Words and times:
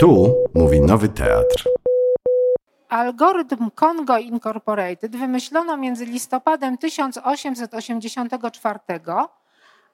Tu 0.00 0.34
mówi 0.54 0.80
Nowy 0.80 1.08
Teatr. 1.08 1.68
Algorytm 2.88 3.70
Congo 3.70 4.18
Incorporated 4.18 5.16
wymyślono 5.16 5.76
między 5.76 6.06
listopadem 6.06 6.78
1884 6.78 8.78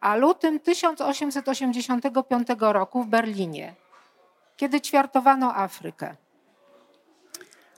a 0.00 0.16
lutym 0.16 0.60
1885 0.60 2.48
roku 2.58 3.02
w 3.02 3.06
Berlinie, 3.06 3.74
kiedy 4.56 4.80
ćwiartowano 4.80 5.54
Afrykę. 5.54 6.16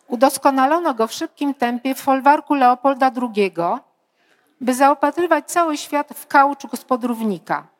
Udoskonalono 0.09 0.95
go 0.95 1.07
w 1.07 1.13
szybkim 1.13 1.55
tempie 1.55 1.95
w 1.95 2.01
folwarku 2.01 2.55
Leopolda 2.55 3.11
II, 3.23 3.53
by 4.61 4.75
zaopatrywać 4.75 5.51
cały 5.51 5.77
świat 5.77 6.09
w 6.15 6.27
kauczuk 6.27 6.77
z 6.77 6.85
podrównika. 6.85 7.78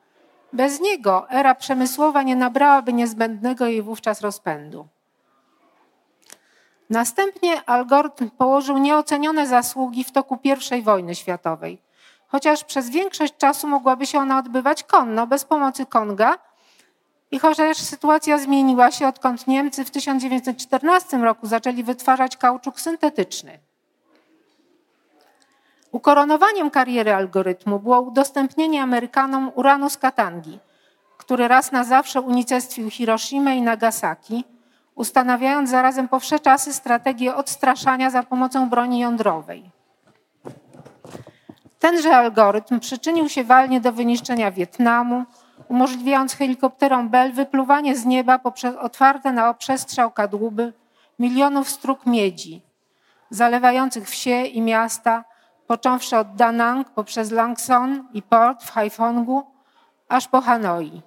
Bez 0.53 0.81
niego 0.81 1.31
era 1.31 1.55
przemysłowa 1.55 2.23
nie 2.23 2.37
nabrałaby 2.37 2.93
niezbędnego 2.93 3.67
jej 3.67 3.83
wówczas 3.83 4.21
rozpędu. 4.21 4.89
Następnie 6.91 7.63
algorytm 7.65 8.31
położył 8.31 8.79
nieocenione 8.79 9.47
zasługi 9.47 10.05
w 10.05 10.13
toku 10.13 10.39
I 10.79 10.83
wojny 10.83 11.15
światowej, 11.15 11.83
chociaż 12.29 12.65
przez 12.65 12.91
większość 12.91 13.37
czasu 13.37 13.69
mogłaby 13.69 14.07
się 14.07 14.19
ona 14.19 14.39
odbywać 14.39 14.85
konno, 14.85 15.27
bez 15.27 15.45
pomocy 15.45 15.87
Konga. 15.87 16.39
I 17.31 17.39
chociaż 17.39 17.77
sytuacja 17.77 18.39
zmieniła 18.39 18.91
się, 18.91 19.09
odkąd 19.09 19.47
Niemcy 19.47 19.85
w 19.85 19.91
1914 19.91 21.19
roku 21.19 21.47
zaczęli 21.47 21.83
wytwarzać 21.83 22.37
kauczuk 22.37 22.81
syntetyczny. 22.81 23.59
Ukoronowaniem 25.99 26.71
kariery 26.71 27.15
algorytmu 27.15 27.79
było 27.79 28.01
udostępnienie 28.01 28.83
Amerykanom 28.83 29.53
uranu 29.55 29.91
z 29.91 29.97
Katangi, 29.97 30.59
który 31.17 31.49
raz 31.49 31.73
na 31.73 31.85
zawsze 31.85 32.21
unicestwił 32.21 32.91
Hiroshima 32.91 33.53
i 33.53 33.63
Nagasaki, 33.63 34.45
ustanawiając 34.95 35.71
zarazem 35.71 36.09
po 36.09 36.21
wsze 36.21 36.41
czasy 36.41 36.73
strategię 36.73 37.35
odstraszania 37.35 38.11
za 38.11 38.23
pomocą 38.23 38.69
broni 38.69 38.99
jądrowej. 38.99 39.71
Tenże 41.79 42.17
algorytm 42.17 42.81
przyczynił 42.81 43.29
się 43.29 43.45
walnie 43.45 43.81
do 43.81 43.93
wyniszczenia 43.93 44.51
Wietnamu, 44.51 45.25
umożliwiając 45.69 46.35
helikopterom 46.35 47.09
Bell 47.09 47.33
wypluwanie 47.33 47.97
z 47.97 48.05
nieba 48.05 48.39
poprzez 48.39 48.77
otwarte 48.77 49.33
na 49.33 49.55
przestrzał 49.55 50.11
kadłuby 50.11 50.73
milionów 51.19 51.71
strug 51.71 52.07
miedzi, 52.07 52.63
zalewających 53.31 54.09
wsie 54.09 54.45
i 54.45 54.63
miasta, 54.63 55.25
począwszy 55.69 56.17
od 56.17 56.35
Da 56.35 56.53
Nang 56.53 56.91
poprzez 56.91 57.31
Langson 57.31 58.09
i 58.13 58.23
port 58.23 58.65
w 58.65 58.71
Haifongu, 58.71 59.47
aż 60.09 60.29
po 60.29 60.41
Hanoi. 60.41 61.03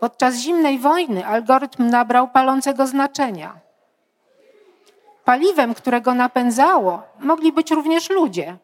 Podczas 0.00 0.34
zimnej 0.34 0.78
wojny 0.78 1.26
algorytm 1.26 1.90
nabrał 1.90 2.28
palącego 2.28 2.86
znaczenia. 2.86 3.54
Paliwem, 5.24 5.74
którego 5.74 6.14
napędzało, 6.14 7.02
mogli 7.18 7.52
być 7.52 7.70
również 7.70 8.10
ludzie. 8.10 8.56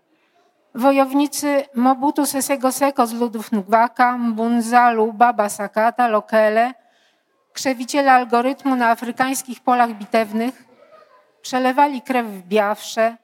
Wojownicy 0.74 1.64
Mobutu 1.74 2.26
Sesego 2.26 2.72
Seko 2.72 3.06
z 3.06 3.12
ludów 3.12 3.52
Ngwaka, 3.52 4.18
Mbunza, 4.18 4.90
Luba, 4.90 5.32
Basakata, 5.32 6.08
Lokele, 6.08 6.74
krzewiciele 7.52 8.12
algorytmu 8.12 8.76
na 8.76 8.90
afrykańskich 8.90 9.60
polach 9.60 9.90
bitewnych, 9.90 10.64
przelewali 11.42 12.02
krew 12.02 12.26
w 12.26 12.42
Biawsze, 12.42 13.16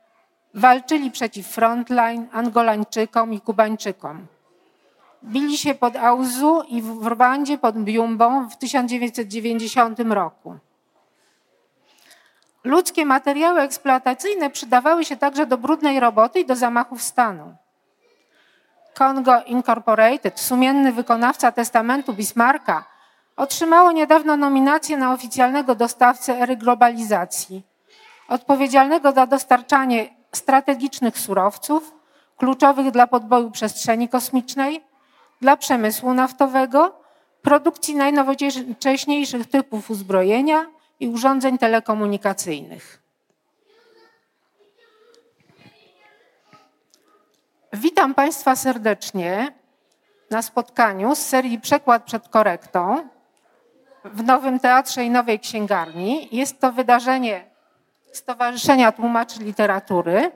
walczyli 0.55 1.11
przeciw 1.11 1.47
Frontline, 1.47 2.27
Angolańczykom 2.33 3.33
i 3.33 3.41
Kubańczykom. 3.41 4.27
Bili 5.25 5.59
się 5.59 5.75
pod 5.75 5.97
Auzu 5.97 6.63
i 6.69 6.83
w 6.83 7.07
Rwandzie 7.07 7.59
pod 7.59 7.77
Biumbą 7.77 8.49
w 8.49 8.57
1990 8.57 10.01
roku. 10.01 10.59
Ludzkie 12.65 13.07
materiały 13.07 13.61
eksploatacyjne 13.61 14.51
przydawały 14.51 15.05
się 15.05 15.17
także 15.17 15.47
do 15.47 15.59
brudnej 15.59 16.01
roboty 16.01 16.41
i 16.41 16.47
do 16.47 16.57
zamachów 16.57 17.03
stanu. 17.03 17.55
Congo 18.95 19.43
Incorporated, 19.43 20.41
sumienny 20.41 20.93
wykonawca 20.93 21.53
testamentu 21.53 22.13
Bismarcka, 22.13 22.85
otrzymało 23.37 23.93
niedawno 23.93 24.37
nominację 24.37 24.97
na 24.97 25.13
oficjalnego 25.13 25.75
dostawcę 25.75 26.41
ery 26.41 26.57
globalizacji, 26.57 27.63
odpowiedzialnego 28.29 29.13
za 29.13 29.27
dostarczanie 29.27 30.16
strategicznych 30.33 31.19
surowców, 31.19 31.95
kluczowych 32.37 32.91
dla 32.91 33.07
podboju 33.07 33.51
przestrzeni 33.51 34.09
kosmicznej, 34.09 34.85
dla 35.41 35.57
przemysłu 35.57 36.15
naftowego, 36.15 37.01
produkcji 37.43 37.95
najnowocześniejszych 37.95 39.51
typów 39.51 39.91
uzbrojenia 39.91 40.67
i 41.01 41.09
urządzeń 41.09 41.59
telekomunikacyjnych. 41.59 43.03
Witam 47.73 48.15
Państwa 48.15 48.57
serdecznie 48.57 49.53
na 50.31 50.43
spotkaniu 50.43 51.15
z 51.15 51.19
serii 51.19 51.61
Przekład 51.61 52.05
przed 52.05 52.29
korektą 52.29 53.09
w 54.05 54.23
Nowym 54.23 54.61
Teatrze 54.61 55.05
i 55.05 55.11
Nowej 55.11 55.41
Księgarni. 55.41 56.29
Jest 56.33 56.61
to 56.61 56.73
wydarzenie 56.73 57.56
Stowarzyszenia 58.13 58.93
Tłumaczy 58.93 59.43
Literatury 59.43 60.31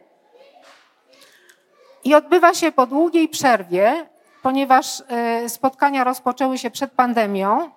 i 2.05 2.15
odbywa 2.15 2.55
się 2.55 2.73
po 2.73 2.87
długiej 2.87 3.29
przerwie, 3.29 4.07
ponieważ 4.43 5.03
e, 5.09 5.49
spotkania 5.49 6.05
rozpoczęły 6.05 6.59
się 6.59 6.71
przed 6.71 6.93
pandemią. 6.93 7.71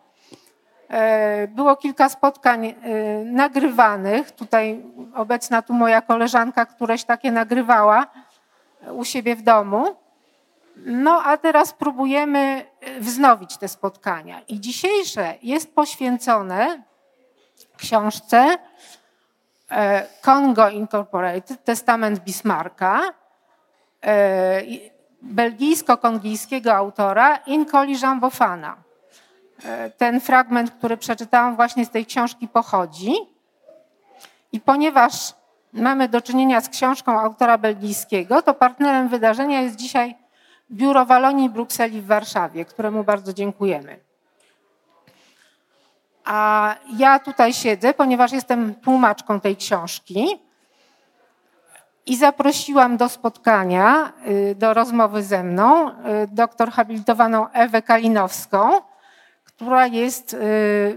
E, 0.90 1.48
było 1.48 1.76
kilka 1.76 2.09
spotkań 2.09 2.66
e, 2.66 2.76
nagrywanych. 3.26 4.31
Tutaj 4.31 4.84
obecna 5.16 5.62
tu 5.62 5.74
moja 5.74 6.02
koleżanka, 6.02 6.66
któreś 6.66 7.04
takie 7.04 7.31
nagrywała 7.31 8.08
u 8.92 9.06
siebie 9.06 9.36
w 9.36 9.42
domu. 9.42 9.96
No 10.75 11.24
a 11.24 11.38
teraz 11.38 11.74
próbujemy 11.74 12.66
wznowić 13.00 13.58
te 13.58 13.68
spotkania. 13.68 14.42
I 14.48 14.60
dzisiejsze 14.60 15.36
jest 15.42 15.75
poświęcone 15.75 16.84
książce 17.78 18.58
Congo 20.22 20.69
Incorporated, 20.69 21.63
Testament 21.63 22.19
Bismarcka 22.19 23.13
belgijsko-kongijskiego 25.24 26.74
autora 26.74 27.35
Inkoli 27.35 28.00
Jambofana. 28.00 28.75
E, 29.66 29.90
ten 29.90 30.22
fragment, 30.22 30.72
który 30.72 30.97
przeczytałam 30.97 31.56
właśnie 31.56 31.85
z 31.85 31.90
tej 31.90 32.06
książki 32.06 32.47
pochodzi. 32.47 33.13
I 34.51 34.62
ponieważ 34.62 35.34
mamy 35.74 36.07
do 36.07 36.22
czynienia 36.22 36.62
z 36.62 36.69
książką 36.69 37.19
autora 37.19 37.57
belgijskiego, 37.57 38.41
to 38.41 38.53
partnerem 38.53 39.09
wydarzenia 39.09 39.62
jest 39.62 39.75
dzisiaj 39.75 40.16
Biuro 40.72 41.06
Walonii 41.06 41.50
Brukseli 41.50 42.01
w 42.01 42.06
Warszawie, 42.06 42.66
któremu 42.66 43.03
bardzo 43.03 43.34
dziękujemy. 43.34 44.00
A 46.25 46.75
ja 46.97 47.19
tutaj 47.19 47.53
siedzę, 47.53 47.94
ponieważ 47.94 48.31
jestem 48.31 48.75
tłumaczką 48.75 49.39
tej 49.39 49.56
książki 49.56 50.39
i 52.06 52.17
zaprosiłam 52.17 52.97
do 52.97 53.09
spotkania, 53.09 54.13
y, 54.28 54.56
do 54.56 54.73
rozmowy 54.73 55.23
ze 55.23 55.44
mną 55.44 55.89
y, 55.89 55.94
doktor 56.28 56.72
habilitowaną 56.72 57.50
Ewę 57.50 57.81
Kalinowską, 57.81 58.81
która 59.44 59.88
jest 59.88 60.33
y, 60.33 60.38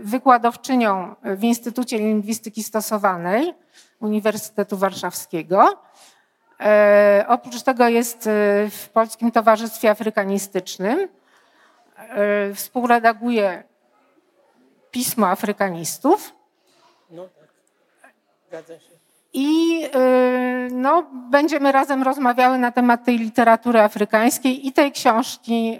wykładowczynią 0.02 1.14
w 1.22 1.44
Instytucie 1.44 1.98
Lingwistyki 1.98 2.62
Stosowanej 2.62 3.54
Uniwersytetu 4.00 4.76
Warszawskiego. 4.76 5.78
E, 6.60 7.24
oprócz 7.28 7.62
tego 7.62 7.88
jest 7.88 8.28
w 8.70 8.88
Polskim 8.92 9.32
Towarzystwie 9.32 9.90
Afrykanistycznym. 9.90 11.08
E, 11.98 12.54
współredaguje 12.54 13.62
pismo 14.96 15.28
afrykanistów. 15.28 16.34
No 17.10 17.28
tak, 18.02 18.12
zgadza 18.48 18.80
się. 18.80 18.90
I 19.32 19.82
y, 19.84 20.68
no, 20.72 21.06
będziemy 21.30 21.72
razem 21.72 22.02
rozmawiały 22.02 22.58
na 22.58 22.72
temat 22.72 23.04
tej 23.04 23.18
literatury 23.18 23.80
afrykańskiej 23.80 24.66
i 24.66 24.72
tej 24.72 24.92
książki, 24.92 25.78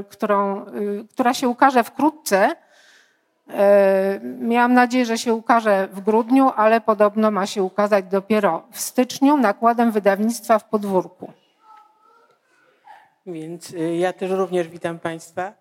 y, 0.00 0.04
którą, 0.04 0.66
y, 0.66 1.06
która 1.12 1.34
się 1.34 1.48
ukaże 1.48 1.84
wkrótce. 1.84 2.56
Miałam 4.38 4.74
nadzieję, 4.74 5.06
że 5.06 5.18
się 5.18 5.34
ukaże 5.34 5.88
w 5.92 6.00
grudniu, 6.00 6.50
ale 6.56 6.80
podobno 6.80 7.30
ma 7.30 7.46
się 7.46 7.62
ukazać 7.62 8.04
dopiero 8.04 8.62
w 8.72 8.80
styczniu 8.80 9.36
nakładem 9.36 9.92
wydawnictwa 9.92 10.58
w 10.58 10.64
podwórku. 10.64 11.32
Więc 13.26 13.74
ja 13.98 14.12
też 14.12 14.30
również 14.30 14.68
witam 14.68 14.98
Państwa. 14.98 15.52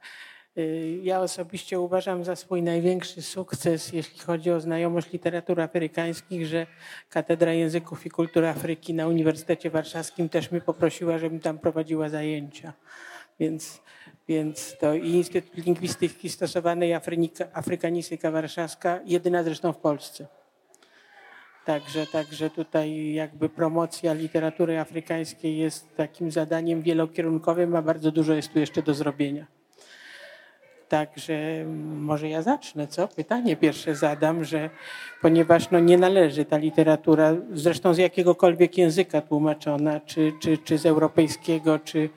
Y, 0.60 1.00
ja 1.04 1.22
osobiście 1.22 1.80
uważam 1.80 2.24
za 2.24 2.36
swój 2.36 2.64
największy 2.64 3.22
sukces, 3.22 3.94
jeśli 3.94 4.20
chodzi 4.20 4.52
o 4.52 4.60
znajomość 4.60 5.14
literatury 5.14 5.64
afrykańskich, 5.64 6.46
że 6.46 6.68
Katedra 7.10 7.54
Języków 7.54 8.06
i 8.06 8.10
Kultury 8.10 8.48
Afryki 8.48 8.94
na 8.94 9.08
Uniwersytecie 9.08 9.70
Warszawskim 9.70 10.30
też 10.30 10.52
mnie 10.52 10.62
poprosiła, 10.62 11.18
żebym 11.18 11.40
tam 11.40 11.60
prowadziła 11.60 12.10
zajęcia. 12.10 12.74
Więc 13.40 13.82
Więc 14.28 14.78
to 14.80 14.94
i 14.94 15.10
Instytut 15.10 15.66
Lingwistyki 15.66 16.30
Stosowanej 16.30 16.94
Afrynika, 16.94 17.46
Afrykanistyka 17.54 18.32
Warszawska, 18.32 19.00
jedyna 19.06 19.44
zresztą 19.44 19.74
w 19.74 19.78
Polsce. 19.78 20.28
Także, 21.66 22.08
także 22.08 22.50
tutaj 22.50 23.14
jakby 23.14 23.50
promocja 23.50 24.14
literatury 24.14 24.80
afrykańskiej 24.80 25.58
jest 25.58 25.96
takim 25.96 26.32
zadaniem 26.32 26.82
wielokierunkowym, 26.82 27.76
a 27.76 27.82
bardzo 27.82 28.12
dużo 28.12 28.34
jest 28.34 28.54
tu 28.54 28.60
jeszcze 28.60 28.82
do 28.82 28.94
zrobienia. 28.94 29.59
Także 30.90 31.66
może 31.96 32.30
ja 32.30 32.42
zacznę, 32.42 32.88
co? 32.88 33.08
Pytanie 33.08 33.56
pierwsze 33.56 33.96
zadam, 33.96 34.44
że 34.44 34.70
ponieważ 35.22 35.72
no 35.72 35.80
nie 35.80 35.98
należy 35.98 36.46
ta 36.46 36.58
literatura, 36.58 37.36
zresztą 37.54 37.94
z 37.94 37.98
jakiegokolwiek 37.98 38.78
języka 38.78 39.22
tłumaczona, 39.22 40.00
czy, 40.00 40.34
czy, 40.42 40.58
czy 40.58 40.78
z 40.78 40.86
europejskiego, 40.86 41.80
czy 41.80 42.10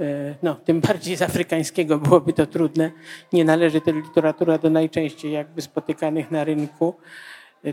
e, 0.00 0.34
no, 0.42 0.54
tym 0.54 0.80
bardziej 0.80 1.16
z 1.16 1.22
afrykańskiego 1.22 1.98
byłoby 1.98 2.32
to 2.32 2.46
trudne, 2.46 2.90
nie 3.32 3.44
należy 3.44 3.80
ta 3.80 3.90
literatura 3.90 4.58
do 4.58 4.70
najczęściej 4.70 5.32
jakby 5.32 5.62
spotykanych 5.62 6.30
na 6.30 6.44
rynku, 6.44 6.94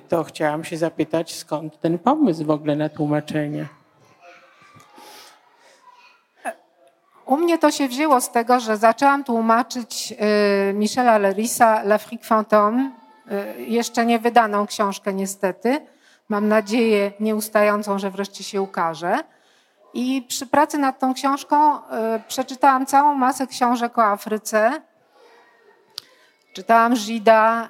to 0.10 0.24
chciałam 0.24 0.64
się 0.64 0.78
zapytać, 0.78 1.36
skąd 1.36 1.80
ten 1.80 2.00
pomysł 2.00 2.46
w 2.46 2.50
ogóle 2.50 2.76
na 2.76 2.90
tłumaczenie? 2.90 3.81
U 7.32 7.38
mnie 7.38 7.58
to 7.58 7.72
się 7.72 7.88
wzięło 7.88 8.22
z 8.22 8.32
tego, 8.32 8.60
że 8.60 8.78
zaczęłam 8.78 9.24
tłumaczyć 9.24 10.14
y, 10.70 10.74
Michela 10.74 11.18
Lerisa 11.18 11.84
L'Afrique 11.84 12.26
Fantôme, 12.26 12.90
y, 13.60 13.62
jeszcze 13.62 14.06
nie 14.06 14.20
wydaną 14.20 14.68
książkę 14.68 15.14
niestety. 15.14 15.88
Mam 16.30 16.48
nadzieję 16.48 17.12
nieustającą, 17.20 18.00
że 18.00 18.12
wreszcie 18.12 18.44
się 18.44 18.62
ukaże. 18.62 19.20
I 19.94 20.26
przy 20.28 20.46
pracy 20.46 20.78
nad 20.78 21.00
tą 21.00 21.14
książką 21.14 21.78
y, 21.78 21.80
przeczytałam 22.28 22.86
całą 22.86 23.16
masę 23.16 23.48
książek 23.48 23.98
o 23.98 24.04
Afryce. 24.04 24.82
Czytałam 26.54 26.96
Żida, 26.96 27.70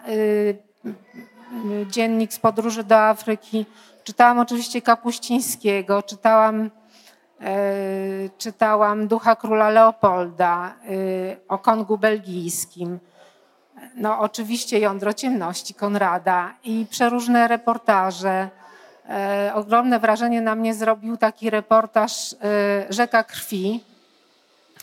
dziennik 1.87 2.33
z 2.33 2.39
podróży 2.39 2.83
do 2.83 2.97
Afryki. 2.97 3.65
Czytałam 4.03 4.39
oczywiście 4.39 4.81
Kapuścińskiego, 4.81 6.03
czytałam 6.03 6.69
czytałam 8.37 9.07
Ducha 9.07 9.35
Króla 9.35 9.69
Leopolda 9.69 10.67
e, 10.67 10.71
o 11.47 11.57
Kongu 11.57 11.97
belgijskim. 11.97 12.99
No, 13.95 14.19
oczywiście 14.19 14.79
Jądro 14.79 15.13
Ciemności 15.13 15.73
Konrada 15.73 16.53
i 16.63 16.85
przeróżne 16.89 17.47
reportaże. 17.47 18.49
E, 19.09 19.51
ogromne 19.55 19.99
wrażenie 19.99 20.41
na 20.41 20.55
mnie 20.55 20.73
zrobił 20.73 21.17
taki 21.17 21.49
reportaż 21.49 22.35
Rzeka 22.89 23.23
Krwi 23.23 23.83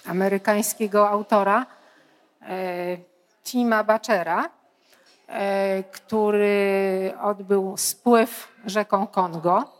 amerykańskiego 0.07 1.09
autora 1.09 1.67
Tima 3.45 3.85
Bachera, 3.85 4.51
który 5.93 7.13
odbył 7.23 7.77
spływ 7.77 8.49
rzeką 8.67 9.07
Kongo 9.07 9.78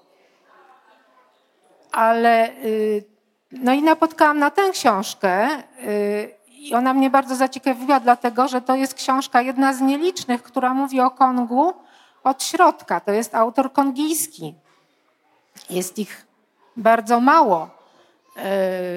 ale 1.99 2.51
y, 2.65 3.05
no 3.53 3.73
i 3.73 3.83
napotkałam 3.83 4.39
na 4.39 4.51
tę 4.51 4.71
książkę 4.71 5.49
y, 5.85 6.35
i 6.49 6.75
ona 6.75 6.95
mnie 6.95 7.11
bardzo 7.11 7.37
zaciekawiła, 7.37 8.01
dlatego 8.01 8.49
że 8.49 8.61
to 8.61 8.75
jest 8.75 8.95
książka 8.95 9.43
jedna 9.43 9.73
z 9.75 9.81
nielicznych, 9.81 10.43
która 10.43 10.75
mówi 10.75 11.01
o 11.01 11.11
Kongu 11.11 11.73
od 12.25 12.43
środka. 12.43 13.01
To 13.01 13.13
jest 13.13 13.35
autor 13.35 13.73
kongijski. 13.73 14.55
Jest 15.71 15.99
ich 15.99 16.27
bardzo 16.77 17.21
mało. 17.21 17.65
Y, 17.65 18.41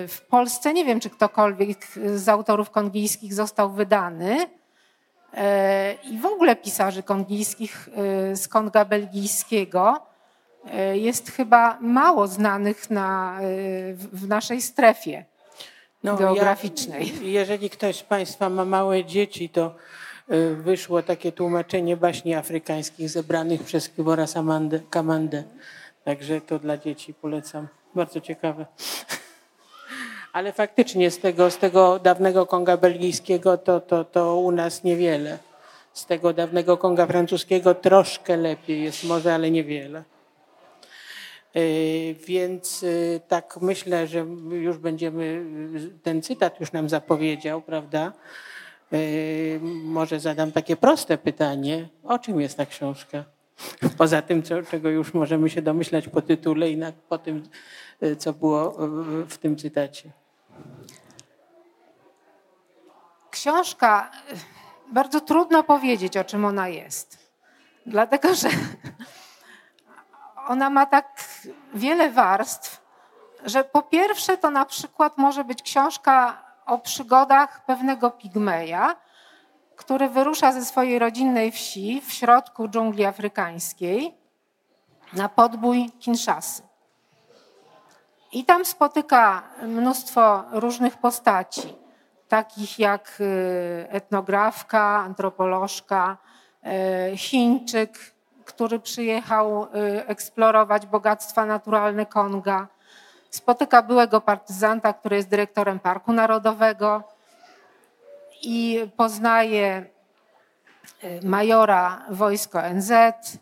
w 0.07 0.21
Polsce 0.29 0.73
nie 0.73 0.85
wiem, 0.85 0.99
czy 0.99 1.09
ktokolwiek 1.09 1.87
z 2.15 2.29
autorów 2.29 2.69
kongijskich 2.69 3.33
został 3.33 3.71
wydany. 3.71 4.47
I 6.03 6.17
w 6.17 6.25
ogóle 6.25 6.55
pisarzy 6.55 7.03
kongijskich 7.03 7.89
z 8.33 8.47
Konga 8.47 8.85
belgijskiego 8.85 10.10
jest 10.93 11.31
chyba 11.31 11.77
mało 11.81 12.27
znanych 12.27 12.89
na, 12.89 13.39
e, 13.41 13.43
w 13.93 14.27
naszej 14.27 14.61
strefie 14.61 15.25
no, 16.03 16.15
geograficznej. 16.15 17.13
Ja, 17.21 17.27
jeżeli 17.39 17.69
ktoś 17.69 17.95
z 17.95 18.03
Państwa 18.03 18.49
ma 18.49 18.65
małe 18.65 19.05
dzieci, 19.05 19.49
to 19.49 19.75
e, 20.29 20.53
wyszło 20.55 21.03
takie 21.03 21.31
tłumaczenie 21.31 21.97
baśni 21.97 22.35
afrykańskich 22.35 23.09
zebranych 23.09 23.63
przez 23.63 23.89
Kibora 23.89 24.25
Kamandę. 24.89 25.43
Także 26.03 26.41
to 26.41 26.59
dla 26.59 26.77
dzieci 26.77 27.13
polecam. 27.13 27.67
Bardzo 27.95 28.21
ciekawe. 28.21 28.65
Ale 30.33 30.53
faktycznie 30.53 31.11
z 31.11 31.19
tego, 31.19 31.51
z 31.51 31.57
tego 31.57 31.99
dawnego 31.99 32.45
Konga 32.45 32.77
belgijskiego 32.77 33.57
to, 33.57 33.79
to, 33.79 34.03
to 34.03 34.37
u 34.37 34.51
nas 34.51 34.83
niewiele. 34.83 35.37
Z 35.93 36.05
tego 36.05 36.33
dawnego 36.33 36.77
Konga 36.77 37.05
francuskiego 37.05 37.75
troszkę 37.75 38.37
lepiej 38.37 38.83
jest 38.83 39.03
może, 39.03 39.33
ale 39.33 39.51
niewiele. 39.51 40.03
E, 41.55 42.13
więc 42.13 42.83
e, 42.83 43.19
tak 43.19 43.57
myślę, 43.61 44.07
że 44.07 44.25
już 44.51 44.77
będziemy, 44.77 45.45
ten 46.03 46.21
cytat 46.21 46.59
już 46.59 46.71
nam 46.71 46.89
zapowiedział, 46.89 47.61
prawda? 47.61 48.13
E, 48.93 48.97
może 49.83 50.19
zadam 50.19 50.51
takie 50.51 50.75
proste 50.75 51.17
pytanie. 51.17 51.89
O 52.03 52.19
czym 52.19 52.41
jest 52.41 52.57
ta 52.57 52.65
książka? 52.65 53.23
Poza 53.97 54.21
tym, 54.21 54.43
co, 54.43 54.63
czego 54.63 54.89
już 54.89 55.13
możemy 55.13 55.49
się 55.49 55.61
domyślać 55.61 56.07
po 56.07 56.21
tytule 56.21 56.69
i 56.69 56.77
na, 56.77 56.91
po 57.09 57.17
tym, 57.17 57.43
co 58.17 58.33
było 58.33 58.77
w 59.29 59.37
tym 59.37 59.55
cytacie. 59.55 60.11
Książka, 63.31 64.11
bardzo 64.93 65.21
trudno 65.21 65.63
powiedzieć, 65.63 66.17
o 66.17 66.23
czym 66.23 66.45
ona 66.45 66.67
jest. 66.69 67.17
Dlatego, 67.85 68.35
że 68.35 68.49
ona 70.51 70.69
ma 70.69 70.85
tak 70.85 71.23
wiele 71.73 72.09
warstw, 72.09 72.81
że 73.45 73.63
po 73.63 73.81
pierwsze 73.81 74.37
to 74.37 74.49
na 74.51 74.65
przykład 74.65 75.17
może 75.17 75.43
być 75.43 75.61
książka 75.61 76.43
o 76.65 76.77
przygodach 76.77 77.65
pewnego 77.65 78.11
pigmeja, 78.11 78.95
który 79.75 80.09
wyrusza 80.09 80.51
ze 80.51 80.65
swojej 80.65 80.99
rodzinnej 80.99 81.51
wsi 81.51 82.01
w 82.01 82.13
środku 82.13 82.67
dżungli 82.67 83.05
afrykańskiej 83.05 84.17
na 85.13 85.29
podbój 85.29 85.89
Kinshasy. 85.99 86.63
I 88.31 88.45
tam 88.45 88.65
spotyka 88.65 89.43
mnóstwo 89.61 90.43
różnych 90.51 90.97
postaci, 90.97 91.75
takich 92.27 92.79
jak 92.79 93.17
y, 93.19 93.87
etnografka, 93.89 94.81
antropolożka, 94.81 96.17
y, 97.13 97.17
Chińczyk, 97.17 98.13
który 98.45 98.79
przyjechał 98.79 99.63
y, 99.63 99.67
eksplorować 100.07 100.85
bogactwa 100.85 101.45
naturalne 101.45 102.05
Konga. 102.05 102.67
Spotyka 103.29 103.81
byłego 103.81 104.21
partyzanta, 104.21 104.93
który 104.93 105.15
jest 105.15 105.29
dyrektorem 105.29 105.79
Parku 105.79 106.13
Narodowego 106.13 107.03
i 108.41 108.89
poznaje 108.97 109.85
y, 111.03 111.19
majora 111.23 112.05
wojsko 112.09 112.61
NZ, 112.73 112.91
y, 112.91 113.39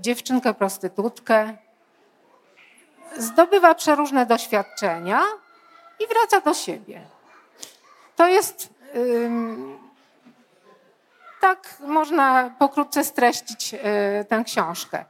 dziewczynkę 0.00 0.54
prostytutkę. 0.54 1.56
Zdobywa 3.16 3.74
przeróżne 3.74 4.26
doświadczenia 4.26 5.22
i 6.00 6.06
wraca 6.06 6.40
do 6.40 6.54
siebie. 6.54 7.00
To 8.16 8.28
jest 8.28 8.74
tak 11.40 11.76
można 11.80 12.54
pokrótce 12.58 13.04
streścić 13.04 13.74
e, 13.74 14.24
tę 14.24 14.42
książkę. 14.46 15.04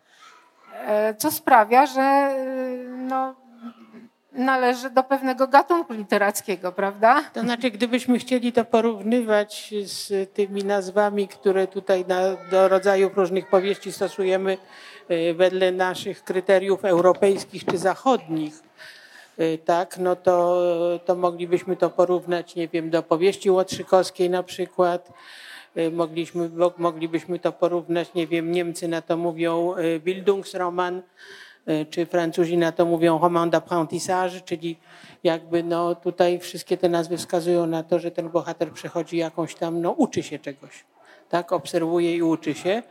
E, 0.75 1.15
co 1.15 1.31
sprawia, 1.31 1.87
że 1.87 2.01
e, 2.01 2.35
no, 2.89 3.35
należy 4.33 4.91
do 4.91 5.03
pewnego 5.03 5.49
gatunku 5.49 5.93
literackiego, 5.93 6.73
prawda? 6.73 7.23
To 7.33 7.41
znaczy, 7.41 7.71
gdybyśmy 7.71 8.19
chcieli 8.19 8.53
to 8.53 8.65
porównywać 8.65 9.75
z 9.85 10.33
tymi 10.35 10.65
nazwami, 10.65 11.29
które 11.29 11.67
tutaj 11.67 12.05
na, 12.09 12.21
do 12.51 12.69
rodzajów 12.69 13.17
różnych 13.17 13.49
powieści 13.49 13.93
stosujemy 13.93 14.59
wedle 15.35 15.73
naszych 15.73 16.25
kryteriów 16.25 16.85
europejskich 16.85 17.65
czy 17.65 17.79
zachodnich, 17.79 18.55
tak, 19.65 19.99
no 19.99 20.17
to, 20.17 20.63
to 21.05 21.15
moglibyśmy 21.15 21.77
to 21.77 21.91
porównać, 21.91 22.55
nie 22.55 22.69
wiem, 22.69 22.91
do 22.91 23.03
powieści 23.03 23.51
Łotrzykowskiej 23.51 24.31
na 24.31 24.43
przykład, 24.43 25.13
mogliśmy, 25.93 26.51
moglibyśmy 26.79 27.39
to 27.39 27.53
porównać, 27.53 28.15
nie 28.15 28.27
wiem, 28.27 28.53
Niemcy 28.53 28.89
na 28.89 29.03
to 29.03 29.17
mówią 29.17 29.75
y, 29.77 30.01
Bildungsroman, 30.01 31.03
y, 31.69 31.87
czy 31.91 32.07
Francuzi 32.07 32.59
na 32.59 32.73
to 32.73 32.85
mówią 32.87 33.19
roman 33.19 33.51
d'apprentissage, 33.51 34.41
czyli 34.45 34.77
jakby 35.25 35.63
no 35.63 35.95
tutaj 35.95 36.39
wszystkie 36.39 36.77
te 36.77 36.89
nazwy 36.89 37.17
wskazują 37.17 37.67
na 37.67 37.83
to, 37.83 37.99
że 37.99 38.11
ten 38.11 38.29
bohater 38.29 38.73
przechodzi 38.73 39.17
jakąś 39.17 39.55
tam, 39.55 39.81
no 39.81 39.91
uczy 39.91 40.23
się 40.23 40.39
czegoś, 40.39 40.85
tak, 41.29 41.53
obserwuje 41.53 42.17
i 42.17 42.23
uczy 42.23 42.55
się. 42.55 42.83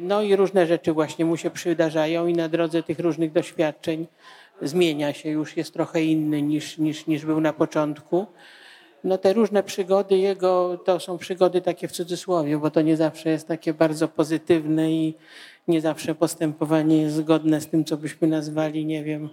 No 0.00 0.22
i 0.22 0.36
różne 0.36 0.66
rzeczy 0.66 0.92
właśnie 0.92 1.24
mu 1.24 1.36
się 1.36 1.50
przydarzają 1.50 2.26
i 2.26 2.32
na 2.32 2.48
drodze 2.48 2.82
tych 2.82 2.98
różnych 2.98 3.32
doświadczeń 3.32 4.06
zmienia 4.62 5.12
się, 5.12 5.28
już 5.28 5.56
jest 5.56 5.72
trochę 5.72 6.04
inny 6.04 6.42
niż, 6.42 6.78
niż, 6.78 7.06
niż 7.06 7.24
był 7.24 7.40
na 7.40 7.52
początku. 7.52 8.26
No 9.06 9.18
te 9.18 9.32
różne 9.32 9.62
przygody 9.62 10.18
jego 10.18 10.78
to 10.84 11.00
są 11.00 11.18
przygody 11.18 11.60
takie 11.60 11.88
w 11.88 11.92
cudzysłowie, 11.92 12.58
bo 12.58 12.70
to 12.70 12.82
nie 12.82 12.96
zawsze 12.96 13.30
jest 13.30 13.48
takie 13.48 13.74
bardzo 13.74 14.08
pozytywne 14.08 14.92
i 14.92 15.14
nie 15.68 15.80
zawsze 15.80 16.14
postępowanie 16.14 17.02
jest 17.02 17.16
zgodne 17.16 17.60
z 17.60 17.66
tym, 17.66 17.84
co 17.84 17.96
byśmy 17.96 18.28
nazwali, 18.28 18.86
nie 18.86 19.04
wiem, 19.04 19.28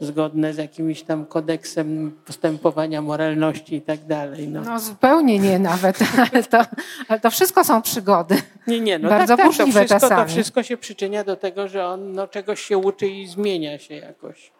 zgodne 0.00 0.54
z 0.54 0.56
jakimś 0.56 1.02
tam 1.02 1.26
kodeksem 1.26 2.18
postępowania, 2.26 3.02
moralności 3.02 3.74
i 3.74 3.82
tak 3.82 4.04
dalej. 4.04 4.48
No. 4.48 4.60
no 4.60 4.80
zupełnie 4.80 5.38
nie 5.38 5.58
nawet, 5.58 5.98
ale 6.32 6.42
to, 6.42 6.64
ale 7.08 7.20
to 7.20 7.30
wszystko 7.30 7.64
są 7.64 7.82
przygody. 7.82 8.42
Nie, 8.66 8.80
nie, 8.80 8.98
no 8.98 9.08
Bardzo 9.08 9.36
tak, 9.36 9.46
tak, 9.46 9.56
to 9.56 9.70
wszystko, 9.70 10.08
to 10.08 10.26
wszystko 10.26 10.62
się 10.62 10.76
przyczynia 10.76 11.24
do 11.24 11.36
tego, 11.36 11.68
że 11.68 11.86
on 11.86 12.12
no, 12.12 12.28
czegoś 12.28 12.62
się 12.62 12.78
uczy 12.78 13.06
i 13.06 13.26
zmienia 13.26 13.78
się 13.78 13.94
jakoś. 13.94 14.52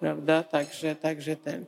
Prawda? 0.00 0.42
Także, 0.42 0.96
także 0.96 1.36
ten. 1.36 1.64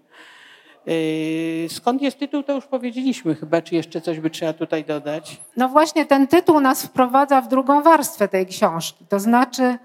Yy, 0.88 1.68
skąd 1.68 2.02
jest 2.02 2.18
tytuł, 2.18 2.42
to 2.42 2.52
już 2.52 2.66
powiedzieliśmy 2.66 3.35
chyba, 3.35 3.62
czy 3.62 3.75
jeszcze 3.75 4.00
coś 4.00 4.21
by 4.21 4.30
trzeba 4.30 4.52
tutaj 4.52 4.85
dodać? 4.85 5.40
No 5.57 5.68
właśnie 5.68 6.07
ten 6.07 6.26
tytuł 6.26 6.61
nas 6.61 6.83
wprowadza 6.83 7.40
w 7.40 7.49
drugą 7.49 7.83
warstwę 7.83 8.28
tej 8.28 8.47
książki, 8.47 9.07
to 9.09 9.21
znaczy 9.21 9.78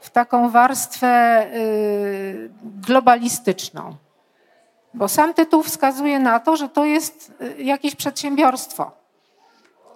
w 0.00 0.10
taką 0.10 0.50
warstwę 0.50 1.46
yy, 1.52 2.50
globalistyczną. 2.86 3.96
Bo 4.94 5.08
sam 5.08 5.34
tytuł 5.34 5.62
wskazuje 5.62 6.18
na 6.18 6.40
to, 6.40 6.56
że 6.56 6.68
to 6.68 6.84
jest 6.84 7.32
yy, 7.40 7.64
jakieś 7.64 7.96
przedsiębiorstwo, 7.96 8.90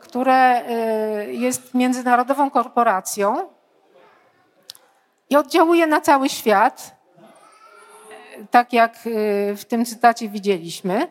które 0.01 0.63
jest 1.29 1.75
międzynarodową 1.75 2.51
korporacją 2.51 3.49
i 5.31 5.37
oddziałuje 5.37 5.87
na 5.87 6.01
cały 6.01 6.29
świat 6.29 6.96
tak 8.51 8.73
jak 8.73 9.07
y, 9.07 9.57
w 9.57 9.65
tym 9.65 9.85
cytacie 9.85 10.29
widzieliśmy. 10.29 11.09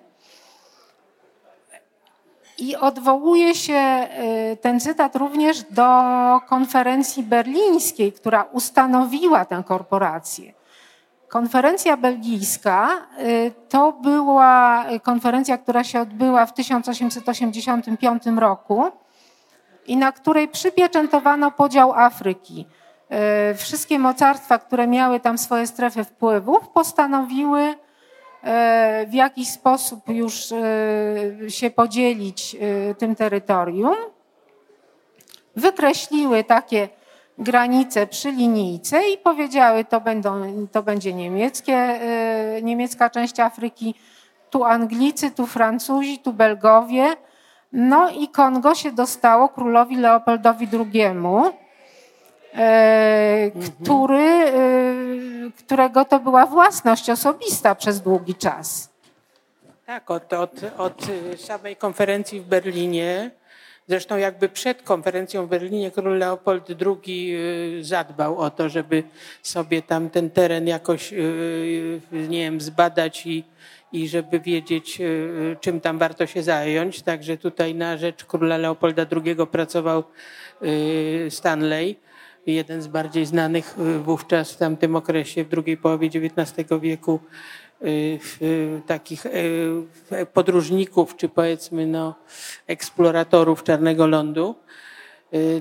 I 2.58 2.76
odwołuje 2.76 3.56
się 3.56 4.08
y, 4.54 4.58
ten 4.58 4.80
cytat 4.80 5.16
również 5.16 5.64
do 5.64 5.92
konferencji 6.48 7.24
berlińskiej, 7.24 8.14
która 8.14 8.44
ustanowiła 8.44 9.46
tę 9.46 9.64
korporację. 9.66 10.54
Konferencja 11.28 11.98
belgijska 11.98 12.90
y, 13.20 13.52
to 13.70 13.92
była 13.92 14.86
konferencja, 15.04 15.58
która 15.58 15.84
się 15.84 16.02
odbyła 16.02 16.46
w 16.46 16.54
1885 16.54 18.24
roku 18.38 18.84
i 19.88 19.98
na 19.98 20.12
której 20.12 20.48
przypieczętowano 20.48 21.52
podział 21.52 21.94
Afryki 21.94 22.66
wszystkie 23.58 24.00
mocarstwa, 24.00 24.60
które 24.60 24.88
miały 24.88 25.20
tam 25.20 25.38
swoje 25.38 25.68
strefy 25.68 26.04
wpływów, 26.04 26.70
postanowiły 26.70 27.62
e, 27.62 29.06
w 29.10 29.14
jakiś 29.14 29.50
sposób 29.50 30.10
już 30.10 30.52
e, 30.52 31.50
się 31.50 31.70
podzielić 31.70 32.56
tym 32.98 33.16
terytorium. 33.16 33.96
Wykreśliły 35.56 36.44
takie 36.44 36.90
granice 37.38 38.08
przy 38.08 38.32
linijce 38.32 39.10
i 39.10 39.18
powiedziały, 39.18 39.86
to, 39.86 40.02
będą, 40.02 40.68
to 40.72 40.84
będzie 40.84 41.14
niemieckie, 41.14 42.00
niemiecka 42.64 43.10
część 43.10 43.40
Afryki, 43.40 43.96
tu 44.50 44.64
Anglicy, 44.64 45.32
tu 45.32 45.48
Francuzi, 45.48 46.20
tu 46.20 46.34
Belgowie. 46.34 47.06
No 47.72 48.10
i 48.10 48.28
Kongo 48.28 48.76
się 48.76 48.92
dostało 48.92 49.50
królowi 49.50 49.96
Leopoldowi 49.96 50.68
II 50.74 51.02
E, 51.02 51.65
który, 53.84 54.24
e, 54.24 54.54
którego 55.58 56.06
to 56.06 56.20
była 56.20 56.46
własność 56.46 57.10
osobista 57.10 57.76
przez 57.76 58.02
długi 58.02 58.36
czas. 58.36 58.90
Tak, 59.86 60.12
od, 60.12 60.34
od, 60.34 60.52
od 60.78 61.08
samej 61.38 61.76
konferencji 61.76 62.42
w 62.42 62.46
Berlinie, 62.46 63.32
zresztą 63.88 64.18
jakby 64.18 64.50
przed 64.50 64.82
konferencją 64.82 65.46
w 65.46 65.50
Berlinie 65.50 65.92
król 65.92 66.18
Leopold 66.18 66.68
II 66.86 67.36
e, 67.36 67.84
zadbał 67.84 68.38
o 68.38 68.50
to, 68.50 68.70
żeby 68.70 69.04
sobie 69.44 69.82
tam 69.82 70.10
ten 70.10 70.30
teren 70.30 70.68
jakoś, 70.68 71.14
nie 72.12 72.40
wiem, 72.40 72.62
zbadać 72.62 73.26
i, 73.26 73.44
i 73.92 74.08
żeby 74.08 74.40
wiedzieć, 74.40 75.02
czym 75.62 75.82
tam 75.82 75.98
warto 75.98 76.26
się 76.26 76.44
zająć. 76.44 77.02
Także 77.02 77.38
tutaj 77.38 77.76
na 77.76 77.98
rzecz 77.98 78.26
króla 78.26 78.58
Leopolda 78.58 79.06
II 79.12 79.36
pracował 79.52 80.04
Stanley 81.30 82.05
jeden 82.54 82.82
z 82.82 82.88
bardziej 82.88 83.26
znanych 83.26 83.76
y, 83.80 84.00
wówczas 84.00 84.52
w 84.52 84.58
tamtym 84.58 84.96
okresie, 84.96 85.44
w 85.44 85.50
drugiej 85.50 85.78
połowie 85.78 86.08
XIX 86.08 86.70
wieku, 86.82 87.20
y, 87.82 88.20
takich 88.88 89.26
y, 89.26 89.86
podróżników, 90.34 91.16
czy 91.16 91.30
powiedzmy 91.30 91.88
no, 91.88 92.16
eksploratorów 92.68 93.64
Czarnego 93.64 94.08
Lądu. 94.08 94.56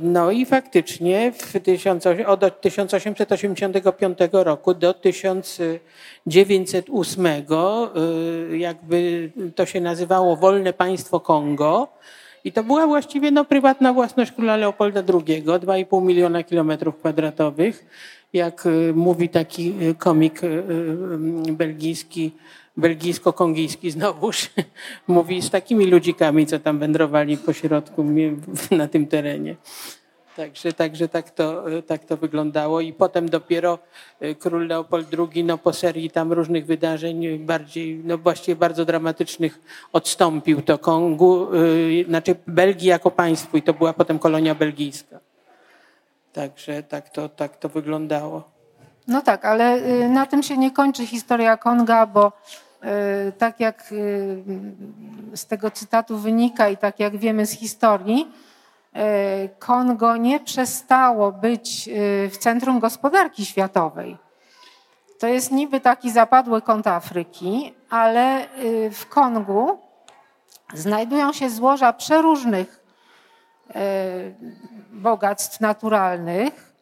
No 0.03 0.31
i 0.31 0.47
faktycznie 0.47 1.33
w 1.33 1.53
od 2.27 2.61
1885 2.61 4.19
roku 4.33 4.75
do 4.75 4.95
1908 4.95 7.27
jakby 8.53 9.31
to 9.55 9.67
się 9.67 9.81
nazywało 9.81 10.37
Wolne 10.37 10.73
Państwo 10.73 11.21
Kongo 11.21 11.89
i 12.45 12.53
to 12.53 12.65
była 12.65 12.87
właściwie 12.87 13.31
no, 13.31 13.45
prywatna 13.45 13.93
własność 13.93 14.33
króla 14.33 14.57
Leopolda 14.57 15.01
II, 15.01 15.43
2,5 15.43 16.03
miliona 16.03 16.43
kilometrów 16.43 16.97
kwadratowych. 16.97 17.87
Jak 18.33 18.67
y, 18.67 18.93
mówi 18.95 19.29
taki 19.29 19.75
y, 19.83 19.95
komik 19.95 20.45
y, 20.45 20.63
belgijski, 21.53 22.33
belgijsko-kongijski 22.77 23.91
znowuż, 23.91 24.51
mówi 25.09 25.43
z 25.43 25.51
takimi 25.51 25.87
ludzikami, 25.87 26.47
co 26.47 26.59
tam 26.59 26.79
wędrowali 26.79 27.37
po 27.37 27.53
środku 27.53 28.05
na 28.71 28.89
tym 28.89 29.07
terenie. 29.07 29.57
Także, 30.37 30.73
także 30.73 31.09
tak, 31.09 31.31
to, 31.31 31.65
tak 31.87 32.05
to 32.05 32.17
wyglądało 32.17 32.81
i 32.81 32.93
potem 32.93 33.29
dopiero 33.29 33.79
e, 34.21 34.35
król 34.35 34.67
Leopold 34.67 35.09
II 35.33 35.45
no, 35.45 35.59
po 35.59 35.73
serii 35.73 36.11
tam 36.11 36.33
różnych 36.33 36.67
wydarzeń 36.67 37.39
bardziej, 37.39 38.01
no 38.05 38.19
właściwie 38.19 38.57
bardzo 38.57 38.85
dramatycznych 38.85 39.61
odstąpił 39.93 40.63
to 40.63 40.79
Kongu, 40.79 41.49
znaczy 42.09 42.37
Belgii 42.47 42.89
jako 42.89 43.11
państwu 43.11 43.57
i 43.57 43.63
to 43.63 43.75
była 43.75 43.93
potem 43.93 44.19
kolonia 44.19 44.55
belgijska. 44.55 45.21
Także 46.33 46.83
tak 46.83 47.09
to, 47.09 47.29
tak 47.29 47.57
to 47.57 47.69
wyglądało. 47.69 48.43
No 49.09 49.23
tak, 49.23 49.45
ale 49.45 49.81
na 50.09 50.27
tym 50.27 50.43
się 50.43 50.57
nie 50.57 50.71
kończy 50.71 51.07
historia 51.07 51.57
Konga, 51.57 52.07
bo 52.07 52.33
tak 53.39 53.61
jak 53.61 53.95
z 55.35 55.47
tego 55.47 55.71
cytatu 55.71 56.19
wynika 56.19 56.69
i 56.69 56.77
tak 56.77 57.01
jak 57.01 57.17
wiemy 57.17 57.47
z 57.47 57.51
historii, 57.51 58.27
E, 58.27 58.54
Kongo 59.59 60.17
nie 60.17 60.41
przestało 60.41 61.33
być 61.33 61.89
e, 61.89 61.93
w 62.29 62.39
centrum 62.39 62.81
gospodarki 62.81 63.47
światowej. 63.47 64.17
To 65.19 65.27
jest 65.27 65.53
niby 65.53 65.81
taki 65.81 66.11
zapadły 66.11 66.63
kąt 66.63 66.87
Afryki, 66.87 67.75
ale 67.91 68.43
e, 68.43 68.47
w 68.91 69.09
Kongu 69.09 69.79
znajdują 70.75 71.33
się 71.33 71.51
złoża 71.51 71.93
przeróżnych 71.93 72.85
bogactw 74.93 75.61
naturalnych. 75.61 76.73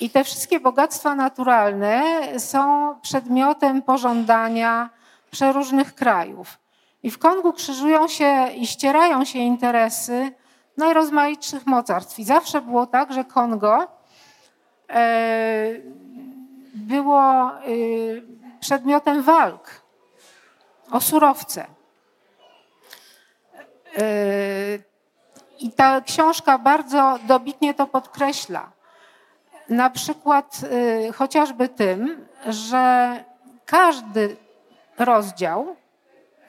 I 0.00 0.10
te 0.10 0.24
wszystkie 0.24 0.60
bogactwa 0.60 1.14
naturalne 1.14 2.02
są 2.38 2.94
przedmiotem 3.00 3.82
pożądania 3.82 4.90
przeróżnych 5.30 5.94
krajów. 5.94 6.58
I 7.02 7.10
w 7.10 7.18
Kongu 7.18 7.52
krzyżują 7.52 8.08
się 8.08 8.48
i 8.56 8.66
ścierają 8.66 9.24
się 9.24 9.38
interesy 9.38 10.32
najrozmaitszych 10.76 11.66
mocarstw. 11.66 12.18
I 12.18 12.24
zawsze 12.24 12.60
było 12.60 12.86
tak, 12.86 13.12
że 13.12 13.24
Kongo 13.24 13.86
e, 14.90 15.68
było 16.74 17.50
e, 17.50 17.60
przedmiotem 18.60 19.22
walk 19.22 19.82
o 20.90 21.00
surowce. 21.00 21.66
E, 23.98 24.04
I 25.58 25.72
ta 25.72 26.00
książka 26.00 26.58
bardzo 26.58 27.18
dobitnie 27.26 27.74
to 27.74 27.86
podkreśla. 27.86 28.72
Na 29.68 29.90
przykład 29.90 30.60
chociażby 31.14 31.68
tym, 31.68 32.26
że 32.46 33.24
każdy 33.66 34.36
rozdział 34.98 35.76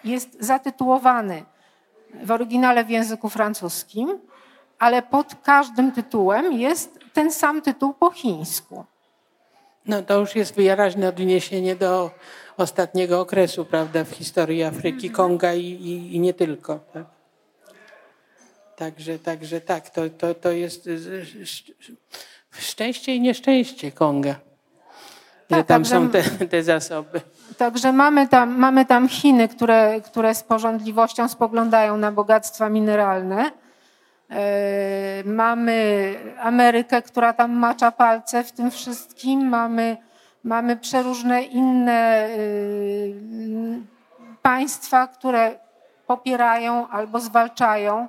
jest 0.03 0.37
zatytułowany 0.39 1.43
w 2.23 2.31
oryginale 2.31 2.85
w 2.85 2.89
języku 2.89 3.29
francuskim, 3.29 4.19
ale 4.79 5.01
pod 5.01 5.35
każdym 5.43 5.91
tytułem 5.91 6.53
jest 6.53 6.99
ten 7.13 7.31
sam 7.31 7.61
tytuł 7.61 7.93
po 7.93 8.11
chińsku. 8.11 8.85
No 9.85 10.01
to 10.01 10.19
już 10.19 10.35
jest 10.35 10.55
wyraźne 10.55 11.09
odniesienie 11.09 11.75
do 11.75 12.11
ostatniego 12.57 13.21
okresu, 13.21 13.65
prawda, 13.65 14.03
w 14.03 14.11
historii 14.11 14.63
Afryki, 14.63 15.07
mhm. 15.07 15.13
Konga 15.13 15.53
i, 15.53 15.65
i, 15.65 16.15
i 16.15 16.19
nie 16.19 16.33
tylko. 16.33 16.79
Tak? 16.93 17.05
Także, 18.75 19.19
także 19.19 19.61
tak, 19.61 19.89
to, 19.89 20.01
to, 20.09 20.35
to 20.35 20.51
jest 20.51 20.89
szczęście 22.51 23.15
i 23.15 23.21
nieszczęście 23.21 23.91
Konga. 23.91 24.35
że 25.51 25.63
tam 25.63 25.85
są 25.85 26.09
te, 26.09 26.23
te 26.23 26.63
zasoby. 26.63 27.21
Także 27.57 27.91
mamy 27.91 28.27
tam, 28.27 28.57
mamy 28.57 28.85
tam 28.85 29.07
Chiny, 29.07 29.47
które, 29.47 30.01
które 30.01 30.35
z 30.35 30.43
porządliwością 30.43 31.27
spoglądają 31.27 31.97
na 31.97 32.11
bogactwa 32.11 32.69
mineralne. 32.69 33.51
E, 34.29 35.23
mamy 35.25 36.15
Amerykę, 36.39 37.01
która 37.01 37.33
tam 37.33 37.51
macza 37.51 37.91
palce 37.91 38.43
w 38.43 38.51
tym 38.51 38.71
wszystkim. 38.71 39.47
Mamy, 39.47 39.97
mamy 40.43 40.77
przeróżne 40.77 41.43
inne 41.43 42.27
y, 42.29 43.13
państwa, 44.41 45.07
które 45.07 45.59
popierają 46.07 46.87
albo 46.87 47.19
zwalczają 47.19 48.07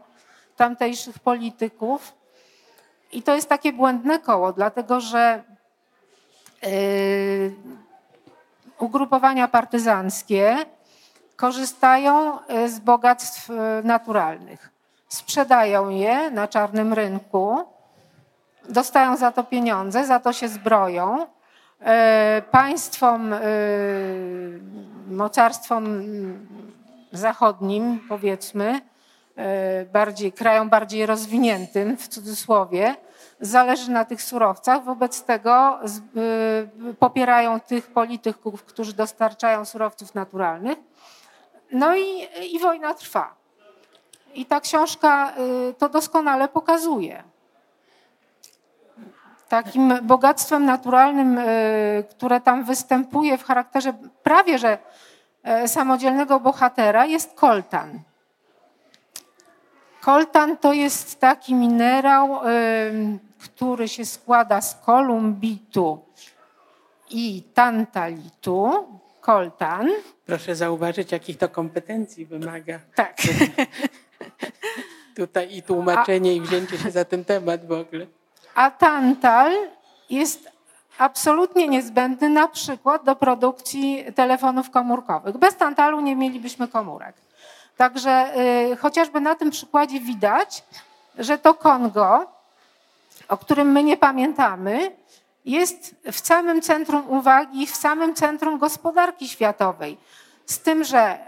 tamtejszych 0.56 1.18
polityków. 1.18 2.14
I 3.12 3.22
to 3.22 3.34
jest 3.34 3.48
takie 3.48 3.72
błędne 3.72 4.18
koło, 4.18 4.52
dlatego 4.52 5.00
że 5.00 5.42
y, 6.66 7.52
ugrupowania 8.78 9.48
partyzanckie 9.48 10.56
korzystają 11.36 12.38
y, 12.38 12.68
z 12.68 12.78
bogactw 12.78 13.48
naturalnych 13.84 14.74
sprzedają 15.14 15.88
je 15.88 16.30
na 16.30 16.48
czarnym 16.48 16.92
rynku, 16.92 17.64
dostają 18.68 19.16
za 19.16 19.32
to 19.32 19.44
pieniądze, 19.44 20.06
za 20.06 20.20
to 20.20 20.32
się 20.32 20.48
zbroją. 20.48 21.26
E, 21.80 22.42
państwom, 22.50 23.32
e, 23.32 23.38
mocarstwom 25.10 26.02
zachodnim, 27.12 28.00
powiedzmy, 28.08 28.80
e, 29.36 29.84
bardziej, 29.84 30.32
krajom 30.32 30.68
bardziej 30.68 31.06
rozwiniętym, 31.06 31.96
w 31.96 32.08
cudzysłowie, 32.08 32.94
zależy 33.46 33.90
na 33.90 34.04
tych 34.04 34.22
surowcach. 34.22 34.84
Wobec 34.84 35.22
tego 35.22 35.78
popierają 36.98 37.60
tych 37.60 37.86
polityków, 37.86 38.64
którzy 38.64 38.92
dostarczają 38.92 39.64
surowców 39.64 40.14
naturalnych. 40.14 40.78
No 41.72 41.96
i, 41.96 42.28
i 42.50 42.58
wojna 42.58 42.94
trwa. 42.94 43.34
I 44.34 44.46
ta 44.46 44.60
książka 44.60 45.32
y, 45.70 45.74
to 45.74 45.88
doskonale 45.88 46.48
pokazuje. 46.48 47.22
Takim 49.48 49.98
bogactwem 50.02 50.64
naturalnym, 50.64 51.38
y, 51.38 52.04
które 52.10 52.40
tam 52.40 52.64
występuje 52.64 53.38
w 53.38 53.44
charakterze 53.44 53.92
prawie 54.22 54.58
że 54.58 54.78
y, 55.64 55.68
samodzielnego 55.68 56.40
bohatera, 56.40 57.06
jest 57.06 57.34
koltan. 57.34 58.00
Koltan 60.04 60.56
to 60.56 60.72
jest 60.72 61.20
taki 61.20 61.54
minerał, 61.54 62.40
który 63.38 63.88
się 63.88 64.04
składa 64.04 64.60
z 64.60 64.74
kolumbitu 64.74 65.98
i 67.10 67.42
tantalitu. 67.54 68.86
Koltan. 69.20 69.90
Proszę 70.26 70.56
zauważyć, 70.56 71.12
jakich 71.12 71.38
to 71.38 71.48
kompetencji 71.48 72.26
wymaga. 72.26 72.78
Tak. 72.94 73.16
Tutaj 75.16 75.56
i 75.56 75.62
tłumaczenie, 75.62 76.30
a, 76.30 76.34
i 76.34 76.40
wzięcie 76.40 76.78
się 76.78 76.90
za 76.90 77.04
ten 77.04 77.24
temat 77.24 77.66
w 77.66 77.72
ogóle. 77.72 78.06
A 78.54 78.70
tantal 78.70 79.52
jest 80.10 80.50
absolutnie 80.98 81.68
niezbędny 81.68 82.28
na 82.28 82.48
przykład 82.48 83.04
do 83.04 83.16
produkcji 83.16 84.04
telefonów 84.14 84.70
komórkowych. 84.70 85.36
Bez 85.36 85.56
tantalu 85.56 86.00
nie 86.00 86.16
mielibyśmy 86.16 86.68
komórek. 86.68 87.23
Także 87.76 88.32
y, 88.72 88.76
chociażby 88.76 89.20
na 89.20 89.34
tym 89.34 89.50
przykładzie 89.50 90.00
widać, 90.00 90.64
że 91.18 91.38
to 91.38 91.54
Kongo, 91.54 92.26
o 93.28 93.36
którym 93.36 93.72
my 93.72 93.84
nie 93.84 93.96
pamiętamy, 93.96 94.96
jest 95.44 95.96
w 96.12 96.26
samym 96.26 96.62
centrum 96.62 97.10
uwagi, 97.10 97.66
w 97.66 97.76
samym 97.76 98.14
centrum 98.14 98.58
gospodarki 98.58 99.28
światowej. 99.28 99.98
Z 100.46 100.58
tym, 100.58 100.84
że 100.84 101.18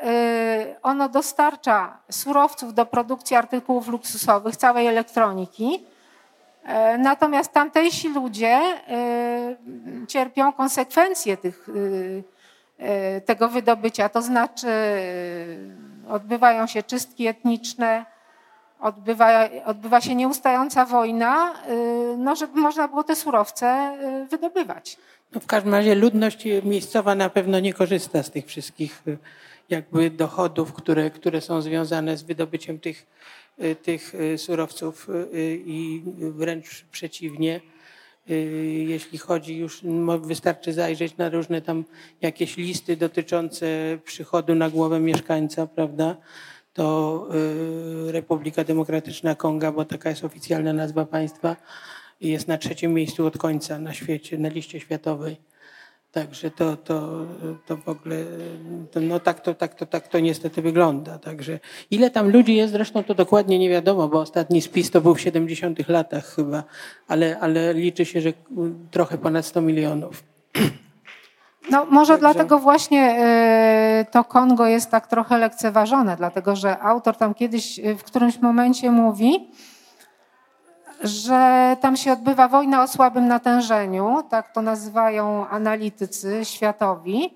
y, 0.71 0.83
ono 0.83 1.09
dostarcza 1.09 1.99
surowców 2.11 2.75
do 2.75 2.87
produkcji 2.87 3.37
artykułów 3.37 3.89
luksusowych, 3.89 4.57
całej 4.57 4.87
elektroniki. 4.87 5.85
E, 6.65 6.99
natomiast 6.99 7.53
tamtejsi 7.53 8.09
ludzie 8.09 8.61
y, 10.03 10.07
cierpią 10.07 10.53
konsekwencje 10.53 11.37
tych, 11.37 11.69
tego 13.27 13.49
wydobycia, 13.49 14.09
to 14.09 14.23
znaczy 14.23 14.69
odbywają 16.09 16.67
się 16.67 16.83
czystki 16.83 17.27
etniczne, 17.27 18.05
odbywa, 18.81 19.49
odbywa 19.65 20.01
się 20.01 20.15
nieustająca 20.15 20.85
wojna, 20.85 21.55
no, 22.19 22.37
żeby 22.37 22.61
można 22.61 22.89
było 22.89 23.05
te 23.05 23.17
surowce 23.17 23.97
wydobywać. 24.31 24.97
No 25.33 25.41
w 25.41 25.47
każdym 25.47 25.75
razie 25.75 25.95
ludność 25.95 26.45
miejscowa 26.63 27.15
na 27.15 27.31
pewno 27.31 27.61
nie 27.61 27.73
korzysta 27.73 28.23
z 28.23 28.31
tych 28.31 28.47
wszystkich 28.47 29.03
y, 29.09 29.19
jakby 29.71 30.11
dochodów, 30.11 30.73
które, 30.73 31.11
które 31.11 31.41
są 31.41 31.63
związane 31.63 32.17
z 32.17 32.23
wydobyciem 32.23 32.79
tych, 32.79 33.07
y, 33.63 33.77
tych 33.77 34.15
y, 34.15 34.39
surowców 34.39 35.09
i 35.67 36.03
wręcz 36.19 36.85
przeciwnie. 36.93 37.61
Jeśli 38.87 39.19
chodzi 39.19 39.57
już, 39.57 39.81
wystarczy 40.21 40.73
zajrzeć 40.73 41.17
na 41.17 41.29
różne 41.29 41.63
tam 41.63 41.85
jakieś 42.23 42.57
listy 42.57 42.97
dotyczące 42.97 43.67
przychodu 44.05 44.55
na 44.55 44.71
głowę 44.71 45.01
mieszkańca, 45.01 45.67
prawda? 45.67 46.17
To 46.73 47.29
Republika 48.07 48.65
Demokratyczna 48.65 49.35
Konga, 49.35 49.73
bo 49.73 49.85
taka 49.85 50.11
jest 50.11 50.25
oficjalna 50.25 50.73
nazwa 50.73 51.07
państwa, 51.07 51.57
jest 52.21 52.49
na 52.49 52.59
trzecim 52.59 52.95
miejscu 52.95 53.27
od 53.27 53.39
końca 53.39 53.79
na 53.79 53.95
świecie, 53.95 54.39
na 54.39 54.49
liście 54.49 54.81
światowej. 54.81 55.37
Także 56.17 56.51
to, 56.51 56.77
to, 56.77 57.27
to 57.67 57.77
w 57.77 57.89
ogóle, 57.89 58.17
to, 58.91 59.01
no 59.01 59.21
tak 59.21 59.41
to, 59.41 59.55
tak, 59.55 59.75
to, 59.75 59.87
tak 59.87 60.09
to 60.09 60.21
niestety 60.21 60.63
wygląda. 60.63 61.19
Także 61.19 61.59
ile 61.91 62.11
tam 62.11 62.31
ludzi 62.31 62.57
jest, 62.57 62.73
zresztą 62.73 63.05
to 63.05 63.15
dokładnie 63.15 63.59
nie 63.59 63.69
wiadomo, 63.69 64.09
bo 64.09 64.21
ostatni 64.21 64.63
spis 64.63 64.91
to 64.91 65.01
był 65.01 65.15
w 65.15 65.21
70 65.21 65.89
latach 65.89 66.35
chyba, 66.35 66.65
ale, 67.09 67.39
ale 67.41 67.75
liczy 67.75 68.05
się, 68.05 68.21
że 68.21 68.33
trochę 68.91 69.19
ponad 69.19 69.47
100 69.47 69.61
milionów. 69.61 70.23
No 71.71 71.87
może 71.91 72.13
Także... 72.13 72.21
dlatego 72.21 72.59
właśnie 72.59 73.01
e, 73.01 74.07
to 74.11 74.25
Kongo 74.25 74.67
jest 74.67 74.91
tak 74.91 75.07
trochę 75.07 75.39
lekceważone, 75.39 76.17
dlatego 76.17 76.57
że 76.57 76.79
autor 76.79 77.17
tam 77.17 77.35
kiedyś 77.35 77.81
w 77.99 78.03
którymś 78.03 78.39
momencie 78.39 78.91
mówi, 78.91 79.49
że 81.03 81.77
tam 81.81 81.97
się 81.97 82.13
odbywa 82.13 82.49
wojna 82.49 82.83
o 82.83 82.89
słabym 82.89 83.29
natężeniu, 83.29 84.23
tak 84.31 84.53
to 84.53 84.63
nazywają 84.63 85.49
analitycy 85.49 86.45
światowi. 86.45 87.35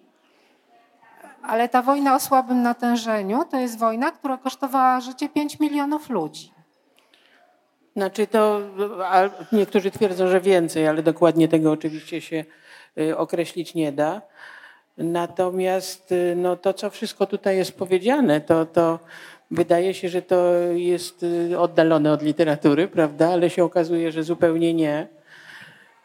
Ale 1.42 1.68
ta 1.68 1.82
wojna 1.82 2.14
o 2.14 2.20
słabym 2.20 2.62
natężeniu 2.62 3.44
to 3.50 3.58
jest 3.58 3.78
wojna, 3.78 4.10
która 4.10 4.36
kosztowała 4.36 5.00
życie 5.00 5.28
5 5.28 5.60
milionów 5.60 6.10
ludzi. 6.10 6.52
Znaczy 7.96 8.26
to, 8.26 8.60
niektórzy 9.52 9.90
twierdzą, 9.90 10.28
że 10.28 10.40
więcej, 10.40 10.88
ale 10.88 11.02
dokładnie 11.02 11.48
tego 11.48 11.72
oczywiście 11.72 12.20
się 12.20 12.44
y, 12.98 13.16
określić 13.16 13.74
nie 13.74 13.92
da. 13.92 14.22
Natomiast 14.98 16.12
y, 16.12 16.34
no, 16.36 16.56
to, 16.56 16.72
co 16.72 16.90
wszystko 16.90 17.26
tutaj 17.26 17.56
jest 17.56 17.78
powiedziane, 17.78 18.40
to, 18.40 18.66
to 18.66 18.98
Wydaje 19.50 19.94
się, 19.94 20.08
że 20.08 20.22
to 20.22 20.52
jest 20.74 21.22
y, 21.22 21.58
oddalone 21.58 22.12
od 22.12 22.22
literatury, 22.22 22.88
prawda? 22.88 23.28
Ale 23.28 23.50
się 23.50 23.64
okazuje, 23.64 24.12
że 24.12 24.22
zupełnie 24.22 24.74
nie. 24.74 25.08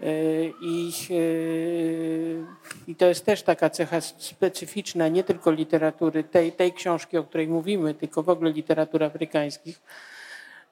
Y, 0.01 0.53
I, 0.61 0.91
y, 1.11 2.43
I, 2.87 2.95
to 2.95 3.05
jest 3.05 3.25
też 3.25 3.43
taka 3.43 3.69
cecha 3.69 4.01
specyficzna 4.01 5.07
nie 5.07 5.23
tylko 5.23 5.51
literatury, 5.51 6.23
tej, 6.23 6.51
tej 6.51 6.73
książki, 6.73 7.17
o 7.17 7.23
której 7.23 7.47
mówimy, 7.47 7.93
tylko 7.93 8.23
w 8.23 8.29
ogóle 8.29 8.51
literatury 8.51 9.05
afrykańskich, 9.05 9.81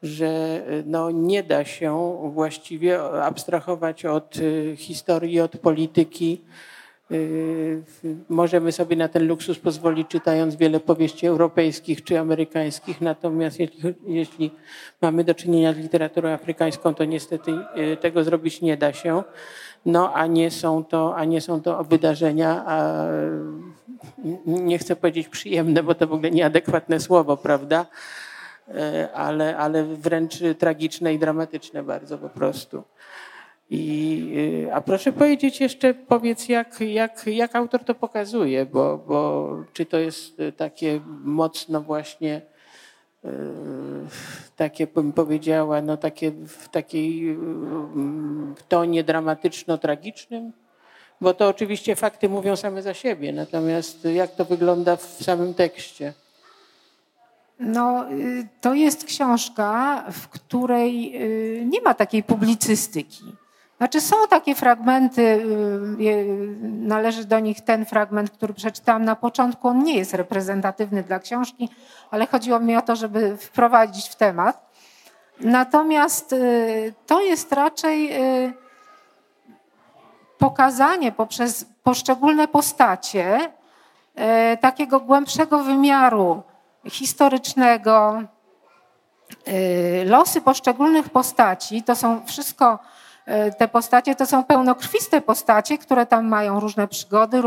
że 0.04 0.62
no, 0.86 1.12
nie 1.12 1.44
da 1.44 1.66
się 1.66 2.20
właściwie 2.34 3.02
abstrahować 3.02 4.06
od 4.06 4.36
historii, 4.76 5.40
od 5.40 5.58
polityki, 5.58 6.42
możemy 8.30 8.72
sobie 8.72 8.96
na 8.96 9.08
ten 9.08 9.28
luksus 9.28 9.60
pozwolić, 9.60 10.08
czytając 10.08 10.56
wiele 10.56 10.80
powieści 10.80 11.28
europejskich 11.28 12.04
czy 12.04 12.20
amerykańskich. 12.20 13.02
Natomiast 13.02 13.60
jeśli, 13.60 13.94
jeśli 14.08 14.52
mamy 15.02 15.24
do 15.24 15.36
czynienia 15.36 15.74
z 15.74 15.78
literaturą 15.78 16.30
afrykańską, 16.30 16.94
to 16.94 17.06
niestety 17.06 17.52
y, 17.78 17.98
tego 17.98 18.24
zrobić 18.24 18.62
nie 18.62 18.78
da 18.78 18.94
się. 18.94 19.24
No, 19.86 20.14
a 20.14 20.28
nie 20.28 20.52
są 20.52 20.84
to, 20.84 21.16
a 21.16 21.26
nie 21.26 21.42
są 21.42 21.62
to 21.62 21.84
wydarzenia, 21.84 22.64
a 22.66 23.06
nie 24.46 24.78
chcę 24.78 24.96
powiedzieć 24.96 25.28
przyjemne, 25.28 25.84
bo 25.84 25.96
to 25.96 26.08
w 26.08 26.14
ogóle 26.14 26.32
nieadekwatne 26.32 27.00
słowo, 27.00 27.38
prawda? 27.38 27.86
Ale, 29.14 29.58
ale 29.58 29.84
wręcz 29.84 30.40
tragiczne 30.60 31.14
i 31.14 31.20
dramatyczne 31.20 31.84
bardzo 31.84 32.18
po 32.18 32.30
prostu. 32.30 32.84
I, 33.74 34.66
y, 34.68 34.74
a 34.74 34.82
proszę 34.82 35.14
powiedzieć 35.14 35.62
jeszcze, 35.62 35.94
powiedz, 35.94 36.50
jak, 36.50 36.82
jak, 36.82 37.28
jak 37.28 37.56
autor 37.56 37.84
to 37.84 37.96
pokazuje, 37.96 38.66
bo, 38.66 38.98
bo 38.98 39.50
czy 39.74 39.86
to 39.86 39.98
jest 39.98 40.42
takie 40.58 41.02
mocno 41.24 41.82
właśnie, 41.82 42.42
y, 43.26 43.30
takie 44.56 44.88
bym 44.88 45.14
powiedziała, 45.14 45.82
no 45.82 45.98
takie 45.98 46.32
w 46.32 46.70
takiej 46.70 47.36
w 48.56 48.64
tonie 48.68 49.04
dramatyczno-tragicznym? 49.04 50.52
Bo 51.22 51.34
to 51.34 51.48
oczywiście 51.48 51.96
fakty 51.96 52.30
mówią 52.30 52.56
same 52.56 52.82
za 52.82 52.94
siebie, 52.94 53.34
natomiast 53.34 54.06
jak 54.06 54.36
to 54.36 54.46
wygląda 54.46 54.96
w 54.96 55.24
samym 55.24 55.54
tekście? 55.54 56.14
No, 57.60 58.12
y, 58.12 58.48
to 58.62 58.74
jest 58.74 59.06
książka, 59.06 60.04
w 60.12 60.28
której 60.28 61.16
y, 61.62 61.66
nie 61.66 61.82
ma 61.82 61.94
takiej 61.94 62.24
publicystyki. 62.24 63.43
Znaczy 63.84 64.02
są 64.02 64.16
takie 64.30 64.56
fragmenty, 64.56 65.22
y, 65.22 66.56
należy 66.62 67.26
do 67.26 67.40
nich 67.40 67.62
ten 67.62 67.86
fragment, 67.86 68.32
który 68.32 68.54
przeczytałam 68.54 69.06
na 69.06 69.16
początku. 69.16 69.68
On 69.68 69.84
nie 69.84 69.98
jest 69.98 70.14
reprezentatywny 70.14 71.04
dla 71.04 71.20
książki, 71.20 71.70
ale 72.12 72.28
chodziło 72.28 72.60
mi 72.60 72.76
o 72.76 72.82
to, 72.82 72.96
żeby 72.96 73.38
wprowadzić 73.38 74.10
w 74.10 74.16
temat. 74.16 74.70
Natomiast 75.40 76.36
to 77.08 77.22
jest 77.22 77.54
raczej 77.54 78.12
pokazanie 80.38 81.12
poprzez 81.12 81.66
poszczególne 81.84 82.48
postacie 82.48 83.52
takiego 84.62 85.00
głębszego 85.00 85.64
wymiaru 85.64 86.44
historycznego. 86.90 88.24
Y, 89.48 90.04
losy 90.06 90.42
poszczególnych 90.42 91.10
postaci 91.10 91.84
to 91.84 91.96
są 91.96 92.26
wszystko, 92.26 92.74
y, 92.74 93.03
te 93.58 93.68
postacie 93.68 94.16
to 94.16 94.26
są 94.26 94.44
pełnokrwiste 94.44 95.22
postacie, 95.22 95.78
które 95.78 96.06
tam 96.06 96.28
mają 96.28 96.60
różne 96.60 96.88
przygody, 96.88 97.42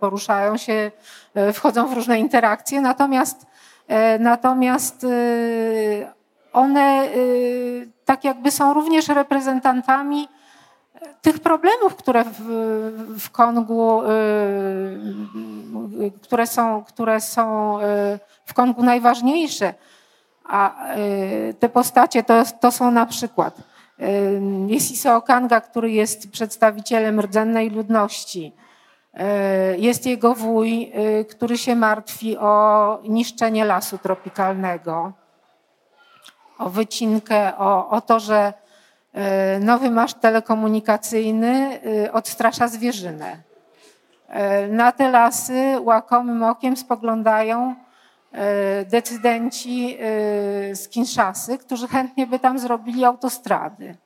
poruszają 0.00 0.56
się, 0.56 0.90
y, 1.36 1.52
wchodzą 1.52 1.86
w 1.86 1.92
różne 1.92 2.18
interakcje, 2.18 2.80
natomiast, 2.80 3.46
natomiast 4.18 5.06
one 6.52 7.08
tak 8.04 8.24
jakby 8.24 8.50
są 8.50 8.74
również 8.74 9.08
reprezentantami 9.08 10.28
tych 11.22 11.38
problemów, 11.38 11.96
które 11.96 12.24
w, 12.24 12.40
w 13.18 13.30
Kongu, 13.30 14.02
które 16.22 16.46
są, 16.46 16.84
które 16.84 17.20
są 17.20 17.78
w 18.44 18.54
Kongu 18.54 18.82
najważniejsze. 18.82 19.74
A 20.44 20.74
te 21.58 21.68
postacie 21.68 22.22
to, 22.22 22.34
to 22.60 22.72
są 22.72 22.90
na 22.90 23.06
przykład 23.06 23.69
jest 24.66 24.90
Isao 24.90 25.22
Kanga, 25.22 25.60
który 25.60 25.90
jest 25.90 26.30
przedstawicielem 26.30 27.20
rdzennej 27.20 27.70
ludności. 27.70 28.52
Y, 29.14 29.78
jest 29.78 30.06
jego 30.06 30.34
wuj, 30.34 30.92
który 31.30 31.58
się 31.58 31.76
martwi 31.76 32.38
o 32.38 32.98
niszczenie 33.08 33.64
lasu 33.64 33.98
tropikalnego, 33.98 35.12
o 36.58 36.70
wycinkę, 36.70 37.58
o, 37.58 37.90
o 37.90 38.00
to, 38.00 38.20
że 38.20 38.52
nowy 39.60 39.90
masz 39.90 40.14
telekomunikacyjny 40.14 41.80
odstrasza 42.12 42.68
zwierzynę. 42.68 43.36
Na 44.68 44.92
te 44.92 45.10
lasy 45.10 45.76
łakomym 45.80 46.42
okiem 46.42 46.76
spoglądają 46.76 47.74
decydenci 48.90 49.96
e, 50.00 50.76
z 50.76 50.88
Kinszasy, 50.88 51.58
którzy 51.58 51.88
chętnie 51.88 52.26
by 52.26 52.38
tam 52.38 52.58
zrobili 52.58 53.04
autostrady. 53.04 53.96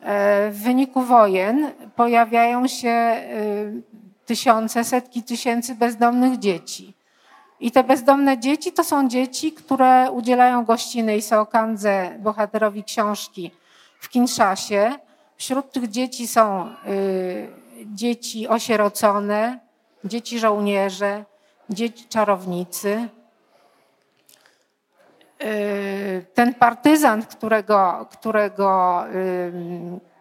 E, 0.00 0.50
w 0.50 0.62
wyniku 0.62 1.02
wojen 1.02 1.70
pojawiają 1.96 2.66
się 2.66 3.14
tysiące, 4.26 4.84
setki 4.84 5.22
tysięcy 5.22 5.74
bezdomnych 5.74 6.38
dzieci. 6.38 6.94
I 7.60 7.70
te 7.70 7.84
bezdomne 7.84 8.38
dzieci 8.38 8.72
to 8.72 8.84
są 8.84 9.08
dzieci, 9.08 9.52
które 9.52 10.10
udzielają 10.10 10.64
gościny 10.64 11.16
Iseokandze, 11.16 12.18
bohaterowi 12.18 12.84
książki, 12.84 13.50
w 14.00 14.08
Kinszasie. 14.08 14.92
Wśród 15.36 15.72
tych 15.72 15.90
dzieci 15.90 16.26
są 16.26 16.68
dzieci 17.86 18.48
osierocone, 18.48 19.58
dzieci 20.04 20.38
żołnierze, 20.38 21.24
dzieci 21.70 22.04
czarownicy, 22.08 23.08
Y, 23.08 23.23
ten 26.34 26.54
partyzant, 26.54 27.26
którego, 27.26 28.06
którego 28.10 29.04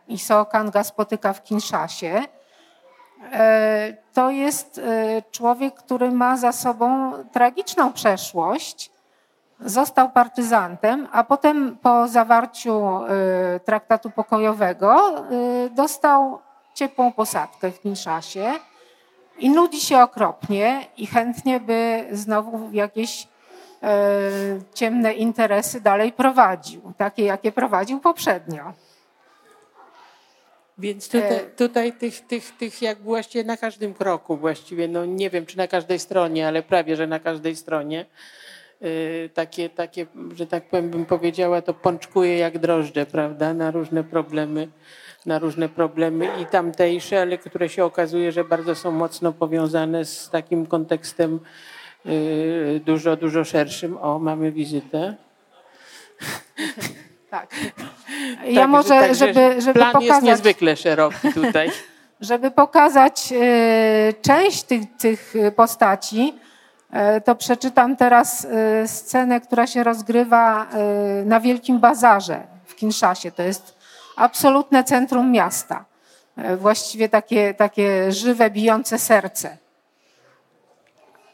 Isao 0.07 0.45
Kanga 0.45 0.83
spotyka 0.83 1.33
w 1.33 1.43
Kinszasie, 1.43 2.21
y, 2.21 3.97
to 4.13 4.29
jest 4.29 4.77
y, 4.77 5.23
człowiek, 5.31 5.75
który 5.75 6.11
ma 6.11 6.37
za 6.37 6.51
sobą 6.51 7.13
tragiczną 7.31 7.93
przeszłość. 7.93 8.91
Został 9.59 10.11
partyzantem, 10.11 11.07
a 11.11 11.23
potem 11.23 11.77
po 11.81 12.07
zawarciu 12.07 12.99
traktatu 13.65 14.09
pokojowego 14.09 15.15
dostał 15.71 16.39
ciepłą 16.73 17.11
posadkę 17.11 17.71
w 17.71 17.81
Kinszasie 17.81 18.53
i 19.39 19.49
nudzi 19.49 19.81
się 19.81 20.01
okropnie 20.01 20.85
i 20.97 21.07
chętnie 21.07 21.59
by 21.59 22.07
znowu 22.11 22.57
w 22.57 22.73
jakieś 22.73 23.27
ciemne 24.73 25.13
interesy 25.13 25.81
dalej 25.81 26.11
prowadził, 26.11 26.93
takie 26.97 27.23
jakie 27.23 27.51
prowadził 27.51 27.99
poprzednio. 27.99 28.73
Więc 30.77 31.09
tutaj, 31.09 31.35
e, 31.35 31.39
tutaj 31.39 31.93
tych, 31.93 32.21
tych, 32.21 32.57
tych 32.57 32.81
jak 32.81 33.01
właściwie 33.01 33.43
na 33.43 33.57
każdym 33.57 33.93
kroku 33.93 34.37
właściwie, 34.37 34.87
no 34.87 35.05
nie 35.05 35.29
wiem 35.29 35.45
czy 35.45 35.57
na 35.57 35.67
każdej 35.67 35.99
stronie, 35.99 36.47
ale 36.47 36.63
prawie, 36.63 36.95
że 36.95 37.07
na 37.07 37.19
każdej 37.19 37.55
stronie 37.55 38.05
e, 38.81 39.29
takie, 39.29 39.69
takie, 39.69 40.05
że 40.35 40.47
tak 40.47 40.69
powiem 40.69 40.89
bym 40.89 41.05
powiedziała, 41.05 41.61
to 41.61 41.73
pączkuje 41.73 42.37
jak 42.37 42.57
drożdże, 42.57 43.05
prawda, 43.05 43.53
na 43.53 43.71
różne 43.71 44.03
problemy, 44.03 44.67
na 45.25 45.39
różne 45.39 45.69
problemy 45.69 46.29
i 46.41 46.45
tamtejsze, 46.45 47.21
ale 47.21 47.37
które 47.37 47.69
się 47.69 47.85
okazuje, 47.85 48.31
że 48.31 48.43
bardzo 48.43 48.75
są 48.75 48.91
mocno 48.91 49.33
powiązane 49.33 50.05
z 50.05 50.29
takim 50.29 50.65
kontekstem 50.65 51.39
Y, 51.39 51.72
dużo, 52.85 53.15
dużo 53.15 53.43
szerszym. 53.43 53.97
O, 53.97 54.19
mamy 54.19 54.51
wizytę. 54.51 55.15
Tak. 57.29 57.49
Ja 58.45 58.61
tak, 58.61 58.69
może, 58.69 58.89
tak, 58.89 59.15
żeby, 59.15 59.61
żeby 59.61 59.73
plan 59.73 59.91
pokazać... 59.91 60.09
jest 60.09 60.23
niezwykle 60.23 60.75
szeroki 60.75 61.33
tutaj. 61.33 61.71
Żeby 62.21 62.51
pokazać 62.51 63.31
y, 63.31 64.13
część 64.21 64.63
tych, 64.63 64.97
tych 64.97 65.33
postaci, 65.55 66.33
y, 67.17 67.21
to 67.21 67.35
przeczytam 67.35 67.95
teraz 67.95 68.47
scenę, 68.85 69.41
która 69.41 69.67
się 69.67 69.83
rozgrywa 69.83 70.67
na 71.25 71.39
Wielkim 71.39 71.79
Bazarze 71.79 72.41
w 72.65 72.75
Kinszasie. 72.75 73.31
To 73.31 73.43
jest 73.43 73.75
absolutne 74.15 74.83
centrum 74.83 75.31
miasta. 75.31 75.85
Właściwie 76.57 77.09
takie, 77.09 77.53
takie 77.53 78.11
żywe, 78.11 78.49
bijące 78.49 78.99
serce. 78.99 79.57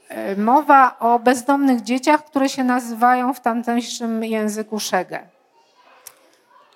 E, 0.09 0.35
mowa 0.35 0.99
o 0.99 1.19
bezdomnych 1.19 1.81
dzieciach, 1.81 2.25
które 2.25 2.49
się 2.49 2.63
nazywają 2.63 3.33
w 3.33 3.39
tamtejszym 3.39 4.23
języku 4.23 4.79
szege. 4.79 5.27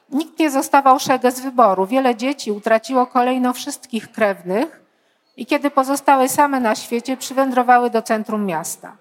Nikt 0.10 0.40
nie 0.40 0.52
zostawał 0.52 1.00
szege 1.00 1.32
z 1.32 1.40
wyboru. 1.40 1.86
Wiele 1.86 2.16
dzieci 2.16 2.52
utraciło 2.52 3.08
kolejno 3.08 3.54
wszystkich 3.54 4.12
krewnych 4.12 4.82
i 5.38 5.46
kiedy 5.46 5.72
pozostały 5.72 6.30
same 6.30 6.60
na 6.60 6.76
świecie, 6.76 7.18
przywędrowały 7.18 7.90
do 7.90 8.02
centrum 8.02 8.46
miasta. 8.46 8.98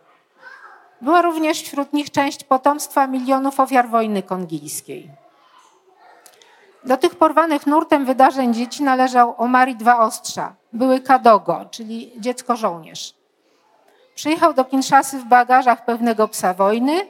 Była 1.01 1.23
również 1.23 1.63
wśród 1.63 1.93
nich 1.93 2.11
część 2.11 2.45
potomstwa 2.45 3.07
milionów 3.07 3.61
ofiar 3.61 3.89
wojny 3.89 4.23
kongijskiej. 4.23 5.11
Do 6.85 6.97
tych 6.97 7.15
porwanych 7.15 7.67
nurtem 7.67 8.05
wydarzeń 8.05 8.55
dzieci 8.55 8.83
należał 8.83 9.35
Omari 9.39 9.77
Dwa 9.77 9.99
Ostrza, 9.99 10.55
były 10.73 11.01
Kadogo, 11.01 11.67
czyli 11.71 12.13
dziecko 12.19 12.57
żołnierz. 12.57 13.22
Przyjechał 14.15 14.55
do 14.55 14.65
Kinszasy 14.65 15.19
w 15.19 15.25
bagażach 15.25 15.85
pewnego 15.85 16.29
psa 16.29 16.55
wojny 16.55 17.07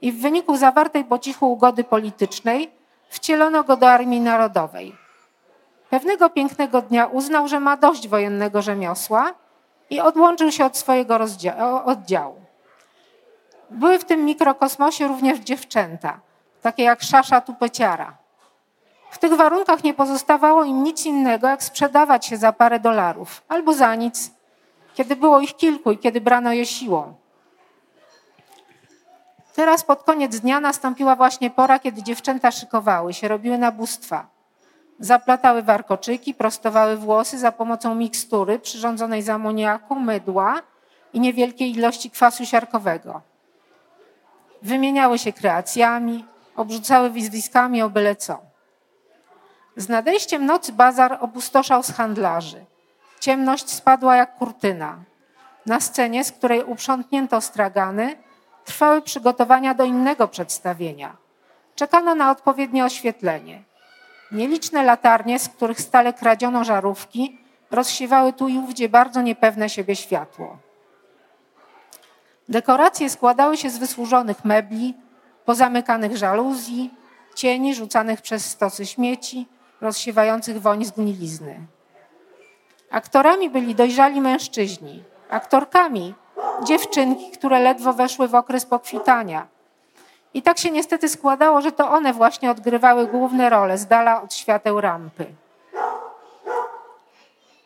i 0.00 0.12
w 0.12 0.20
wyniku 0.20 0.56
zawartej 0.56 1.04
po 1.04 1.18
cichu 1.18 1.52
ugody 1.52 1.84
politycznej 1.84 2.70
wcielono 3.08 3.64
go 3.64 3.76
do 3.76 3.90
Armii 3.90 4.20
Narodowej. 4.20 4.96
Pewnego 5.90 6.30
pięknego 6.30 6.82
dnia 6.82 7.06
uznał, 7.06 7.48
że 7.48 7.60
ma 7.60 7.76
dość 7.76 8.08
wojennego 8.08 8.62
rzemiosła 8.62 9.34
i 9.90 10.00
odłączył 10.00 10.52
się 10.52 10.64
od 10.64 10.76
swojego 10.76 11.18
oddziału. 11.84 12.40
Były 13.70 13.98
w 13.98 14.04
tym 14.04 14.24
mikrokosmosie 14.24 15.08
również 15.08 15.38
dziewczęta, 15.38 16.20
takie 16.62 16.82
jak 16.82 17.02
Szasza 17.02 17.40
Tupeciara. 17.40 18.16
W 19.10 19.18
tych 19.18 19.32
warunkach 19.32 19.84
nie 19.84 19.94
pozostawało 19.94 20.64
im 20.64 20.84
nic 20.84 21.06
innego, 21.06 21.46
jak 21.46 21.62
sprzedawać 21.62 22.26
się 22.26 22.36
za 22.36 22.52
parę 22.52 22.80
dolarów 22.80 23.42
albo 23.48 23.72
za 23.72 23.94
nic 23.94 24.30
kiedy 24.94 25.16
było 25.16 25.40
ich 25.40 25.56
kilku 25.56 25.92
i 25.92 25.98
kiedy 25.98 26.20
brano 26.20 26.52
je 26.52 26.66
siłą. 26.66 27.14
Teraz 29.54 29.84
pod 29.84 30.02
koniec 30.02 30.40
dnia 30.40 30.60
nastąpiła 30.60 31.16
właśnie 31.16 31.50
pora, 31.50 31.78
kiedy 31.78 32.02
dziewczęta 32.02 32.50
szykowały 32.50 33.14
się, 33.14 33.28
robiły 33.28 33.58
nabóstwa. 33.58 34.26
Zaplatały 34.98 35.62
warkoczyki, 35.62 36.34
prostowały 36.34 36.96
włosy 36.96 37.38
za 37.38 37.52
pomocą 37.52 37.94
mikstury 37.94 38.58
przyrządzonej 38.58 39.22
z 39.22 39.28
amoniaku, 39.28 39.94
mydła 40.00 40.62
i 41.12 41.20
niewielkiej 41.20 41.70
ilości 41.70 42.10
kwasu 42.10 42.46
siarkowego. 42.46 43.20
Wymieniały 44.62 45.18
się 45.18 45.32
kreacjami, 45.32 46.24
obrzucały 46.56 47.10
wizwiskami 47.10 47.82
o 47.82 47.90
byle 47.90 48.16
co. 48.16 48.38
Z 49.76 49.88
nadejściem 49.88 50.46
nocy 50.46 50.72
bazar 50.72 51.18
opustoszał 51.20 51.82
z 51.82 51.90
handlarzy. 51.90 52.64
Ciemność 53.24 53.70
spadła 53.70 54.16
jak 54.16 54.36
kurtyna. 54.36 54.98
Na 55.66 55.80
scenie, 55.80 56.24
z 56.24 56.32
której 56.32 56.64
uprzątnięto 56.64 57.40
stragany, 57.40 58.16
trwały 58.64 59.02
przygotowania 59.02 59.74
do 59.74 59.84
innego 59.84 60.28
przedstawienia. 60.28 61.16
Czekano 61.74 62.14
na 62.14 62.30
odpowiednie 62.30 62.84
oświetlenie. 62.84 63.62
Nieliczne 64.32 64.82
latarnie, 64.82 65.38
z 65.38 65.48
których 65.48 65.80
stale 65.80 66.12
kradziono 66.12 66.64
żarówki, 66.64 67.38
rozsiewały 67.70 68.32
tu 68.32 68.48
i 68.48 68.58
ówdzie 68.58 68.88
bardzo 68.88 69.22
niepewne 69.22 69.68
siebie 69.68 69.96
światło. 69.96 70.58
Dekoracje 72.48 73.10
składały 73.10 73.56
się 73.56 73.70
z 73.70 73.78
wysłużonych 73.78 74.44
mebli, 74.44 74.94
pozamykanych 75.44 76.16
żaluzji, 76.16 76.94
cieni 77.34 77.74
rzucanych 77.74 78.22
przez 78.22 78.46
stosy 78.46 78.86
śmieci, 78.86 79.46
rozsiewających 79.80 80.60
woń 80.62 80.84
zgnilizny. 80.84 81.66
Aktorami 82.94 83.50
byli 83.50 83.74
dojrzali 83.74 84.20
mężczyźni, 84.20 85.02
aktorkami 85.30 86.14
dziewczynki, 86.62 87.30
które 87.30 87.58
ledwo 87.58 87.92
weszły 87.92 88.28
w 88.28 88.34
okres 88.34 88.66
pokwitania. 88.66 89.46
I 90.34 90.42
tak 90.42 90.58
się 90.58 90.70
niestety 90.70 91.08
składało, 91.08 91.60
że 91.60 91.72
to 91.72 91.90
one 91.90 92.12
właśnie 92.12 92.50
odgrywały 92.50 93.06
główne 93.06 93.50
role 93.50 93.78
z 93.78 93.86
dala 93.86 94.22
od 94.22 94.34
świateł 94.34 94.80
rampy. 94.80 95.26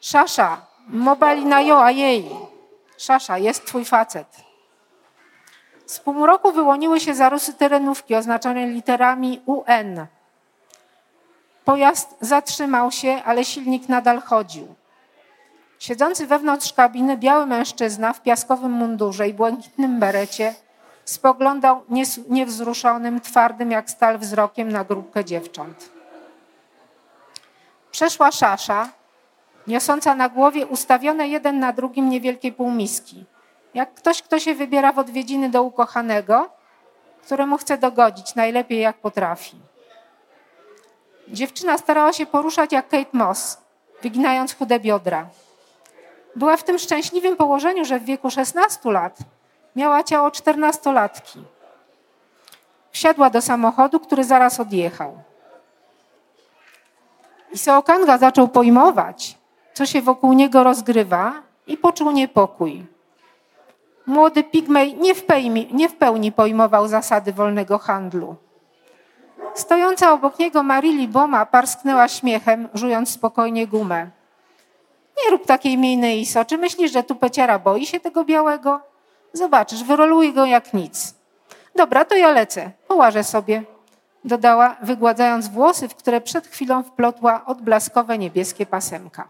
Szasza, 0.00 0.60
mobalina 0.88 1.60
jo, 1.60 1.84
a 1.84 1.90
jej. 1.90 2.30
Szasza, 2.98 3.38
jest 3.38 3.64
twój 3.66 3.84
facet. 3.84 4.28
Z 5.86 6.00
półmroku 6.00 6.52
wyłoniły 6.52 7.00
się 7.00 7.14
zarosy 7.14 7.54
terenówki 7.54 8.14
oznaczone 8.14 8.66
literami 8.66 9.42
UN. 9.46 10.06
Pojazd 11.64 12.16
zatrzymał 12.20 12.90
się, 12.90 13.22
ale 13.24 13.44
silnik 13.44 13.88
nadal 13.88 14.20
chodził. 14.22 14.77
Siedzący 15.78 16.26
wewnątrz 16.26 16.72
kabiny 16.72 17.16
biały 17.16 17.46
mężczyzna 17.46 18.12
w 18.12 18.22
piaskowym 18.22 18.72
mundurze 18.72 19.28
i 19.28 19.34
błękitnym 19.34 20.00
berecie 20.00 20.54
spoglądał 21.04 21.84
niewzruszonym, 22.28 23.20
twardym 23.20 23.70
jak 23.70 23.90
stal 23.90 24.18
wzrokiem 24.18 24.72
na 24.72 24.84
grupkę 24.84 25.24
dziewcząt. 25.24 25.90
Przeszła 27.90 28.32
szasza, 28.32 28.88
niosąca 29.66 30.14
na 30.14 30.28
głowie 30.28 30.66
ustawione 30.66 31.28
jeden 31.28 31.58
na 31.58 31.72
drugim 31.72 32.08
niewielkie 32.08 32.52
półmiski. 32.52 33.24
Jak 33.74 33.94
ktoś, 33.94 34.22
kto 34.22 34.38
się 34.38 34.54
wybiera 34.54 34.92
w 34.92 34.98
odwiedziny 34.98 35.50
do 35.50 35.62
ukochanego, 35.62 36.50
któremu 37.22 37.56
chce 37.56 37.78
dogodzić 37.78 38.34
najlepiej 38.34 38.80
jak 38.80 38.96
potrafi. 38.96 39.56
Dziewczyna 41.28 41.78
starała 41.78 42.12
się 42.12 42.26
poruszać 42.26 42.72
jak 42.72 42.88
Kate 42.88 43.10
Moss, 43.12 43.58
wyginając 44.02 44.54
chude 44.54 44.80
biodra. 44.80 45.26
Była 46.36 46.56
w 46.56 46.64
tym 46.64 46.78
szczęśliwym 46.78 47.36
położeniu, 47.36 47.84
że 47.84 48.00
w 48.00 48.04
wieku 48.04 48.30
16 48.30 48.90
lat 48.90 49.18
miała 49.76 50.02
ciało 50.04 50.30
czternastolatki. 50.30 51.44
Wsiadła 52.90 53.30
do 53.30 53.42
samochodu, 53.42 54.00
który 54.00 54.24
zaraz 54.24 54.60
odjechał. 54.60 55.22
I 57.52 57.58
Seokanga 57.58 58.18
zaczął 58.18 58.48
pojmować, 58.48 59.38
co 59.74 59.86
się 59.86 60.02
wokół 60.02 60.32
niego 60.32 60.64
rozgrywa 60.64 61.32
i 61.66 61.76
poczuł 61.76 62.10
niepokój. 62.10 62.86
Młody 64.06 64.44
pigmej 64.44 64.94
nie 64.94 65.14
w, 65.14 65.24
pełni, 65.24 65.68
nie 65.72 65.88
w 65.88 65.96
pełni 65.96 66.32
pojmował 66.32 66.88
zasady 66.88 67.32
wolnego 67.32 67.78
handlu. 67.78 68.36
Stojąca 69.54 70.12
obok 70.12 70.38
niego 70.38 70.62
Marili 70.62 71.08
Boma 71.08 71.46
parsknęła 71.46 72.08
śmiechem, 72.08 72.68
żując 72.74 73.10
spokojnie 73.10 73.66
gumę. 73.66 74.10
Nie 75.24 75.30
rób 75.30 75.46
takiej 75.46 75.78
miny, 75.78 76.16
Iso. 76.16 76.44
Czy 76.44 76.58
myślisz, 76.58 76.92
że 76.92 77.02
tu 77.02 77.14
peciara 77.14 77.58
boi 77.58 77.86
się 77.86 78.00
tego 78.00 78.24
białego? 78.24 78.80
Zobaczysz, 79.32 79.84
wyroluj 79.84 80.32
go 80.32 80.46
jak 80.46 80.74
nic. 80.74 81.14
Dobra, 81.76 82.04
to 82.04 82.16
ja 82.16 82.30
lecę. 82.30 82.70
Połażę 82.88 83.24
sobie. 83.24 83.62
Dodała, 84.24 84.76
wygładzając 84.82 85.48
włosy, 85.48 85.88
w 85.88 85.94
które 85.94 86.20
przed 86.20 86.46
chwilą 86.46 86.82
wplotła 86.82 87.44
odblaskowe 87.46 88.18
niebieskie 88.18 88.66
pasemka. 88.66 89.28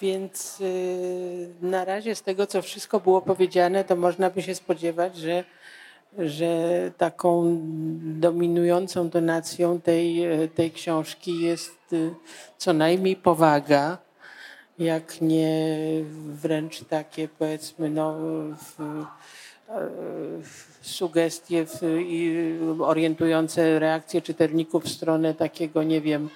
Więc 0.00 0.60
yy, 0.60 1.54
na 1.60 1.84
razie 1.84 2.14
z 2.14 2.22
tego, 2.22 2.46
co 2.46 2.62
wszystko 2.62 3.00
było 3.00 3.22
powiedziane, 3.22 3.84
to 3.84 3.96
można 3.96 4.30
by 4.30 4.42
się 4.42 4.54
spodziewać, 4.54 5.16
że 5.16 5.44
że 6.18 6.90
taką 6.96 7.58
dominującą 8.00 9.08
donacją 9.08 9.80
tej, 9.80 10.26
tej 10.54 10.70
książki 10.70 11.40
jest 11.40 11.92
y, 11.92 12.14
co 12.58 12.72
najmniej 12.72 13.16
powaga, 13.16 13.98
jak 14.78 15.20
nie 15.20 15.66
wręcz 16.28 16.84
takie 16.84 17.28
powiedzmy 17.28 17.90
no, 17.90 18.14
w, 18.56 19.04
sugestie 20.82 21.66
w, 21.66 21.80
orientujące 22.80 23.78
reakcje 23.78 24.22
czytelników 24.22 24.84
w 24.84 24.88
stronę 24.88 25.34
takiego, 25.34 25.82
nie 25.82 26.00
wiem, 26.00 26.30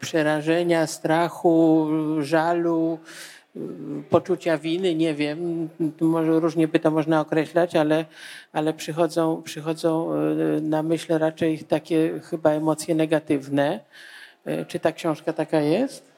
przerażenia, 0.00 0.86
strachu, 0.86 1.88
żalu, 2.20 2.98
poczucia 4.10 4.58
winy, 4.58 4.94
nie 4.94 5.14
wiem, 5.14 5.68
może 6.00 6.40
różnie 6.40 6.68
by 6.68 6.80
to 6.80 6.90
można 6.90 7.20
określać, 7.20 7.76
ale, 7.76 8.04
ale 8.52 8.72
przychodzą, 8.72 9.42
przychodzą 9.42 10.12
e, 10.12 10.16
na 10.60 10.82
myśl 10.82 11.18
raczej 11.18 11.58
takie 11.58 12.20
chyba 12.30 12.50
emocje 12.50 12.94
negatywne. 12.94 13.80
E, 14.44 14.64
czy 14.64 14.80
ta 14.80 14.92
książka 14.92 15.32
taka 15.32 15.60
jest? 15.60 16.08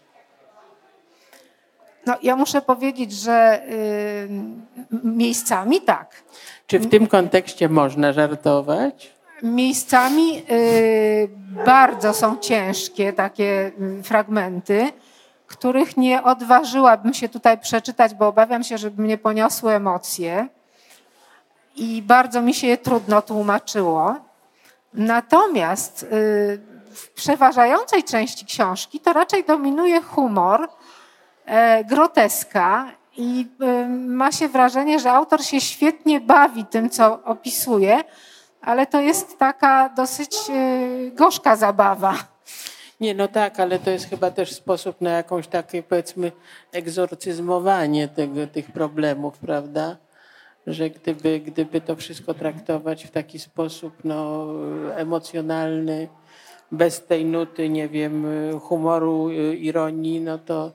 No, 2.07 2.17
ja 2.23 2.37
muszę 2.37 2.63
powiedzieć, 2.63 3.13
że 3.13 3.63
y, 3.71 4.29
miejscami 5.05 5.81
tak. 5.81 6.23
Czy 6.67 6.79
w 6.79 6.91
tym 6.91 7.07
kontekście 7.07 7.69
można 7.69 8.13
żartować? 8.13 9.13
Miejscami 9.43 10.43
y, 10.51 11.29
bardzo 11.67 12.15
są 12.15 12.39
ciężkie 12.39 13.13
takie 13.13 13.73
y, 13.81 14.03
fragmenty 14.03 14.93
których 15.51 15.97
nie 15.97 16.23
odważyłabym 16.23 17.15
się 17.15 17.29
tutaj 17.29 17.59
przeczytać, 17.59 18.15
bo 18.15 18.29
obawiam 18.29 18.65
się, 18.65 18.79
żeby 18.79 19.03
mnie 19.03 19.19
poniosły 19.19 19.73
emocje 19.73 20.49
i 21.77 22.03
bardzo 22.03 22.43
mi 22.43 22.55
się 22.55 22.67
je 22.67 22.79
trudno 22.79 23.23
tłumaczyło. 23.23 24.17
Natomiast 24.95 26.03
y, 26.03 26.07
w 26.95 27.09
przeważającej 27.15 28.05
części 28.05 28.47
książki 28.47 29.01
to 29.01 29.13
raczej 29.13 29.45
dominuje 29.45 30.03
humor, 30.03 30.69
e, 31.47 31.85
groteska 31.85 32.93
i 33.17 33.49
y, 33.63 33.89
ma 33.89 34.33
się 34.33 34.49
wrażenie, 34.49 34.99
że 35.01 35.13
autor 35.13 35.45
się 35.45 35.61
świetnie 35.61 36.21
bawi 36.21 36.65
tym, 36.65 36.91
co 36.91 37.25
opisuje, 37.25 38.05
ale 38.63 38.87
to 38.87 39.01
jest 39.01 39.39
taka 39.39 39.89
dosyć 39.89 40.37
y, 40.49 41.11
gorzka 41.15 41.57
zabawa. 41.57 42.15
Nie, 43.01 43.15
no 43.15 43.29
tak, 43.29 43.61
ale 43.61 43.79
to 43.79 43.91
jest 43.91 44.09
chyba 44.09 44.31
też 44.31 44.53
sposób 44.53 45.01
na 45.01 45.11
jakąś 45.11 45.47
takie 45.49 45.83
powiedzmy 45.83 46.33
egzorcyzmowanie 46.73 48.09
tego, 48.09 48.47
tych 48.47 48.73
problemów, 48.73 49.39
prawda? 49.39 49.97
Że 50.67 50.91
gdyby, 50.91 51.41
gdyby 51.41 51.81
to 51.81 51.97
wszystko 51.97 52.35
traktować 52.35 53.05
w 53.05 53.11
taki 53.11 53.39
sposób 53.39 53.95
no, 54.05 54.47
emocjonalny, 54.97 56.09
bez 56.73 57.07
tej 57.07 57.25
nuty, 57.25 57.69
nie 57.69 57.89
wiem, 57.89 58.27
humoru, 58.61 59.31
ironii, 59.53 60.21
no 60.21 60.39
to, 60.39 60.73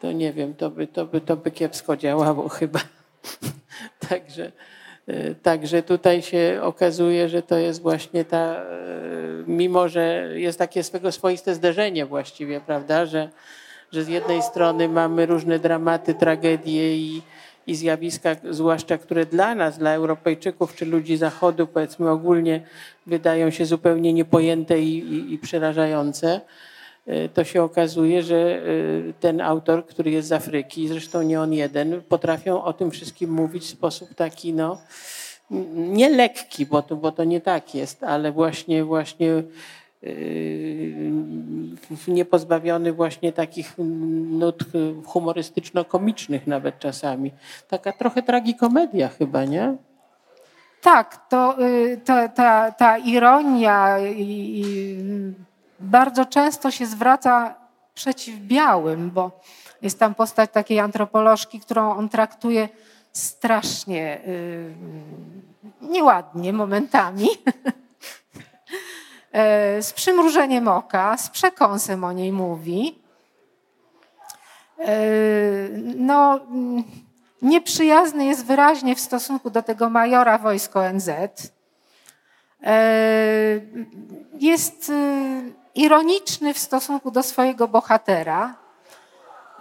to 0.00 0.12
nie 0.12 0.32
wiem, 0.32 0.54
to 0.54 0.70
by, 0.70 0.86
to 0.86 1.06
by, 1.06 1.20
to 1.20 1.36
by 1.36 1.50
kiepsko 1.50 1.96
działało 1.96 2.48
chyba. 2.58 2.80
Także. 4.08 4.52
E, 5.06 5.34
także 5.34 5.82
tutaj 5.82 6.22
się 6.22 6.58
okazuje, 6.62 7.28
że 7.28 7.42
to 7.42 7.58
jest 7.58 7.82
właśnie 7.82 8.24
ta, 8.24 8.36
e, 8.38 8.64
mimo 9.46 9.88
że 9.88 10.28
jest 10.34 10.58
takie 10.58 10.82
swego 10.82 11.12
swoiste 11.12 11.54
zderzenie 11.54 12.06
właściwie, 12.06 12.60
prawda, 12.60 13.06
że, 13.06 13.28
że 13.92 14.04
z 14.04 14.08
jednej 14.08 14.42
strony 14.42 14.88
mamy 14.88 15.26
różne 15.26 15.58
dramaty, 15.58 16.14
tragedie 16.14 16.96
i, 16.96 17.22
i 17.66 17.74
zjawiska, 17.74 18.36
zwłaszcza 18.50 18.98
które 18.98 19.26
dla 19.26 19.54
nas, 19.54 19.78
dla 19.78 19.90
Europejczyków 19.90 20.74
czy 20.74 20.86
ludzi 20.86 21.16
Zachodu, 21.16 21.66
powiedzmy 21.66 22.10
ogólnie, 22.10 22.60
wydają 23.06 23.50
się 23.50 23.66
zupełnie 23.66 24.12
niepojęte 24.12 24.80
i, 24.80 24.98
i, 24.98 25.32
i 25.32 25.38
przerażające 25.38 26.40
to 27.34 27.44
się 27.44 27.62
okazuje, 27.62 28.22
że 28.22 28.36
e, 28.36 28.60
ten 29.20 29.40
autor, 29.40 29.86
który 29.86 30.10
jest 30.10 30.28
z 30.28 30.32
Afryki, 30.32 30.88
zresztą 30.88 31.22
nie 31.22 31.40
on 31.40 31.52
jeden, 31.52 32.02
potrafią 32.08 32.62
o 32.62 32.72
tym 32.72 32.90
wszystkim 32.90 33.30
mówić 33.30 33.64
w 33.64 33.68
sposób 33.68 34.14
taki, 34.14 34.52
no, 34.52 34.78
nie 35.74 36.08
lekki, 36.08 36.66
bo 36.66 36.82
to, 36.82 36.96
bo 36.96 37.12
to 37.12 37.24
nie 37.24 37.40
tak 37.40 37.74
jest, 37.74 38.04
ale 38.04 38.32
właśnie, 38.32 38.84
właśnie 38.84 39.26
yy, 40.02 40.12
niepozbawiony 42.08 42.92
właśnie 42.92 43.32
takich 43.32 43.74
nut 44.28 44.64
humorystyczno-komicznych 45.06 46.46
nawet 46.46 46.78
czasami. 46.78 47.32
Taka 47.68 47.92
trochę 47.92 48.22
tragikomedia 48.22 49.08
chyba, 49.08 49.44
nie? 49.44 49.76
Tak, 50.80 51.28
to, 51.28 51.56
ta, 52.04 52.28
ta, 52.28 52.72
ta 52.72 52.98
ironia 52.98 53.98
i 53.98 54.64
bardzo 55.84 56.26
często 56.26 56.70
się 56.70 56.86
zwraca 56.86 57.54
przeciw 57.94 58.38
białym, 58.38 59.10
bo 59.10 59.40
jest 59.82 59.98
tam 59.98 60.14
postać 60.14 60.50
takiej 60.50 60.80
antropolożki, 60.80 61.60
którą 61.60 61.96
on 61.96 62.08
traktuje 62.08 62.68
strasznie 63.12 64.20
yy, 64.26 64.74
nieładnie 65.80 66.52
momentami. 66.52 67.28
E, 69.34 69.82
z 69.82 69.92
przymrużeniem 69.92 70.68
oka, 70.68 71.16
z 71.16 71.30
przekąsem 71.30 72.04
o 72.04 72.12
niej 72.12 72.32
mówi. 72.32 72.98
E, 74.78 74.96
no, 75.96 76.40
nieprzyjazny 77.42 78.24
jest 78.24 78.46
wyraźnie 78.46 78.96
w 78.96 79.00
stosunku 79.00 79.50
do 79.50 79.62
tego 79.62 79.90
majora 79.90 80.38
wojsk 80.38 80.76
ONZ. 80.76 81.08
E, 82.62 82.80
jest 84.40 84.92
ironiczny 85.74 86.54
w 86.54 86.58
stosunku 86.58 87.10
do 87.10 87.22
swojego 87.22 87.68
bohatera. 87.68 88.54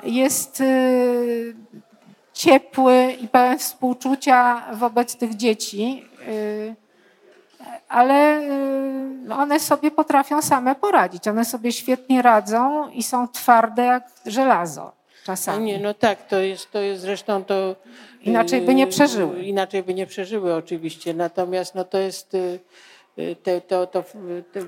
Jest 0.04 0.64
ciepły 2.34 3.18
i 3.22 3.28
pełen 3.28 3.60
współczucia 3.60 4.64
wobec 4.74 5.16
tych 5.16 5.36
dzieci 5.36 6.10
ale 7.94 8.42
y, 9.30 9.34
one 9.34 9.60
sobie 9.60 9.92
potrafią 9.92 10.42
same 10.42 10.76
poradzić. 10.76 11.28
One 11.28 11.46
sobie 11.46 11.72
świetnie 11.72 12.22
radzą 12.22 12.90
i 12.90 13.04
są 13.04 13.28
twarde 13.28 13.84
jak 13.84 14.04
żelazo 14.26 14.92
czasami. 15.26 15.60
No 15.60 15.78
nie, 15.78 15.84
no 15.84 15.94
tak, 15.94 16.28
to 16.28 16.40
jest, 16.40 16.72
to 16.72 16.80
jest 16.80 17.02
zresztą 17.02 17.44
to... 17.44 17.76
Inaczej 18.22 18.62
by 18.62 18.76
nie 18.76 18.88
przeżyły. 18.88 19.44
Inaczej 19.44 19.84
by 19.84 19.94
nie 19.94 20.08
przeżyły 20.08 20.54
oczywiście, 20.54 21.14
natomiast 21.14 21.76
no 21.76 21.84
to 21.84 21.98
jest 21.98 22.34
y, 22.34 22.60
te, 23.44 23.62
to, 23.62 23.88
to, 23.88 24.04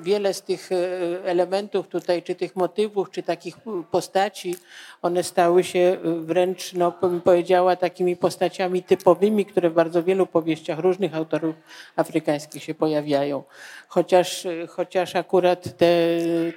wiele 0.02 0.34
z 0.34 0.42
tych 0.42 0.72
e, 0.72 0.76
elementów 1.24 1.88
tutaj, 1.88 2.24
czy 2.24 2.36
tych 2.36 2.56
motywów, 2.56 3.12
czy 3.12 3.24
takich 3.24 3.58
postaci, 3.92 4.56
one 5.02 5.24
stały 5.24 5.64
się 5.64 5.98
wręcz, 6.04 6.74
no 6.74 6.94
bym 7.02 7.22
powiedziała, 7.22 7.76
takimi 7.76 8.16
postaciami 8.16 8.84
typowymi, 8.84 9.46
które 9.46 9.70
w 9.70 9.74
bardzo 9.74 10.04
wielu 10.04 10.26
powieściach 10.26 10.80
różnych 10.80 11.16
autorów 11.16 11.56
afrykańskich 11.96 12.64
się 12.64 12.74
pojawiają. 12.74 13.44
Chociaż, 13.88 14.48
chociaż 14.70 15.16
akurat 15.16 15.78
te, 15.78 15.88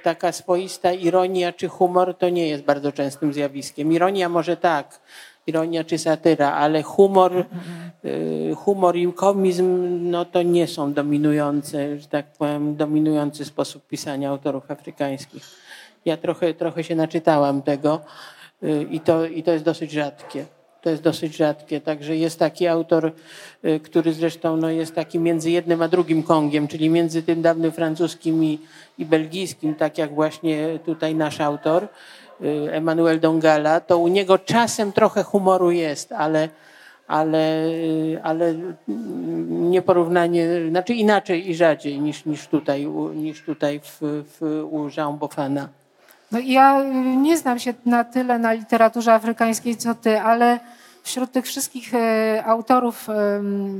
taka 0.03 0.31
swoista 0.31 0.93
ironia 0.93 1.53
czy 1.53 1.67
humor 1.67 2.17
to 2.17 2.29
nie 2.29 2.47
jest 2.47 2.63
bardzo 2.63 2.91
częstym 2.91 3.33
zjawiskiem. 3.33 3.93
Ironia 3.93 4.29
może 4.29 4.57
tak, 4.57 4.99
ironia 5.49 5.83
czy 5.83 5.97
satyra, 5.97 6.51
ale 6.51 6.83
humor, 6.83 7.45
y, 8.05 8.55
humor 8.55 8.95
i 8.95 9.13
komizm 9.13 9.65
no 10.11 10.25
to 10.25 10.41
nie 10.41 10.67
są 10.67 10.93
dominujące, 10.93 11.99
że 11.99 12.07
tak 12.07 12.25
powiem, 12.37 12.75
dominujący 12.75 13.45
sposób 13.45 13.87
pisania 13.87 14.29
autorów 14.29 14.71
afrykańskich. 14.71 15.43
Ja 16.05 16.17
trochę, 16.17 16.53
trochę 16.53 16.83
się 16.83 16.95
naczytałam 16.95 17.61
tego 17.61 18.01
y, 18.63 18.87
i 18.91 18.99
to, 18.99 19.25
i 19.25 19.43
to 19.43 19.51
jest 19.51 19.65
dosyć 19.65 19.91
rzadkie. 19.91 20.45
To 20.81 20.89
jest 20.89 21.03
dosyć 21.03 21.35
rzadkie. 21.35 21.81
Także 21.81 22.15
jest 22.15 22.39
taki 22.39 22.67
autor, 22.67 23.11
y, 23.65 23.79
który 23.79 24.13
zresztą 24.13 24.57
no, 24.57 24.69
jest 24.69 24.95
taki 24.95 25.19
między 25.19 25.51
jednym 25.51 25.81
a 25.81 25.87
drugim 25.87 26.23
Kongiem, 26.23 26.67
czyli 26.67 26.89
między 26.89 27.23
tym 27.23 27.41
dawnym 27.41 27.71
francuskim 27.71 28.43
i, 28.43 28.59
i 28.97 29.05
belgijskim, 29.05 29.75
tak 29.75 29.97
jak 29.97 30.13
właśnie 30.13 30.79
tutaj 30.85 31.15
nasz 31.15 31.41
autor. 31.41 31.87
Y, 32.41 32.69
Emanuel 32.71 33.19
Dongala, 33.19 33.79
to 33.79 33.97
u 33.97 34.07
niego 34.07 34.37
czasem 34.37 34.91
trochę 34.91 35.23
humoru 35.23 35.71
jest, 35.71 36.11
ale, 36.11 36.49
ale, 37.07 37.65
y, 37.65 38.19
ale 38.23 38.53
nieporównanie, 39.47 40.47
znaczy 40.69 40.93
inaczej 40.93 41.49
i 41.49 41.55
rzadziej 41.55 41.99
niż, 41.99 42.25
niż 42.25 42.47
tutaj, 42.47 42.87
niż 43.15 43.43
tutaj 43.43 43.79
w, 43.79 43.97
w, 44.01 44.65
u 44.71 44.89
Jean 44.97 45.17
Bofana. 45.17 45.69
No 46.31 46.39
ja 46.39 46.83
nie 47.17 47.37
znam 47.37 47.59
się 47.59 47.73
na 47.85 48.03
tyle 48.03 48.39
na 48.39 48.53
literaturze 48.53 49.13
afrykańskiej 49.13 49.77
co 49.77 49.95
ty, 49.95 50.21
ale 50.21 50.59
wśród 51.03 51.31
tych 51.31 51.45
wszystkich 51.45 51.91
autorów 52.45 53.07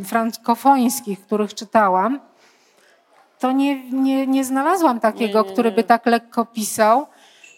frankofońskich, 0.06 1.22
których 1.22 1.54
czytałam, 1.54 2.20
to 3.40 3.52
nie, 3.52 3.92
nie, 3.92 4.28
nie 4.28 4.46
znalazłam 4.46 5.00
takiego, 5.00 5.42
nie, 5.42 5.48
nie. 5.48 5.54
który 5.54 5.72
by 5.72 5.84
tak 5.84 6.06
lekko 6.06 6.46
pisał. 6.46 7.08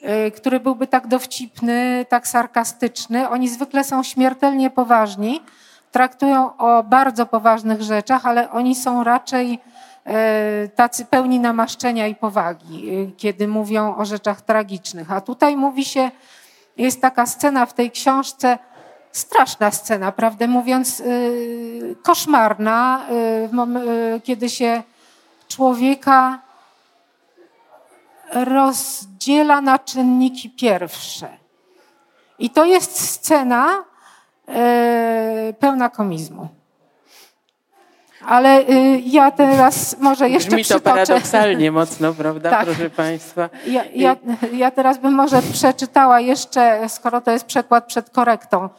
Y, 0.10 0.32
który 0.32 0.60
byłby 0.60 0.88
tak 0.88 1.08
dowcipny, 1.08 2.06
tak 2.10 2.28
sarkastyczny. 2.28 3.30
Oni 3.30 3.50
zwykle 3.50 3.84
są 3.84 4.04
śmiertelnie 4.04 4.70
poważni, 4.70 5.42
traktują 5.92 6.58
o 6.58 6.84
bardzo 6.84 7.26
poważnych 7.26 7.82
rzeczach, 7.82 8.26
ale 8.26 8.52
oni 8.52 8.76
są 8.76 9.04
raczej 9.04 9.60
y, 10.66 10.70
tacy 10.70 11.06
pełni 11.06 11.40
namaszczenia 11.40 12.08
i 12.08 12.16
powagi, 12.16 12.90
y, 12.90 13.12
kiedy 13.18 13.48
mówią 13.48 13.96
o 13.96 14.06
rzeczach 14.06 14.42
tragicznych. 14.42 15.12
A 15.12 15.22
tutaj 15.22 15.56
mówi 15.56 15.86
się, 15.86 16.12
jest 16.78 17.02
taka 17.02 17.26
scena 17.26 17.66
w 17.66 17.74
tej 17.74 17.92
książce, 17.92 18.58
straszna 19.12 19.72
scena, 19.72 20.12
prawdę 20.12 20.48
mówiąc, 20.48 21.04
koszmarna, 22.04 23.06
kiedy 24.24 24.50
się 24.50 24.84
człowieka 25.48 26.40
rozdziela 28.34 29.62
na 29.62 29.80
czynniki 29.80 30.50
pierwsze. 30.50 31.28
I 32.40 32.50
to 32.50 32.66
jest 32.66 33.00
scena 33.00 33.84
e, 34.48 35.54
pełna 35.60 35.90
komizmu. 35.90 36.48
Ale 38.28 38.60
y, 38.60 39.02
ja 39.06 39.32
teraz 39.32 39.98
może 40.00 40.30
jeszcze 40.30 40.50
Brzmi 40.50 40.64
to 40.64 40.66
przytoczę. 40.66 40.84
paradoksalnie 40.84 41.72
mocno, 41.82 42.14
prawda, 42.14 42.50
tak. 42.50 42.66
proszę 42.66 42.90
Państwa? 42.90 43.50
Ja, 43.68 43.84
ja, 43.96 44.16
ja, 44.54 44.72
teraz 44.72 44.98
bym 44.98 45.14
może 45.14 45.42
przeczytała 45.42 46.20
jeszcze, 46.20 46.90
skoro 46.90 47.22
to 47.22 47.32
jest 47.32 47.46
przekład 47.46 47.86
przed 47.86 48.10
korektą, 48.10 48.70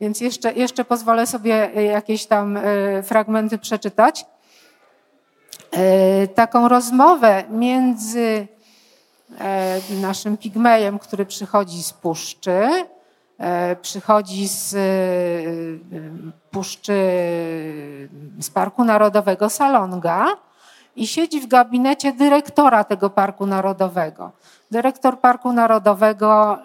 więc 0.00 0.20
jeszcze, 0.20 0.52
jeszcze 0.52 0.84
pozwolę 0.84 1.26
sobie 1.26 1.70
jakieś 1.92 2.26
tam 2.26 2.56
y, 2.56 3.02
fragmenty 3.02 3.58
przeczytać. 3.58 4.26
Y, 6.24 6.28
taką 6.28 6.68
rozmowę 6.68 7.44
między 7.50 8.48
E, 8.56 8.59
naszym 10.00 10.36
pigmejem, 10.36 10.98
który 10.98 11.26
przychodzi 11.26 11.82
z 11.82 11.92
puszczy, 11.92 12.68
e, 13.38 13.76
przychodzi 13.76 14.48
z 14.48 14.74
e, 14.74 14.78
puszczy, 16.50 16.98
z 18.40 18.50
Parku 18.50 18.84
Narodowego 18.84 19.50
Salonga 19.50 20.26
i 20.96 21.06
siedzi 21.06 21.40
w 21.40 21.46
gabinecie 21.46 22.12
dyrektora 22.12 22.84
tego 22.84 23.10
Parku 23.10 23.46
Narodowego. 23.46 24.32
Dyrektor 24.70 25.20
Parku 25.20 25.52
Narodowego 25.52 26.58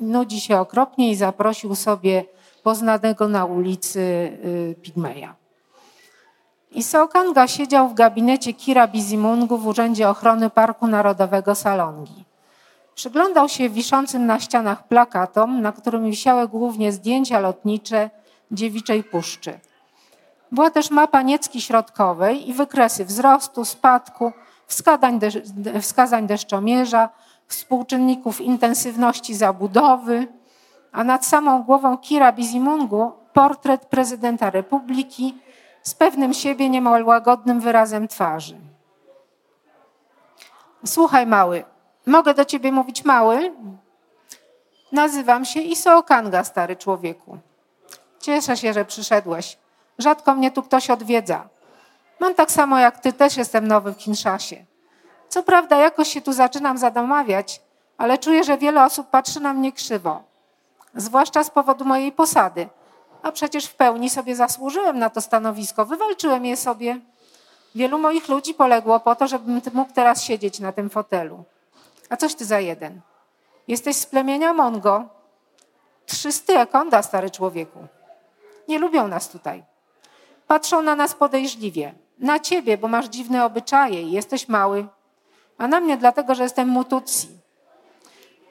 nudzi 0.00 0.40
się 0.40 0.56
okropnie 0.56 1.10
i 1.10 1.16
zaprosił 1.16 1.74
sobie 1.74 2.24
poznanego 2.62 3.28
na 3.28 3.44
ulicy 3.44 4.32
pigmeja. 4.82 5.39
Isokanga 6.70 7.48
siedział 7.48 7.88
w 7.88 7.94
gabinecie 7.94 8.52
Kira 8.52 8.88
Bizimungu 8.88 9.58
w 9.58 9.66
Urzędzie 9.66 10.08
Ochrony 10.08 10.50
Parku 10.50 10.86
Narodowego 10.86 11.54
Salongi. 11.54 12.24
Przyglądał 12.94 13.48
się 13.48 13.70
wiszącym 13.70 14.26
na 14.26 14.40
ścianach 14.40 14.88
plakatom, 14.88 15.62
na 15.62 15.72
którym 15.72 16.10
wisiały 16.10 16.48
głównie 16.48 16.92
zdjęcia 16.92 17.40
lotnicze 17.40 18.10
dziewiczej 18.50 19.04
puszczy. 19.04 19.60
Była 20.52 20.70
też 20.70 20.90
mapa 20.90 21.22
Niecki 21.22 21.60
Środkowej 21.60 22.48
i 22.48 22.52
wykresy 22.52 23.04
wzrostu, 23.04 23.64
spadku, 23.64 24.32
wskazań, 24.66 25.20
wskazań 25.80 26.26
deszczomierza, 26.26 27.08
współczynników 27.46 28.40
intensywności 28.40 29.34
zabudowy, 29.34 30.26
a 30.92 31.04
nad 31.04 31.26
samą 31.26 31.62
głową 31.62 31.98
Kira 31.98 32.32
Bizimungu 32.32 33.12
portret 33.32 33.86
prezydenta 33.86 34.50
republiki 34.50 35.34
z 35.82 35.94
pewnym 35.94 36.34
siebie 36.34 36.70
niemal 36.70 37.04
łagodnym 37.04 37.60
wyrazem 37.60 38.08
twarzy. 38.08 38.56
Słuchaj, 40.86 41.26
mały, 41.26 41.64
mogę 42.06 42.34
do 42.34 42.44
ciebie 42.44 42.72
mówić 42.72 43.04
mały? 43.04 43.52
Nazywam 44.92 45.44
się 45.44 45.60
Isookanga, 45.60 46.44
stary 46.44 46.76
człowieku. 46.76 47.38
Cieszę 48.20 48.56
się, 48.56 48.72
że 48.72 48.84
przyszedłeś. 48.84 49.58
Rzadko 49.98 50.34
mnie 50.34 50.50
tu 50.50 50.62
ktoś 50.62 50.90
odwiedza. 50.90 51.48
Mam 52.20 52.34
tak 52.34 52.50
samo 52.50 52.78
jak 52.78 53.00
ty, 53.00 53.12
też 53.12 53.36
jestem 53.36 53.68
nowy 53.68 53.92
w 53.92 53.96
Kinszasie. 53.96 54.64
Co 55.28 55.42
prawda, 55.42 55.76
jakoś 55.76 56.08
się 56.08 56.20
tu 56.20 56.32
zaczynam 56.32 56.78
zadomawiać, 56.78 57.60
ale 57.98 58.18
czuję, 58.18 58.44
że 58.44 58.58
wiele 58.58 58.84
osób 58.84 59.10
patrzy 59.10 59.40
na 59.40 59.52
mnie 59.52 59.72
krzywo. 59.72 60.22
Zwłaszcza 60.94 61.44
z 61.44 61.50
powodu 61.50 61.84
mojej 61.84 62.12
posady– 62.12 62.68
a 63.22 63.32
przecież 63.32 63.66
w 63.66 63.74
pełni 63.74 64.10
sobie 64.10 64.36
zasłużyłem 64.36 64.98
na 64.98 65.10
to 65.10 65.20
stanowisko, 65.20 65.86
wywalczyłem 65.86 66.46
je 66.46 66.56
sobie. 66.56 67.00
Wielu 67.74 67.98
moich 67.98 68.28
ludzi 68.28 68.54
poległo 68.54 69.00
po 69.00 69.16
to, 69.16 69.26
żebym 69.26 69.60
mógł 69.72 69.92
teraz 69.92 70.22
siedzieć 70.22 70.60
na 70.60 70.72
tym 70.72 70.90
fotelu. 70.90 71.44
A 72.08 72.16
coś 72.16 72.34
ty 72.34 72.44
za 72.44 72.60
jeden. 72.60 73.00
Jesteś 73.68 73.96
z 73.96 74.06
plemienia 74.06 74.52
Mongo. 74.52 75.04
Trzysty 76.06 76.58
ekonda, 76.58 77.02
stary 77.02 77.30
człowieku. 77.30 77.78
Nie 78.68 78.78
lubią 78.78 79.08
nas 79.08 79.28
tutaj. 79.28 79.64
Patrzą 80.46 80.82
na 80.82 80.96
nas 80.96 81.14
podejrzliwie. 81.14 81.94
Na 82.18 82.38
ciebie, 82.38 82.78
bo 82.78 82.88
masz 82.88 83.06
dziwne 83.06 83.44
obyczaje 83.44 84.02
i 84.02 84.12
jesteś 84.12 84.48
mały. 84.48 84.86
A 85.58 85.68
na 85.68 85.80
mnie 85.80 85.96
dlatego, 85.96 86.34
że 86.34 86.42
jestem 86.42 86.68
mutucji. 86.68 87.40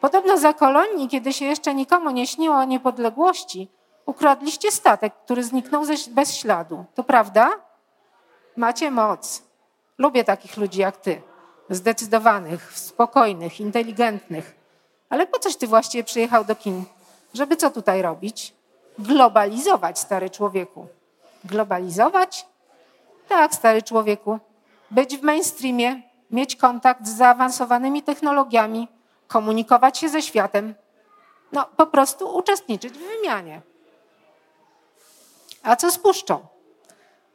Podobno 0.02 0.38
za 0.38 0.54
kolonii, 0.54 1.08
kiedy 1.08 1.34
się 1.34 1.46
jeszcze 1.46 1.74
nikomu 1.76 2.10
nie 2.10 2.28
śniło 2.28 2.56
o 2.56 2.64
niepodległości, 2.64 3.68
ukradliście 4.10 4.72
statek, 4.72 5.14
który 5.26 5.44
zniknął 5.44 5.84
bez 6.10 6.36
śladu. 6.36 6.86
To 6.96 7.04
prawda? 7.04 7.50
Macie 8.56 8.92
moc. 8.92 9.44
Lubię 9.98 10.24
takich 10.24 10.58
ludzi 10.58 10.80
jak 10.80 10.98
ty. 10.98 11.22
Zdecydowanych, 11.70 12.78
spokojnych, 12.78 13.60
inteligentnych. 13.60 14.56
Ale 15.10 15.28
po 15.28 15.40
coś 15.40 15.56
ty 15.56 15.68
właściwie 15.68 16.04
przyjechał 16.04 16.46
do 16.46 16.56
kin? 16.56 16.84
Żeby 17.34 17.56
co 17.56 17.70
tutaj 17.70 18.02
robić? 18.02 18.54
Globalizować, 19.00 20.00
stary 20.00 20.30
człowieku. 20.30 20.88
Globalizować? 21.44 22.46
Tak, 23.28 23.56
stary 23.56 23.84
człowieku. 23.84 24.40
Być 24.92 25.18
w 25.18 25.24
mainstreamie, 25.24 26.02
mieć 26.32 26.56
kontakt 26.56 27.08
z 27.08 27.18
zaawansowanymi 27.18 28.04
technologiami, 28.04 28.88
komunikować 29.28 29.98
się 29.98 30.10
ze 30.10 30.22
światem. 30.22 30.76
No, 31.52 31.66
po 31.78 31.88
prostu 31.88 32.38
uczestniczyć 32.38 32.94
w 32.94 33.08
wymianie. 33.08 33.62
A 35.70 35.76
co 35.76 35.92
z 35.92 36.00
puszczą? 36.00 36.40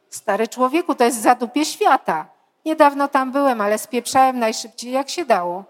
Stary 0.09 0.47
człowieku, 0.47 0.95
to 0.95 1.03
jest 1.03 1.21
zadupie 1.21 1.65
świata. 1.65 2.27
Niedawno 2.65 3.07
tam 3.07 3.31
byłem, 3.31 3.61
ale 3.61 3.77
spieprzałem 3.77 4.39
najszybciej 4.39 4.91
jak 4.91 5.09
się 5.09 5.25
dało. 5.25 5.63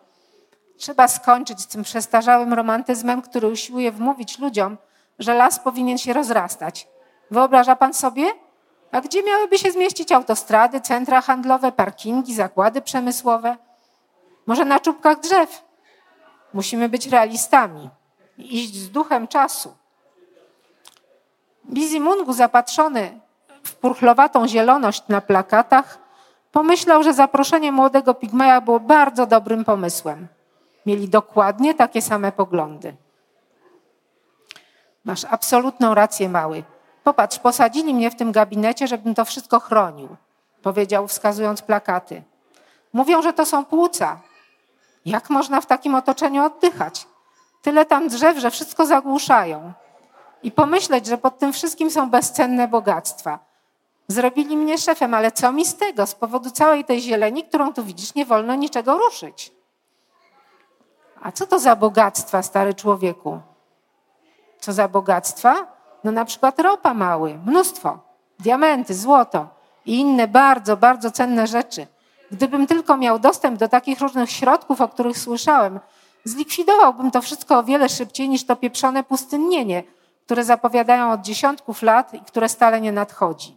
Trzeba 0.77 1.07
skończyć 1.07 1.61
z 1.61 1.67
tym 1.67 1.83
przestarzałym 1.83 2.53
romantyzmem, 2.53 3.21
który 3.21 3.47
usiłuje 3.47 3.91
wmówić 3.91 4.39
ludziom, 4.39 4.77
że 5.19 5.33
las 5.33 5.59
powinien 5.59 5.97
się 5.97 6.13
rozrastać. 6.13 6.87
Wyobraża 7.31 7.75
pan 7.75 7.93
sobie? 7.93 8.31
A 8.91 9.01
gdzie 9.01 9.23
miałyby 9.23 9.57
się 9.57 9.71
zmieścić 9.71 10.11
autostrady, 10.11 10.81
centra 10.81 11.21
handlowe, 11.21 11.71
parkingi, 11.71 12.35
zakłady 12.35 12.81
przemysłowe? 12.81 13.57
Może 14.45 14.65
na 14.65 14.79
czubkach 14.79 15.19
drzew? 15.19 15.63
Musimy 16.53 16.89
być 16.89 17.07
realistami 17.07 17.89
i 18.37 18.63
iść 18.63 18.75
z 18.75 18.91
duchem 18.91 19.27
czasu. 19.27 19.84
Bizimungu 21.69 22.33
zapatrzony 22.33 23.19
w 23.63 23.75
purchlowatą 23.75 24.47
zieloność 24.47 25.03
na 25.07 25.21
plakatach, 25.21 25.97
pomyślał, 26.51 27.03
że 27.03 27.13
zaproszenie 27.13 27.71
młodego 27.71 28.13
pigmeja 28.13 28.61
było 28.61 28.79
bardzo 28.79 29.25
dobrym 29.25 29.65
pomysłem. 29.65 30.27
Mieli 30.85 31.09
dokładnie 31.09 31.73
takie 31.73 32.01
same 32.01 32.31
poglądy. 32.31 32.95
Masz 35.05 35.25
absolutną 35.25 35.93
rację, 35.93 36.29
mały. 36.29 36.63
Popatrz, 37.03 37.39
posadzili 37.39 37.93
mnie 37.93 38.11
w 38.11 38.15
tym 38.15 38.31
gabinecie, 38.31 38.87
żebym 38.87 39.15
to 39.15 39.25
wszystko 39.25 39.59
chronił, 39.59 40.09
powiedział, 40.61 41.07
wskazując 41.07 41.61
plakaty. 41.61 42.23
Mówią, 42.93 43.21
że 43.21 43.33
to 43.33 43.45
są 43.45 43.65
płuca. 43.65 44.19
Jak 45.05 45.29
można 45.29 45.61
w 45.61 45.65
takim 45.65 45.95
otoczeniu 45.95 46.43
oddychać? 46.43 47.07
Tyle 47.61 47.85
tam 47.85 48.07
drzew, 48.07 48.37
że 48.37 48.51
wszystko 48.51 48.85
zagłuszają. 48.85 49.73
I 50.43 50.51
pomyśleć, 50.51 51.05
że 51.05 51.17
pod 51.17 51.39
tym 51.39 51.53
wszystkim 51.53 51.91
są 51.91 52.09
bezcenne 52.09 52.67
bogactwa. 52.67 53.39
Zrobili 54.07 54.57
mnie 54.57 54.77
szefem, 54.77 55.13
ale 55.13 55.31
co 55.31 55.51
mi 55.51 55.65
z 55.65 55.75
tego? 55.75 56.07
Z 56.07 56.15
powodu 56.15 56.51
całej 56.51 56.85
tej 56.85 57.01
zieleni, 57.01 57.43
którą 57.43 57.73
tu 57.73 57.83
widzisz, 57.83 58.15
nie 58.15 58.25
wolno 58.25 58.55
niczego 58.55 58.97
ruszyć. 58.97 59.51
A 61.21 61.31
co 61.31 61.47
to 61.47 61.59
za 61.59 61.75
bogactwa, 61.75 62.43
stary 62.43 62.73
człowieku? 62.73 63.39
Co 64.59 64.73
za 64.73 64.87
bogactwa? 64.87 65.67
No 66.03 66.11
na 66.11 66.25
przykład 66.25 66.59
ropa 66.59 66.93
mały, 66.93 67.39
mnóstwo, 67.45 67.99
diamenty, 68.39 68.93
złoto 68.93 69.47
i 69.85 69.99
inne 69.99 70.27
bardzo, 70.27 70.77
bardzo 70.77 71.11
cenne 71.11 71.47
rzeczy. 71.47 71.87
Gdybym 72.31 72.67
tylko 72.67 72.97
miał 72.97 73.19
dostęp 73.19 73.59
do 73.59 73.67
takich 73.67 74.01
różnych 74.01 74.31
środków, 74.31 74.81
o 74.81 74.87
których 74.87 75.17
słyszałem, 75.17 75.79
zlikwidowałbym 76.23 77.11
to 77.11 77.21
wszystko 77.21 77.57
o 77.57 77.63
wiele 77.63 77.89
szybciej 77.89 78.29
niż 78.29 78.45
to 78.45 78.55
pieprzone 78.55 79.03
pustynnienie, 79.03 79.83
które 80.25 80.43
zapowiadają 80.43 81.11
od 81.11 81.21
dziesiątków 81.21 81.81
lat 81.81 82.13
i 82.13 82.19
które 82.19 82.49
stale 82.49 82.81
nie 82.81 82.91
nadchodzi. 82.91 83.55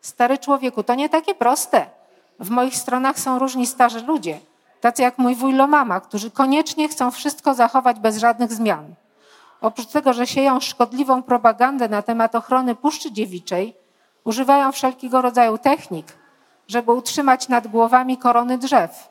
Stary 0.00 0.38
człowieku, 0.38 0.82
to 0.82 0.94
nie 0.94 1.08
takie 1.08 1.34
proste. 1.34 1.86
W 2.40 2.50
moich 2.50 2.76
stronach 2.76 3.18
są 3.18 3.38
różni 3.38 3.66
starzy 3.66 4.02
ludzie, 4.02 4.40
tacy 4.80 5.02
jak 5.02 5.18
mój 5.18 5.34
wuj 5.34 5.52
Lomama, 5.52 6.00
którzy 6.00 6.30
koniecznie 6.30 6.88
chcą 6.88 7.10
wszystko 7.10 7.54
zachować 7.54 8.00
bez 8.00 8.16
żadnych 8.16 8.52
zmian. 8.52 8.94
Oprócz 9.60 9.86
tego, 9.86 10.12
że 10.12 10.26
sieją 10.26 10.60
szkodliwą 10.60 11.22
propagandę 11.22 11.88
na 11.88 12.02
temat 12.02 12.34
ochrony 12.34 12.74
Puszczy 12.74 13.12
Dziewiczej, 13.12 13.74
używają 14.24 14.72
wszelkiego 14.72 15.22
rodzaju 15.22 15.58
technik, 15.58 16.06
żeby 16.68 16.92
utrzymać 16.92 17.48
nad 17.48 17.66
głowami 17.66 18.18
korony 18.18 18.58
drzew. 18.58 19.08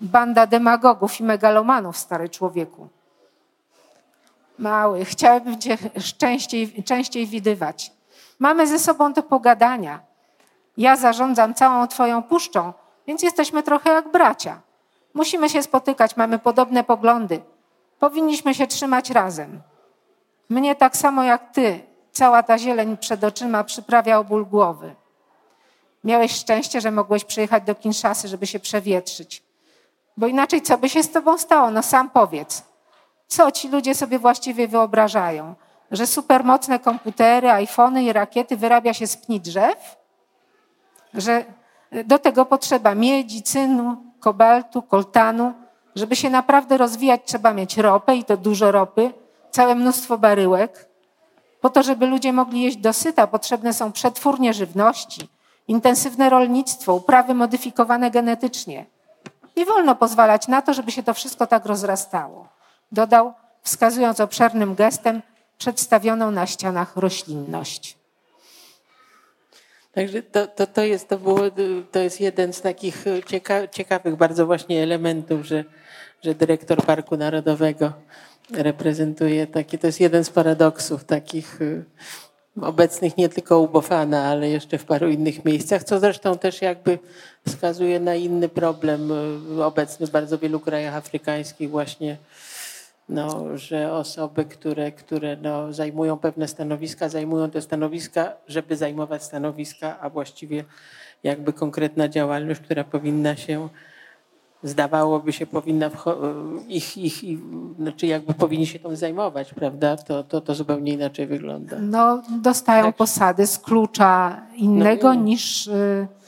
Banda 0.00 0.46
demagogów 0.46 1.20
i 1.20 1.24
megalomanów, 1.24 1.98
stary 1.98 2.28
człowieku. 2.28 2.88
Mały, 4.60 5.04
chciałabym 5.04 5.60
cię 5.60 5.78
częściej, 6.18 6.82
częściej 6.84 7.26
widywać. 7.26 7.92
Mamy 8.38 8.66
ze 8.66 8.78
sobą 8.78 9.12
do 9.12 9.22
pogadania. 9.22 10.00
Ja 10.76 10.96
zarządzam 10.96 11.54
całą 11.54 11.86
Twoją 11.86 12.22
puszczą, 12.22 12.72
więc 13.06 13.22
jesteśmy 13.22 13.62
trochę 13.62 13.90
jak 13.90 14.12
bracia. 14.12 14.60
Musimy 15.14 15.50
się 15.50 15.62
spotykać, 15.62 16.16
mamy 16.16 16.38
podobne 16.38 16.84
poglądy. 16.84 17.40
Powinniśmy 17.98 18.54
się 18.54 18.66
trzymać 18.66 19.10
razem. 19.10 19.60
Mnie 20.48 20.74
tak 20.74 20.96
samo 20.96 21.22
jak 21.22 21.52
Ty, 21.52 21.80
cała 22.12 22.42
ta 22.42 22.58
zieleń 22.58 22.96
przed 22.96 23.24
oczyma 23.24 23.64
przyprawia 23.64 24.18
o 24.18 24.24
ból 24.24 24.46
głowy. 24.46 24.94
Miałeś 26.04 26.32
szczęście, 26.32 26.80
że 26.80 26.90
mogłeś 26.90 27.24
przyjechać 27.24 27.64
do 27.64 27.74
Kinszasy, 27.74 28.28
żeby 28.28 28.46
się 28.46 28.60
przewietrzyć. 28.60 29.42
Bo 30.16 30.26
inaczej 30.26 30.62
co 30.62 30.78
by 30.78 30.88
się 30.88 31.02
z 31.02 31.10
Tobą 31.10 31.38
stało? 31.38 31.70
No 31.70 31.82
sam 31.82 32.10
powiedz. 32.10 32.69
Co 33.30 33.50
ci 33.50 33.68
ludzie 33.68 33.94
sobie 33.94 34.18
właściwie 34.18 34.68
wyobrażają? 34.68 35.54
że 35.90 36.06
supermocne 36.06 36.78
komputery, 36.78 37.50
iPhony 37.50 38.02
i 38.02 38.12
rakiety 38.12 38.56
wyrabia 38.56 38.94
się 38.94 39.06
z 39.06 39.16
pni 39.16 39.40
drzew, 39.40 39.96
że 41.14 41.44
do 42.04 42.18
tego 42.18 42.46
potrzeba 42.46 42.94
miedzi, 42.94 43.42
cynu, 43.42 43.96
kobaltu, 44.20 44.82
koltanu. 44.82 45.52
Żeby 45.94 46.16
się 46.16 46.30
naprawdę 46.30 46.76
rozwijać, 46.76 47.20
trzeba 47.24 47.52
mieć 47.52 47.76
ropę 47.76 48.16
i 48.16 48.24
to 48.24 48.36
dużo 48.36 48.72
ropy, 48.72 49.12
całe 49.50 49.74
mnóstwo 49.74 50.18
baryłek. 50.18 50.88
Po 51.60 51.70
to, 51.70 51.82
żeby 51.82 52.06
ludzie 52.06 52.32
mogli 52.32 52.62
jeść 52.62 52.76
dosyta, 52.76 53.26
potrzebne 53.26 53.74
są 53.74 53.92
przetwórnie 53.92 54.54
żywności, 54.54 55.28
intensywne 55.68 56.30
rolnictwo, 56.30 56.94
uprawy 56.94 57.34
modyfikowane 57.34 58.10
genetycznie. 58.10 58.86
Nie 59.56 59.66
wolno 59.66 59.94
pozwalać 59.94 60.48
na 60.48 60.62
to, 60.62 60.74
żeby 60.74 60.92
się 60.92 61.02
to 61.02 61.14
wszystko 61.14 61.46
tak 61.46 61.66
rozrastało. 61.66 62.59
Dodał, 62.92 63.32
wskazując 63.62 64.20
obszernym 64.20 64.74
gestem 64.74 65.22
przedstawioną 65.58 66.30
na 66.30 66.46
ścianach 66.46 66.96
roślinność. 66.96 68.00
Także 69.92 70.22
to, 70.22 70.46
to, 70.46 70.66
to, 70.66 70.82
jest, 70.82 71.08
to, 71.08 71.18
było, 71.18 71.40
to 71.92 71.98
jest 71.98 72.20
jeden 72.20 72.52
z 72.52 72.60
takich 72.60 73.04
cieka, 73.26 73.68
ciekawych 73.68 74.16
bardzo 74.16 74.46
właśnie 74.46 74.82
elementów, 74.82 75.46
że, 75.46 75.64
że 76.22 76.34
dyrektor 76.34 76.84
Parku 76.86 77.16
Narodowego 77.16 77.92
reprezentuje 78.52 79.46
takie, 79.46 79.78
to 79.78 79.86
jest 79.86 80.00
jeden 80.00 80.24
z 80.24 80.30
paradoksów 80.30 81.04
takich 81.04 81.60
y, 81.60 81.84
obecnych 82.60 83.16
nie 83.16 83.28
tylko 83.28 83.60
u 83.60 83.68
Bofana, 83.68 84.24
ale 84.24 84.50
jeszcze 84.50 84.78
w 84.78 84.84
paru 84.84 85.08
innych 85.08 85.44
miejscach, 85.44 85.84
co 85.84 86.00
zresztą 86.00 86.38
też 86.38 86.62
jakby 86.62 86.98
wskazuje 87.48 88.00
na 88.00 88.14
inny 88.14 88.48
problem 88.48 89.12
y, 89.58 89.64
obecny 89.64 90.06
w 90.06 90.10
bardzo 90.10 90.38
wielu 90.38 90.60
krajach 90.60 90.94
afrykańskich 90.94 91.70
właśnie 91.70 92.16
no, 93.10 93.58
że 93.58 93.92
osoby, 93.92 94.44
które, 94.44 94.92
które 94.92 95.36
no, 95.42 95.72
zajmują 95.72 96.18
pewne 96.18 96.48
stanowiska, 96.48 97.08
zajmują 97.08 97.50
te 97.50 97.62
stanowiska, 97.62 98.32
żeby 98.48 98.76
zajmować 98.76 99.22
stanowiska, 99.22 100.00
a 100.00 100.10
właściwie 100.10 100.64
jakby 101.22 101.52
konkretna 101.52 102.08
działalność, 102.08 102.60
która 102.60 102.84
powinna 102.84 103.36
się, 103.36 103.68
zdawałoby 104.62 105.32
się, 105.32 105.46
powinna 105.46 105.90
ich, 106.68 106.98
ich, 106.98 107.24
ich 107.24 107.38
znaczy 107.78 108.06
jakby 108.06 108.34
powinni 108.34 108.66
się 108.66 108.78
tym 108.78 108.96
zajmować, 108.96 109.54
prawda? 109.54 109.96
To, 109.96 110.24
to, 110.24 110.40
to 110.40 110.54
zupełnie 110.54 110.92
inaczej 110.92 111.26
wygląda. 111.26 111.76
No, 111.80 112.22
dostają 112.42 112.84
tak. 112.84 112.96
posady 112.96 113.46
z 113.46 113.58
klucza 113.58 114.42
innego 114.56 115.14
no, 115.14 115.20
niż. 115.20 115.66
Y 115.66 116.19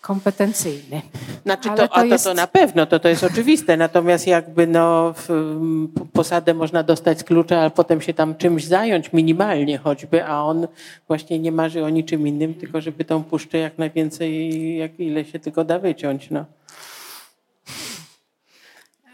kompetencyjny. 0.00 1.02
Znaczy 1.44 1.68
to, 1.76 1.88
to, 1.88 2.04
jest... 2.04 2.24
to, 2.24 2.30
to 2.30 2.34
na 2.34 2.46
pewno, 2.46 2.86
to, 2.86 2.98
to 2.98 3.08
jest 3.08 3.24
oczywiste. 3.24 3.76
Natomiast 3.76 4.26
jakby 4.26 4.66
no, 4.66 5.14
posadę 6.12 6.54
można 6.54 6.82
dostać 6.82 7.18
z 7.20 7.24
klucza, 7.24 7.60
a 7.60 7.70
potem 7.70 8.00
się 8.00 8.14
tam 8.14 8.34
czymś 8.34 8.64
zająć, 8.64 9.12
minimalnie 9.12 9.78
choćby, 9.78 10.24
a 10.24 10.42
on 10.42 10.66
właśnie 11.08 11.38
nie 11.38 11.52
marzy 11.52 11.84
o 11.84 11.88
niczym 11.88 12.26
innym, 12.26 12.54
tylko 12.54 12.80
żeby 12.80 13.04
tą 13.04 13.24
puszczę 13.24 13.58
jak 13.58 13.78
najwięcej, 13.78 14.76
jak 14.76 15.00
ile 15.00 15.24
się 15.24 15.38
tylko 15.38 15.64
da 15.64 15.78
wyciąć. 15.78 16.30
No. 16.30 16.44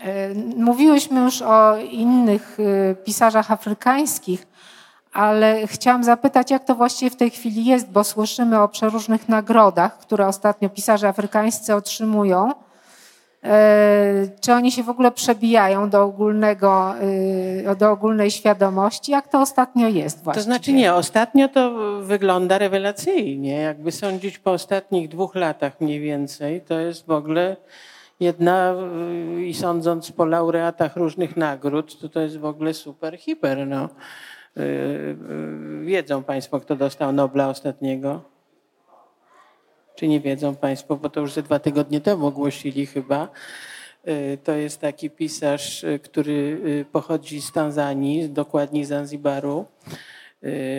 E, 0.04 0.34
mówiłyśmy 0.56 1.20
już 1.20 1.42
o 1.42 1.76
innych 1.76 2.58
e, 2.60 2.94
pisarzach 2.94 3.50
afrykańskich, 3.50 4.46
ale 5.14 5.66
chciałam 5.66 6.04
zapytać, 6.04 6.50
jak 6.50 6.64
to 6.64 6.74
właściwie 6.74 7.10
w 7.10 7.16
tej 7.16 7.30
chwili 7.30 7.64
jest, 7.64 7.90
bo 7.90 8.04
słyszymy 8.04 8.60
o 8.60 8.68
przeróżnych 8.68 9.28
nagrodach, 9.28 9.98
które 9.98 10.26
ostatnio 10.26 10.68
pisarze 10.68 11.08
afrykańscy 11.08 11.74
otrzymują. 11.74 12.52
Czy 14.40 14.52
oni 14.52 14.72
się 14.72 14.82
w 14.82 14.88
ogóle 14.88 15.10
przebijają 15.10 15.90
do, 15.90 16.02
ogólnego, 16.02 16.94
do 17.78 17.90
ogólnej 17.90 18.30
świadomości? 18.30 19.12
Jak 19.12 19.28
to 19.28 19.40
ostatnio 19.40 19.88
jest 19.88 20.24
właśnie? 20.24 20.42
To 20.42 20.44
znaczy 20.44 20.72
nie, 20.72 20.94
ostatnio 20.94 21.48
to 21.48 21.70
wygląda 22.00 22.58
rewelacyjnie. 22.58 23.56
Jakby 23.56 23.92
sądzić 23.92 24.38
po 24.38 24.52
ostatnich 24.52 25.08
dwóch 25.08 25.34
latach 25.34 25.80
mniej 25.80 26.00
więcej, 26.00 26.60
to 26.60 26.80
jest 26.80 27.06
w 27.06 27.10
ogóle 27.10 27.56
jedna 28.20 28.74
i 29.46 29.54
sądząc 29.54 30.12
po 30.12 30.24
laureatach 30.24 30.96
różnych 30.96 31.36
nagród, 31.36 32.00
to 32.00 32.08
to 32.08 32.20
jest 32.20 32.38
w 32.38 32.44
ogóle 32.44 32.74
super, 32.74 33.18
hiper. 33.18 33.66
No. 33.66 33.88
Wiedzą 35.82 36.22
Państwo, 36.22 36.60
kto 36.60 36.76
dostał 36.76 37.12
Nobla 37.12 37.48
ostatniego? 37.48 38.22
Czy 39.94 40.08
nie 40.08 40.20
wiedzą 40.20 40.56
Państwo, 40.56 40.96
bo 40.96 41.10
to 41.10 41.20
już 41.20 41.32
ze 41.32 41.42
dwa 41.42 41.58
tygodnie 41.58 42.00
temu 42.00 42.26
ogłosili 42.26 42.86
chyba. 42.86 43.28
To 44.44 44.52
jest 44.52 44.80
taki 44.80 45.10
pisarz, 45.10 45.84
który 46.02 46.60
pochodzi 46.92 47.40
z 47.40 47.52
Tanzanii, 47.52 48.28
dokładnie 48.28 48.86
z 48.86 48.88
Zanzibaru. 48.88 49.66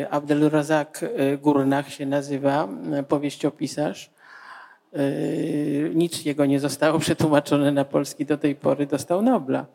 Abdel 0.10 0.50
Razak 0.50 1.06
Gurnach 1.42 1.90
się 1.90 2.06
nazywa, 2.06 2.68
powieściopisarz. 3.08 4.12
Nic 5.96 6.26
jego 6.26 6.46
nie 6.46 6.60
zostało 6.60 7.00
przetłumaczone 7.00 7.72
na 7.72 7.86
polski 7.86 8.26
do 8.26 8.38
tej 8.38 8.56
pory, 8.56 8.86
dostał 8.86 9.22
Nobla. 9.22 9.66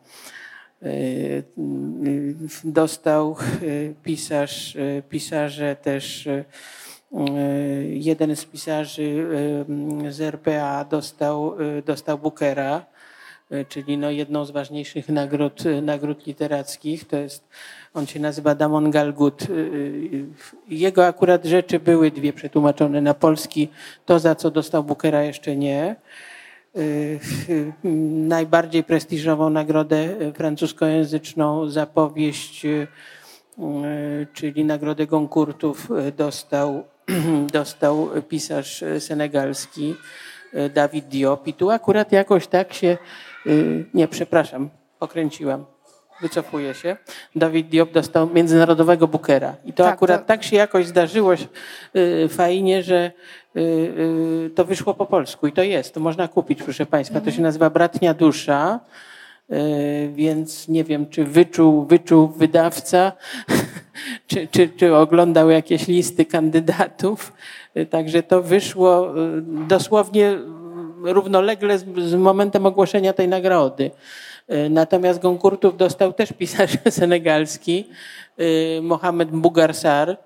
Dostał 2.63 3.35
pisarz, 4.03 4.77
pisarze 5.09 5.75
też 5.75 6.29
jeden 7.89 8.35
z 8.35 8.45
pisarzy 8.45 9.27
z 10.09 10.21
RPA 10.21 10.85
dostał, 10.85 11.55
dostał 11.85 12.17
Bookera, 12.17 12.85
czyli 13.67 13.97
no 13.97 14.11
jedną 14.11 14.45
z 14.45 14.51
ważniejszych 14.51 15.09
nagród, 15.09 15.63
nagród 15.81 16.27
literackich. 16.27 17.07
To 17.07 17.17
jest, 17.17 17.47
on 17.93 18.07
się 18.07 18.19
nazywa 18.19 18.55
Damon 18.55 18.91
Galgut. 18.91 19.47
Jego 20.67 21.05
akurat 21.05 21.45
rzeczy 21.45 21.79
były 21.79 22.11
dwie 22.11 22.33
przetłumaczone 22.33 23.01
na 23.01 23.13
polski. 23.13 23.69
To, 24.05 24.19
za 24.19 24.35
co 24.35 24.51
dostał 24.51 24.83
Bookera, 24.83 25.23
jeszcze 25.23 25.55
nie. 25.55 25.95
Najbardziej 28.13 28.83
prestiżową 28.83 29.49
nagrodę 29.49 30.09
francuskojęzyczną 30.33 31.69
za 31.69 31.85
powieść, 31.85 32.65
czyli 34.33 34.65
nagrodę 34.65 35.07
Goncourtów 35.07 35.89
dostał 36.17 36.83
dostał 37.53 38.09
pisarz 38.29 38.83
senegalski 38.99 39.95
Dawid 40.73 41.07
Diop. 41.07 41.47
I 41.47 41.53
tu 41.53 41.69
akurat 41.69 42.11
jakoś 42.11 42.47
tak 42.47 42.73
się, 42.73 42.97
nie, 43.93 44.07
przepraszam, 44.07 44.69
pokręciłam, 44.99 45.65
wycofuję 46.21 46.73
się. 46.73 46.97
Dawid 47.35 47.67
Diop 47.67 47.91
dostał 47.91 48.29
międzynarodowego 48.29 49.07
Bookera. 49.07 49.55
I 49.65 49.73
to 49.73 49.83
tak, 49.83 49.93
akurat 49.93 50.21
to... 50.21 50.27
tak 50.27 50.43
się 50.43 50.55
jakoś 50.55 50.87
zdarzyło 50.87 51.33
fajnie, 52.29 52.83
że 52.83 53.11
to 54.55 54.65
wyszło 54.65 54.93
po 54.93 55.05
polsku. 55.05 55.47
I 55.47 55.51
to 55.51 55.63
jest, 55.63 55.93
to 55.93 55.99
można 55.99 56.27
kupić, 56.27 56.63
proszę 56.63 56.85
Państwa. 56.85 57.21
To 57.21 57.31
się 57.31 57.41
nazywa 57.41 57.69
Bratnia 57.69 58.13
Dusza 58.13 58.79
więc 60.13 60.67
nie 60.67 60.83
wiem, 60.83 61.09
czy 61.09 61.23
wyczuł, 61.23 61.85
wyczuł 61.85 62.27
wydawca, 62.27 63.11
czy, 64.27 64.47
czy, 64.47 64.69
czy 64.69 64.95
oglądał 64.95 65.49
jakieś 65.49 65.87
listy 65.87 66.25
kandydatów. 66.25 67.33
Także 67.89 68.23
to 68.23 68.41
wyszło 68.41 69.19
y, 69.37 69.41
dosłownie 69.67 70.37
równolegle 71.03 71.79
z, 71.79 71.85
z 71.99 72.15
momentem 72.15 72.65
ogłoszenia 72.65 73.13
tej 73.13 73.27
nagrody. 73.27 73.91
Y, 74.51 74.69
natomiast 74.69 75.21
Gonkurtów 75.21 75.77
dostał 75.77 76.13
też 76.13 76.33
pisarz 76.33 76.77
senegalski, 76.89 77.89
y, 78.39 78.79
Mohamed 78.81 79.29
Bugarsar. 79.29 80.17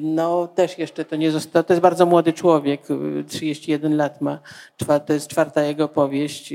No 0.00 0.48
też 0.54 0.78
jeszcze 0.78 1.04
to 1.04 1.16
nie 1.16 1.30
zostało, 1.30 1.62
to 1.62 1.72
jest 1.72 1.82
bardzo 1.82 2.06
młody 2.06 2.32
człowiek, 2.32 2.82
31 3.28 3.96
lat 3.96 4.20
ma, 4.20 4.38
to 5.06 5.12
jest 5.12 5.28
czwarta 5.28 5.62
jego 5.62 5.88
powieść. 5.88 6.52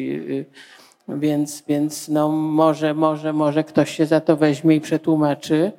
Więc, 1.08 1.64
więc 1.68 2.10
no 2.10 2.30
może, 2.30 2.94
może, 2.94 3.34
może 3.34 3.64
ktoś 3.64 3.98
się 3.98 4.06
za 4.06 4.22
to 4.22 4.38
weźmie 4.38 4.76
i 4.76 4.82
przetłumaczy, 4.82 5.72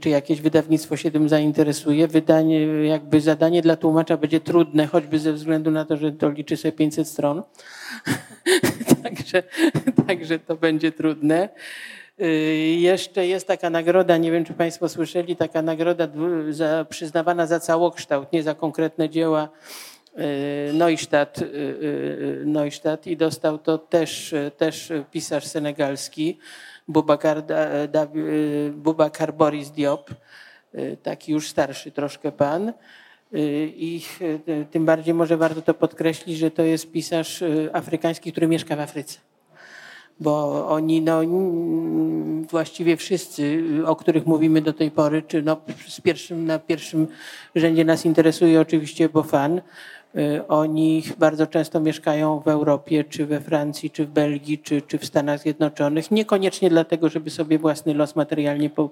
czy 0.00 0.08
jakieś 0.08 0.40
wydawnictwo 0.40 0.96
się 0.96 1.10
tym 1.10 1.28
zainteresuje. 1.28 2.08
Wydanie, 2.08 2.60
jakby 2.66 3.20
zadanie 3.20 3.62
dla 3.62 3.76
tłumacza 3.76 4.16
będzie 4.16 4.40
trudne, 4.40 4.86
choćby 4.86 5.18
ze 5.18 5.32
względu 5.32 5.70
na 5.70 5.84
to, 5.84 5.96
że 5.96 6.12
to 6.12 6.30
liczy 6.30 6.56
sobie 6.56 6.72
500 6.72 7.08
stron. 7.08 7.42
także, 9.02 9.42
także 10.06 10.38
to 10.38 10.56
będzie 10.56 10.92
trudne. 10.92 11.48
Y, 12.20 12.26
jeszcze 12.80 13.26
jest 13.26 13.46
taka 13.46 13.70
nagroda, 13.70 14.16
nie 14.16 14.32
wiem 14.32 14.44
czy 14.44 14.52
Państwo 14.52 14.88
słyszeli, 14.88 15.36
taka 15.36 15.62
nagroda 15.62 16.08
za, 16.50 16.86
przyznawana 16.88 17.46
za 17.46 17.60
całokształt, 17.60 18.32
nie 18.32 18.42
za 18.42 18.54
konkretne 18.54 19.08
dzieła 19.08 19.48
Y, 20.18 20.72
Neustadt, 20.72 21.42
y, 21.42 22.42
Neustadt 22.46 23.06
i 23.06 23.16
dostał 23.16 23.58
to 23.58 23.78
też, 23.78 24.34
też 24.56 24.92
pisarz 25.10 25.46
senegalski 25.46 26.38
Boubacar, 26.88 27.44
Boubacar 28.72 29.34
Boris 29.34 29.70
Diop, 29.70 30.10
taki 31.02 31.32
już 31.32 31.48
starszy 31.48 31.90
troszkę 31.90 32.32
pan. 32.32 32.72
I 33.66 34.02
tym 34.70 34.84
bardziej 34.84 35.14
może 35.14 35.36
warto 35.36 35.62
to 35.62 35.74
podkreślić, 35.74 36.38
że 36.38 36.50
to 36.50 36.62
jest 36.62 36.92
pisarz 36.92 37.44
afrykański, 37.72 38.32
który 38.32 38.46
mieszka 38.46 38.76
w 38.76 38.80
Afryce. 38.80 39.18
Bo 40.20 40.66
oni, 40.68 41.02
no, 41.02 41.20
właściwie 42.50 42.96
wszyscy, 42.96 43.62
o 43.86 43.96
których 43.96 44.26
mówimy 44.26 44.62
do 44.62 44.72
tej 44.72 44.90
pory, 44.90 45.22
czy 45.22 45.42
no, 45.42 45.56
z 45.88 46.00
pierwszym, 46.00 46.44
na 46.44 46.58
pierwszym 46.58 47.08
rzędzie 47.54 47.84
nas 47.84 48.06
interesuje 48.06 48.60
oczywiście 48.60 49.08
Bofan, 49.08 49.60
Y, 50.16 50.46
oni 50.48 51.02
bardzo 51.18 51.46
często 51.46 51.80
mieszkają 51.80 52.40
w 52.40 52.48
Europie, 52.48 53.04
czy 53.04 53.26
we 53.26 53.40
Francji, 53.40 53.90
czy 53.90 54.06
w 54.06 54.10
Belgii, 54.10 54.58
czy, 54.58 54.82
czy 54.82 54.98
w 54.98 55.04
Stanach 55.04 55.40
Zjednoczonych. 55.40 56.10
Niekoniecznie 56.10 56.70
dlatego, 56.70 57.08
żeby 57.08 57.30
sobie 57.30 57.58
własny 57.58 57.94
los 57.94 58.16
materialnie 58.16 58.70
po, 58.70 58.90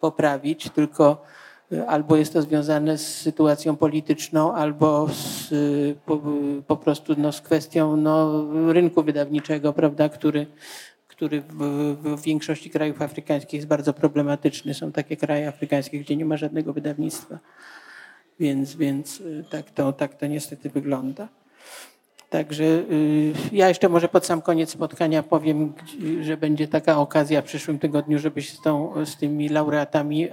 poprawić, 0.00 0.70
tylko 0.70 1.22
albo 1.86 2.16
jest 2.16 2.32
to 2.32 2.42
związane 2.42 2.98
z 2.98 3.18
sytuacją 3.18 3.76
polityczną, 3.76 4.54
albo 4.54 5.08
z, 5.08 5.48
po, 6.06 6.22
po, 6.66 6.76
prostu 6.76 7.14
no, 7.18 7.32
z 7.32 7.40
kwestią 7.40 7.96
no, 7.96 8.46
rynku 8.72 9.02
wydawniczego, 9.02 9.72
prawda, 9.72 10.08
który, 10.08 10.46
który 11.08 11.40
w, 11.40 11.56
w, 12.02 12.22
większości 12.22 12.70
krajów 12.70 13.02
afrykańskich 13.02 13.54
jest 13.54 13.68
bardzo 13.68 13.92
problematyczny. 13.92 14.74
Są 14.74 14.92
takie 14.92 15.16
kraje 15.16 15.48
afrykańskie, 15.48 15.98
gdzie 15.98 16.16
nie 16.16 16.24
ma 16.24 16.36
żadnego 16.36 16.72
wydawnictwa. 16.72 17.38
Więc, 18.40 18.74
więc 18.74 19.22
tak, 19.50 19.70
to, 19.70 19.92
tak 19.92 20.14
to 20.14 20.26
niestety 20.26 20.70
wygląda. 20.70 21.28
Także 22.30 22.64
y, 22.64 23.32
ja 23.52 23.68
jeszcze 23.68 23.88
może 23.88 24.08
pod 24.08 24.26
sam 24.26 24.42
koniec 24.42 24.70
spotkania 24.70 25.22
powiem, 25.22 25.72
że 26.20 26.36
będzie 26.36 26.68
taka 26.68 26.98
okazja 26.98 27.42
w 27.42 27.44
przyszłym 27.44 27.78
tygodniu, 27.78 28.18
żeby 28.18 28.42
się 28.42 28.56
z, 28.56 28.60
tą, 28.60 28.92
z 29.04 29.16
tymi 29.16 29.48
laureatami 29.48 30.28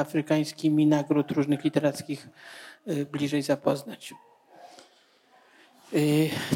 afrykańskimi 0.00 0.86
nagród 0.86 1.30
różnych 1.30 1.64
literackich 1.64 2.28
y, 2.88 3.06
bliżej 3.06 3.42
zapoznać. 3.42 4.14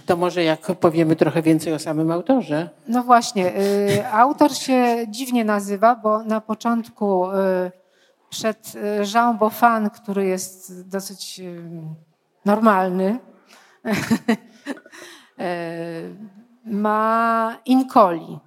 To 0.07 0.17
może 0.17 0.45
jak 0.45 0.61
powiemy 0.61 1.17
trochę 1.17 1.43
więcej 1.43 1.73
o 1.73 1.79
samym 1.79 2.11
autorze. 2.11 2.69
No 2.89 3.03
właśnie, 3.03 3.53
autor 4.13 4.55
się 4.55 4.97
dziwnie 5.09 5.45
nazywa, 5.45 5.97
bo 5.97 6.25
na 6.25 6.41
początku 6.41 7.27
przed 8.31 8.73
Jean 9.15 9.39
Boffin, 9.39 9.91
który 9.95 10.27
jest 10.27 10.89
dosyć 10.89 11.41
normalny, 12.45 13.19
ma 16.65 17.57
Inkoli. 17.65 18.39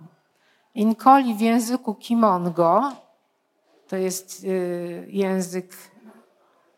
Inkoli 0.76 1.36
w 1.36 1.42
języku 1.42 1.96
Kimongo, 1.96 2.92
to 3.88 3.98
jest 3.98 4.46
język 5.08 5.74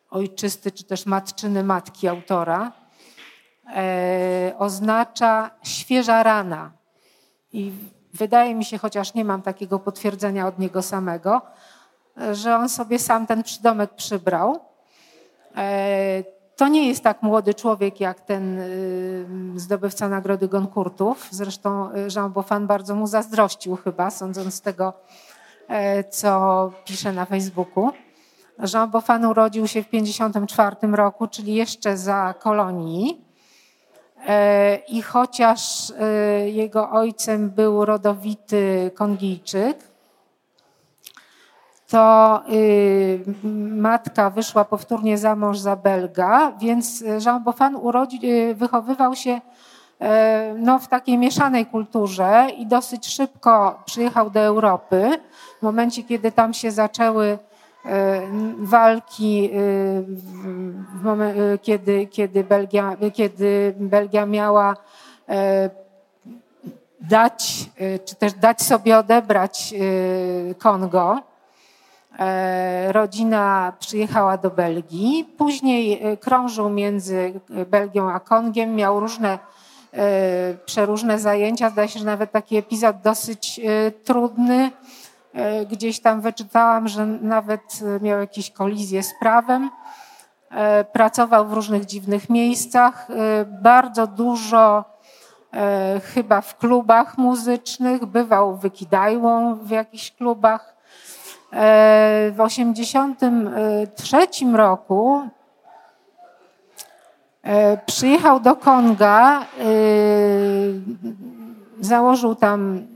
ojczysty 0.10 0.72
czy 0.72 0.84
też 0.84 1.06
matczyny 1.06 1.64
matki 1.64 2.08
autora, 2.08 2.72
oznacza 4.58 5.52
świeża 5.64 6.24
rana. 6.24 6.72
I 7.54 7.72
wydaje 8.14 8.56
mi 8.56 8.66
się, 8.66 8.78
chociaż 8.78 9.14
nie 9.14 9.26
mam 9.26 9.42
takiego 9.42 9.80
potwierdzenia 9.80 10.48
od 10.48 10.60
niego 10.60 10.82
samego, 10.82 11.42
że 12.32 12.56
on 12.56 12.70
sobie 12.70 13.00
sam 13.00 13.28
ten 13.28 13.44
przydomek 13.44 13.96
przybrał. 13.96 14.60
E, 16.56 16.58
to 16.58 16.68
nie 16.68 16.88
jest 16.88 17.04
tak 17.04 17.22
młody 17.22 17.54
człowiek 17.54 18.00
jak 18.00 18.22
ten 18.22 18.60
y, 18.60 19.26
zdobywca 19.56 20.10
nagrody 20.10 20.48
Goncourtów. 20.48 21.28
Zresztą 21.32 21.92
y, 21.92 22.08
Jean 22.16 22.32
Boffin 22.32 22.68
bardzo 22.68 22.96
mu 22.96 23.08
zazdrościł 23.08 23.76
chyba, 23.76 24.10
sądząc 24.10 24.54
z 24.54 24.62
tego, 24.62 24.94
e, 25.68 26.04
co 26.04 26.72
pisze 26.86 27.12
na 27.14 27.26
Facebooku. 27.26 27.92
Jean 28.74 28.90
Boffin 28.90 29.26
urodził 29.26 29.68
się 29.68 29.84
w 29.84 29.86
1954 29.86 30.96
roku, 30.96 31.28
czyli 31.28 31.56
jeszcze 31.56 31.98
za 31.98 32.34
kolonii. 32.40 33.26
I 34.88 35.02
chociaż 35.02 35.94
jego 36.46 36.90
ojcem 36.90 37.50
był 37.50 37.86
rodowity 37.86 38.92
Kongijczyk, 38.96 39.78
to 41.90 42.42
matka 43.76 44.30
wyszła 44.30 44.66
powtórnie 44.66 45.18
za 45.18 45.36
mąż 45.36 45.58
za 45.60 45.76
Belga, 45.76 46.52
więc 46.52 47.04
Jean 47.26 47.44
Boffin 47.44 47.76
urodzi, 47.76 48.20
wychowywał 48.56 49.16
się 49.16 49.42
no, 50.58 50.80
w 50.80 50.88
takiej 50.88 51.18
mieszanej 51.18 51.66
kulturze 51.66 52.48
i 52.58 52.66
dosyć 52.66 53.08
szybko 53.08 53.80
przyjechał 53.86 54.30
do 54.30 54.40
Europy. 54.40 55.10
W 55.60 55.64
momencie, 55.64 56.04
kiedy 56.04 56.32
tam 56.32 56.54
się 56.54 56.72
zaczęły 56.72 57.38
walki, 58.58 59.50
kiedy, 61.62 62.08
kiedy, 62.08 62.44
Belgia, 62.44 62.98
kiedy 63.14 63.76
Belgia 63.80 64.26
miała 64.26 64.76
dać, 67.02 67.70
czy 68.06 68.16
też 68.16 68.34
dać 68.34 68.62
sobie 68.62 68.98
odebrać 68.98 69.74
Kongo. 70.60 71.35
Rodzina 72.88 73.74
przyjechała 73.80 74.38
do 74.38 74.50
Belgii. 74.50 75.34
Później 75.38 76.02
krążył 76.22 76.70
między 76.70 77.40
Belgią 77.68 78.12
a 78.12 78.20
Kongiem, 78.20 78.76
miał 78.76 79.00
różne 79.00 79.40
przeróżne 80.66 81.20
zajęcia. 81.20 81.70
Zdaje 81.70 81.88
się, 81.88 82.00
że 82.00 82.06
nawet 82.06 82.32
taki 82.32 82.58
epizod 82.58 83.02
dosyć 83.02 83.62
trudny. 84.04 84.72
Gdzieś 85.70 86.00
tam 86.00 86.22
wyczytałam, 86.22 86.88
że 86.88 87.06
nawet 87.06 87.80
miał 88.02 88.20
jakieś 88.20 88.52
kolizje 88.52 89.04
z 89.04 89.14
prawem. 89.20 89.70
Pracował 90.92 91.48
w 91.48 91.54
różnych 91.54 91.86
dziwnych 91.86 92.30
miejscach. 92.30 93.08
Bardzo 93.62 94.08
dużo 94.08 94.84
chyba 96.14 96.42
w 96.42 96.58
klubach 96.58 97.18
muzycznych. 97.18 98.06
Bywał 98.06 98.56
wykidajłą 98.56 99.56
w 99.56 99.70
jakichś 99.70 100.12
klubach. 100.12 100.75
W 101.56 102.36
1983 102.38 104.18
roku 104.54 105.22
Przyjechał 107.86 108.40
do 108.40 108.56
Konga, 108.56 109.46
założył 111.80 112.36
tam 112.36 112.88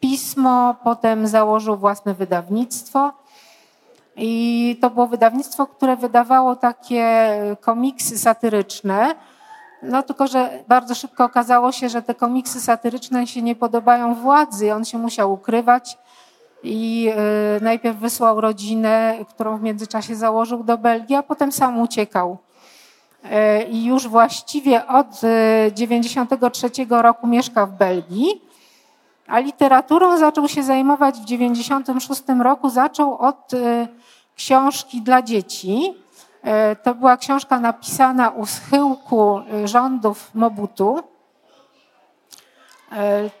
pismo, 0.00 0.74
potem 0.84 1.26
założył 1.26 1.76
własne 1.76 2.14
wydawnictwo. 2.14 3.12
I 4.16 4.78
to 4.80 4.90
było 4.90 5.06
wydawnictwo, 5.06 5.66
które 5.66 5.96
wydawało 5.96 6.56
takie 6.56 7.30
komiksy 7.60 8.18
satyryczne. 8.18 9.14
No 9.82 10.02
tylko, 10.02 10.26
że 10.26 10.50
bardzo 10.68 10.94
szybko 10.94 11.24
okazało 11.24 11.72
się, 11.72 11.88
że 11.88 12.02
te 12.02 12.14
komiksy 12.14 12.60
satyryczne 12.60 13.26
się 13.26 13.42
nie 13.42 13.56
podobają 13.56 14.14
władzy. 14.14 14.74
On 14.74 14.84
się 14.84 14.98
musiał 14.98 15.32
ukrywać 15.32 15.98
i 16.62 17.12
najpierw 17.60 17.98
wysłał 17.98 18.40
rodzinę, 18.40 19.14
którą 19.28 19.56
w 19.56 19.62
międzyczasie 19.62 20.14
założył 20.14 20.64
do 20.64 20.78
Belgii, 20.78 21.16
a 21.16 21.22
potem 21.22 21.52
sam 21.52 21.80
uciekał 21.80 22.38
i 23.70 23.84
już 23.84 24.08
właściwie 24.08 24.86
od 24.86 25.10
1993 25.10 26.70
roku 26.90 27.26
mieszka 27.26 27.66
w 27.66 27.72
Belgii, 27.72 28.42
a 29.26 29.38
literaturą 29.38 30.18
zaczął 30.18 30.48
się 30.48 30.62
zajmować 30.62 31.14
w 31.14 31.24
1996 31.24 32.22
roku. 32.42 32.70
Zaczął 32.70 33.18
od 33.18 33.50
książki 34.36 35.02
dla 35.02 35.22
dzieci. 35.22 35.94
To 36.82 36.94
była 36.94 37.16
książka 37.16 37.60
napisana 37.60 38.30
u 38.30 38.46
schyłku 38.46 39.40
rządów 39.64 40.30
Mobutu. 40.34 41.02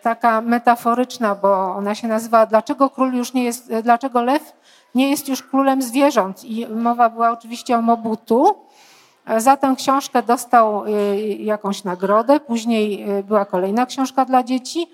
Taka 0.02 0.40
metaforyczna, 0.40 1.34
bo 1.34 1.74
ona 1.74 1.94
się 1.94 2.08
nazywa 2.08 2.46
Dlaczego 2.46 2.90
król 2.90 3.12
już 3.14 3.32
nie 3.32 3.44
jest, 3.44 3.72
dlaczego 3.82 4.22
lew 4.22 4.52
nie 4.94 5.10
jest 5.10 5.28
już 5.28 5.42
królem 5.42 5.82
zwierząt? 5.82 6.44
I 6.44 6.66
mowa 6.66 7.10
była 7.10 7.30
oczywiście 7.30 7.78
o 7.78 7.82
Mobutu. 7.82 8.54
Za 9.36 9.56
tę 9.56 9.74
książkę 9.78 10.22
dostał 10.22 10.84
jakąś 11.38 11.84
nagrodę, 11.84 12.40
później 12.40 13.06
była 13.24 13.44
kolejna 13.44 13.86
książka 13.86 14.24
dla 14.24 14.42
dzieci 14.42 14.86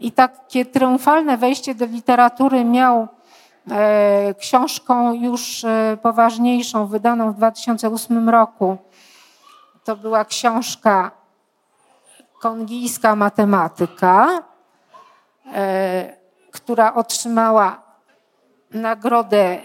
i 0.00 0.12
takie 0.12 0.64
triumfalne 0.64 1.36
wejście 1.36 1.74
do 1.74 1.86
literatury 1.86 2.64
miał 2.64 3.08
książką 4.38 5.12
już 5.12 5.64
poważniejszą, 6.02 6.86
wydaną 6.86 7.32
w 7.32 7.36
2008 7.36 8.28
roku. 8.28 8.76
To 9.84 9.96
była 9.96 10.24
książka 10.24 11.10
Kongijska 12.44 13.16
matematyka, 13.16 14.42
która 16.50 16.94
otrzymała 16.94 17.82
nagrodę 18.70 19.60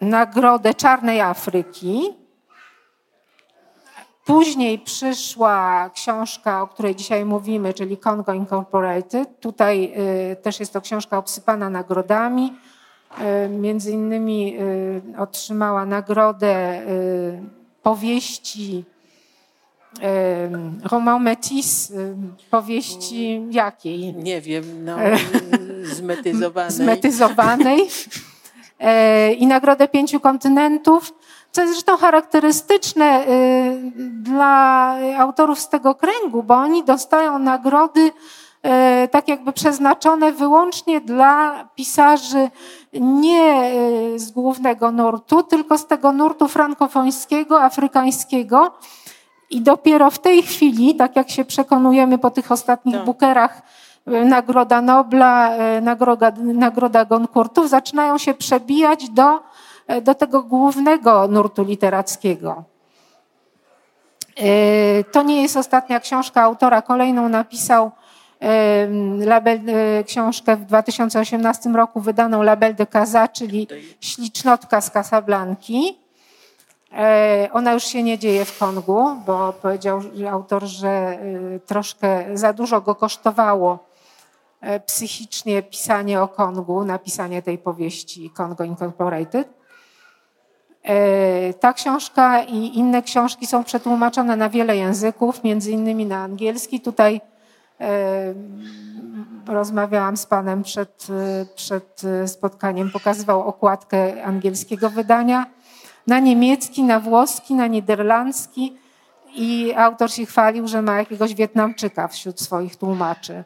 nagrodę 0.00 0.74
Czarnej 0.74 1.20
Afryki. 1.20 2.16
Później 4.24 4.78
przyszła 4.78 5.90
książka, 5.94 6.62
o 6.62 6.66
której 6.66 6.96
dzisiaj 6.96 7.24
mówimy, 7.24 7.74
czyli 7.74 7.96
Congo 7.96 8.32
Incorporated. 8.32 9.40
Tutaj 9.40 9.94
też 10.42 10.60
jest 10.60 10.72
to 10.72 10.80
książka 10.80 11.18
obsypana 11.18 11.70
nagrodami. 11.70 12.56
Między 13.50 13.90
innymi 13.90 14.56
otrzymała 15.18 15.86
nagrodę 15.86 16.82
powieści 17.82 18.84
Roman 20.90 21.22
Metis, 21.22 21.92
powieści 22.50 23.42
jakiej? 23.50 24.14
Nie 24.14 24.40
wiem, 24.40 24.84
no, 24.84 24.96
zmetyzowanej. 25.96 26.70
zmetyzowanej. 26.72 27.88
I 29.38 29.46
nagrodę 29.46 29.88
pięciu 29.88 30.20
kontynentów, 30.20 31.14
co 31.52 31.60
jest 31.60 31.72
zresztą 31.72 31.96
charakterystyczne 31.96 33.24
dla 34.12 34.96
autorów 35.18 35.60
z 35.60 35.68
tego 35.68 35.94
kręgu, 35.94 36.42
bo 36.42 36.54
oni 36.54 36.84
dostają 36.84 37.38
nagrody 37.38 38.10
tak 39.10 39.28
jakby 39.28 39.52
przeznaczone 39.52 40.32
wyłącznie 40.32 41.00
dla 41.00 41.64
pisarzy 41.74 42.50
nie 42.92 43.70
z 44.16 44.30
głównego 44.30 44.92
nurtu, 44.92 45.42
tylko 45.42 45.78
z 45.78 45.86
tego 45.86 46.12
nurtu 46.12 46.48
frankofońskiego, 46.48 47.62
afrykańskiego. 47.62 48.72
I 49.52 49.60
dopiero 49.60 50.10
w 50.10 50.18
tej 50.18 50.42
chwili, 50.42 50.94
tak 50.94 51.16
jak 51.16 51.30
się 51.30 51.44
przekonujemy 51.44 52.18
po 52.18 52.30
tych 52.30 52.52
ostatnich 52.52 52.96
tak. 52.96 53.04
bukerach, 53.04 53.62
Nagroda 54.06 54.82
Nobla, 54.82 55.56
nagroda, 55.82 56.32
nagroda 56.38 57.04
Goncourtów, 57.04 57.68
zaczynają 57.68 58.18
się 58.18 58.34
przebijać 58.34 59.10
do, 59.10 59.40
do 60.02 60.14
tego 60.14 60.42
głównego 60.42 61.28
nurtu 61.28 61.64
literackiego. 61.64 62.64
To 65.12 65.22
nie 65.22 65.42
jest 65.42 65.56
ostatnia 65.56 66.00
książka 66.00 66.42
autora, 66.42 66.82
kolejną 66.82 67.28
napisał 67.28 67.90
label, 69.18 69.60
książkę 70.06 70.56
w 70.56 70.64
2018 70.64 71.70
roku 71.70 72.00
wydaną 72.00 72.42
Label 72.42 72.74
de 72.74 72.86
Casa, 72.86 73.28
czyli 73.28 73.68
Ślicznotka 74.00 74.80
z 74.80 74.90
Casablanki. 74.90 75.98
Ona 77.52 77.72
już 77.72 77.84
się 77.84 78.02
nie 78.02 78.18
dzieje 78.18 78.44
w 78.44 78.58
Kongu, 78.58 79.16
bo 79.26 79.52
powiedział 79.52 80.00
autor, 80.30 80.64
że 80.64 81.18
troszkę 81.66 82.24
za 82.34 82.52
dużo 82.52 82.80
go 82.80 82.94
kosztowało 82.94 83.78
psychicznie 84.86 85.62
pisanie 85.62 86.22
o 86.22 86.28
Kongu, 86.28 86.84
napisanie 86.84 87.42
tej 87.42 87.58
powieści 87.58 88.30
Congo 88.30 88.64
Incorporated. 88.64 89.48
Ta 91.60 91.72
książka 91.72 92.42
i 92.42 92.78
inne 92.78 93.02
książki 93.02 93.46
są 93.46 93.64
przetłumaczone 93.64 94.36
na 94.36 94.48
wiele 94.48 94.76
języków, 94.76 95.44
między 95.44 95.70
innymi 95.70 96.06
na 96.06 96.22
angielski. 96.22 96.80
Tutaj 96.80 97.20
rozmawiałam 99.46 100.16
z 100.16 100.26
panem 100.26 100.62
przed, 100.62 101.06
przed 101.54 102.02
spotkaniem, 102.26 102.90
pokazywał 102.90 103.48
okładkę 103.48 104.24
angielskiego 104.24 104.90
wydania 104.90 105.46
na 106.06 106.18
niemiecki, 106.18 106.82
na 106.82 107.00
włoski, 107.00 107.54
na 107.54 107.66
niderlandzki 107.66 108.78
i 109.34 109.74
autor 109.76 110.12
się 110.12 110.26
chwalił, 110.26 110.68
że 110.68 110.82
ma 110.82 110.98
jakiegoś 110.98 111.34
Wietnamczyka 111.34 112.08
wśród 112.08 112.40
swoich 112.40 112.76
tłumaczy. 112.76 113.44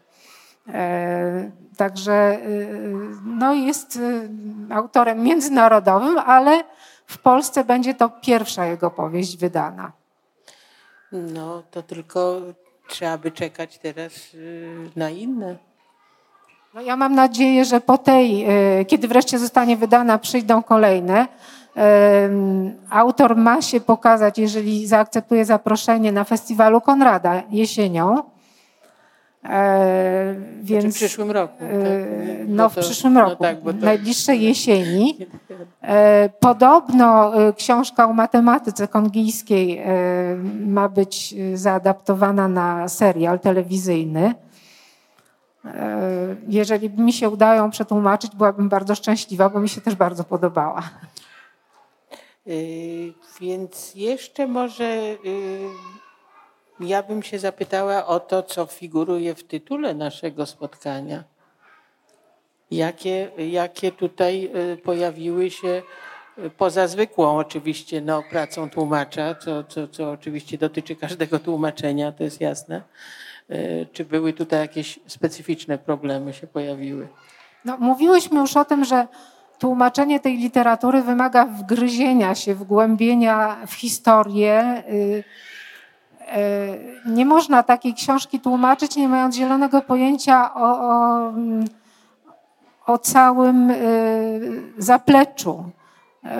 Także 1.77 2.39
no 3.25 3.55
jest 3.55 3.99
autorem 4.71 5.23
międzynarodowym, 5.23 6.19
ale 6.19 6.65
w 7.07 7.19
Polsce 7.19 7.65
będzie 7.65 7.95
to 7.95 8.09
pierwsza 8.09 8.67
jego 8.67 8.91
powieść 8.91 9.37
wydana. 9.37 9.93
No 11.13 11.63
to 11.71 11.83
tylko 11.83 12.41
trzeba 12.89 13.19
by 13.19 13.31
czekać 13.31 13.79
teraz 13.79 14.13
na 14.97 15.11
inne. 15.11 15.57
No 16.75 16.81
ja 16.81 16.97
mam 16.97 17.15
nadzieję, 17.15 17.65
że 17.65 17.81
po 17.81 17.99
tej, 17.99 18.47
kiedy 18.87 19.09
wreszcie 19.09 19.39
zostanie 19.39 19.77
wydana, 19.77 20.19
przyjdą 20.19 20.63
kolejne. 20.63 21.29
Autor 22.91 23.37
ma 23.37 23.63
się 23.63 23.81
pokazać, 23.81 24.39
jeżeli 24.39 24.87
zaakceptuje 24.87 25.45
zaproszenie 25.45 26.13
na 26.13 26.25
festiwalu 26.25 26.81
Konrada 26.81 27.43
jesienią. 27.51 28.23
E, 29.49 30.35
więc, 30.63 30.85
znaczy 30.85 30.93
w 30.93 30.95
przyszłym 30.95 31.31
roku. 31.31 31.65
E, 31.65 31.69
tak? 31.69 32.49
No, 32.49 32.69
w 32.69 32.77
przyszłym 32.77 33.13
no 33.13 33.21
roku, 33.21 33.37
no 33.41 33.49
tak, 33.49 33.61
to... 33.61 33.73
najbliższej 33.73 34.43
jesieni. 34.43 35.19
E, 35.83 36.29
podobno 36.41 37.33
książka 37.57 38.09
o 38.09 38.13
matematyce 38.13 38.89
kongijskiej 38.89 39.83
ma 40.67 40.89
być 40.89 41.35
zaadaptowana 41.55 42.49
na 42.49 42.89
serial 42.89 43.41
telewizyjny. 43.41 44.35
Jeżeli 46.49 46.91
mi 46.91 47.13
się 47.13 47.29
udają 47.29 47.71
przetłumaczyć, 47.71 48.37
byłabym 48.37 48.69
bardzo 48.69 48.95
szczęśliwa, 48.95 49.49
bo 49.49 49.61
mi 49.61 49.69
się 49.69 49.81
też 49.81 49.95
bardzo 49.95 50.25
podobała. 50.25 50.83
Więc 53.41 53.95
jeszcze 53.95 54.47
może 54.47 55.17
ja 56.81 57.03
bym 57.03 57.23
się 57.23 57.39
zapytała 57.39 58.07
o 58.07 58.21
to, 58.21 58.43
co 58.43 58.67
figuruje 58.67 59.35
w 59.35 59.45
tytule 59.45 59.95
naszego 59.95 60.47
spotkania. 60.47 61.25
Jakie, 62.71 63.31
jakie 63.39 63.93
tutaj 63.93 64.51
y, 64.73 64.77
pojawiły 64.77 65.51
się 65.51 65.83
y, 66.39 66.51
poza 66.51 66.89
zwykłą 66.89 67.39
oczywiście 67.39 68.01
no, 68.01 68.23
pracą 68.31 68.71
tłumacza, 68.71 69.35
co, 69.35 69.65
co, 69.65 69.89
co 69.89 70.11
oczywiście 70.11 70.59
dotyczy 70.59 70.97
każdego 70.97 71.39
tłumaczenia, 71.39 72.13
to 72.13 72.25
jest 72.25 72.41
jasne. 72.41 72.83
Y, 73.51 73.87
czy 73.93 74.05
były 74.05 74.33
tutaj 74.33 74.61
jakieś 74.61 75.01
specyficzne 75.07 75.79
problemy 75.79 76.33
się 76.33 76.47
pojawiły? 76.47 77.09
No, 77.65 77.77
mówiłyśmy 77.79 78.41
już 78.41 78.57
o 78.57 78.65
tym, 78.65 78.85
że 78.85 79.07
tłumaczenie 79.59 80.21
tej 80.21 80.37
literatury 80.37 81.03
wymaga 81.03 81.45
wgryzienia 81.45 82.35
się, 82.35 82.55
wgłębienia 82.55 83.57
w 83.67 83.73
historię. 83.75 84.83
E, 86.27 86.79
nie 87.07 87.27
można 87.27 87.63
takiej 87.63 87.95
książki 87.95 88.41
tłumaczyć, 88.41 88.97
nie 88.97 89.09
mając 89.09 89.35
zielonego 89.35 89.83
pojęcia 89.83 90.55
o, 90.55 90.81
o, 90.81 91.33
o 92.87 92.99
całym 92.99 93.71
e, 93.71 93.77
zapleczu. 94.79 95.65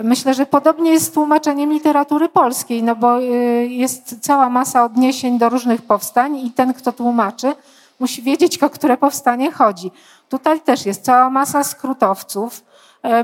Myślę, 0.03 0.33
że 0.33 0.45
podobnie 0.45 0.91
jest 0.91 1.05
z 1.05 1.11
tłumaczeniem 1.11 1.73
literatury 1.73 2.29
polskiej, 2.29 2.83
no 2.83 2.95
bo 2.95 3.19
jest 3.67 4.19
cała 4.21 4.49
masa 4.49 4.83
odniesień 4.83 5.37
do 5.37 5.49
różnych 5.49 5.81
powstań 5.81 6.37
i 6.37 6.51
ten, 6.51 6.73
kto 6.73 6.91
tłumaczy, 6.91 7.53
musi 7.99 8.21
wiedzieć, 8.21 8.57
o 8.57 8.69
które 8.69 8.97
powstanie 8.97 9.51
chodzi. 9.51 9.91
Tutaj 10.29 10.61
też 10.61 10.85
jest 10.85 11.03
cała 11.03 11.29
masa 11.29 11.63
skrótowców, 11.63 12.63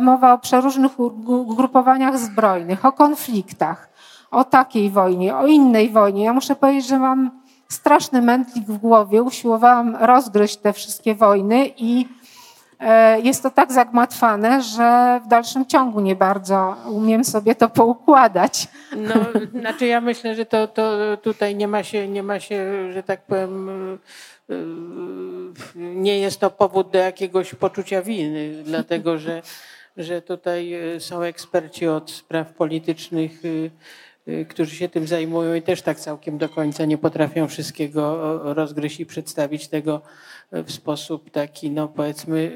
mowa 0.01 0.33
o 0.33 0.37
przeróżnych 0.37 0.99
ugrupowaniach 0.99 2.17
zbrojnych, 2.17 2.85
o 2.85 2.91
konfliktach 2.91 3.93
o 4.33 4.43
takiej 4.43 4.89
wojnie, 4.89 5.35
o 5.35 5.47
innej 5.47 5.89
wojnie. 5.89 6.23
Ja 6.23 6.33
muszę 6.33 6.55
powiedzieć, 6.55 6.87
że 6.87 6.99
mam 6.99 7.31
straszny 7.69 8.21
mętlik 8.21 8.65
w 8.65 8.77
głowie. 8.77 9.23
Usiłowałam 9.23 9.95
rozgryźć 9.95 10.57
te 10.57 10.73
wszystkie 10.73 11.15
wojny 11.15 11.71
i 11.77 12.07
e, 12.79 13.19
jest 13.21 13.43
to 13.43 13.49
tak 13.49 13.71
zagmatwane, 13.71 14.61
że 14.61 15.21
w 15.25 15.27
dalszym 15.27 15.65
ciągu 15.65 15.99
nie 15.99 16.15
bardzo 16.15 16.75
umiem 16.89 17.23
sobie 17.23 17.55
to 17.55 17.69
poukładać. 17.69 18.67
No, 18.97 19.13
znaczy 19.59 19.85
ja 19.85 20.01
myślę, 20.01 20.35
że 20.35 20.45
to, 20.45 20.67
to 20.67 21.17
tutaj 21.21 21.55
nie 21.55 21.67
ma 21.67 21.83
się, 21.83 22.07
nie 22.07 22.23
ma 22.23 22.39
się, 22.39 22.91
że 22.93 23.03
tak 23.03 23.21
powiem, 23.21 23.69
e, 23.69 23.97
nie 25.75 26.19
jest 26.19 26.39
to 26.39 26.49
powód 26.49 26.89
do 26.89 26.97
jakiegoś 26.97 27.55
poczucia 27.55 28.01
winy, 28.01 28.53
dlatego 28.65 29.17
że, 29.17 29.41
że 29.97 30.21
tutaj 30.21 30.73
są 30.99 31.21
eksperci 31.21 31.87
od 31.87 32.11
spraw 32.11 32.53
politycznych 32.53 33.41
Y, 34.27 34.45
którzy 34.49 34.75
się 34.75 34.89
tym 34.89 35.07
zajmują 35.07 35.53
i 35.53 35.61
też 35.61 35.81
tak 35.81 35.99
całkiem 35.99 36.37
do 36.37 36.49
końca 36.49 36.85
nie 36.85 36.97
potrafią 36.97 37.47
wszystkiego 37.47 38.39
rozgryźć 38.53 38.99
i 38.99 39.05
przedstawić 39.05 39.67
tego 39.67 40.01
w 40.51 40.71
sposób 40.71 41.29
taki, 41.29 41.71
no 41.71 41.87
powiedzmy, 41.87 42.51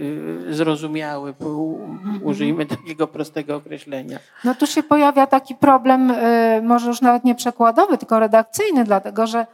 y, 0.50 0.54
zrozumiały. 0.54 1.34
Użyjmy 2.24 2.66
takiego 2.66 3.08
prostego 3.08 3.56
określenia. 3.56 4.20
No 4.44 4.56
tu 4.56 4.68
się 4.68 4.84
pojawia 4.84 5.28
taki 5.28 5.56
problem, 5.56 6.12
y, 6.12 6.62
może 6.64 6.88
już 6.88 7.02
nawet 7.02 7.24
nie 7.24 7.36
przekładowy, 7.36 7.98
tylko 7.98 8.20
redakcyjny, 8.20 8.84
dlatego 8.84 9.28
że 9.28 9.46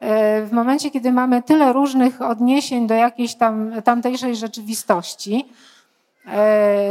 w 0.00 0.48
momencie, 0.52 0.90
kiedy 0.90 1.12
mamy 1.12 1.42
tyle 1.42 1.72
różnych 1.72 2.22
odniesień 2.22 2.86
do 2.86 2.94
jakiejś 2.94 3.34
tam 3.34 3.72
tamtejszej 3.84 4.36
rzeczywistości, 4.36 5.48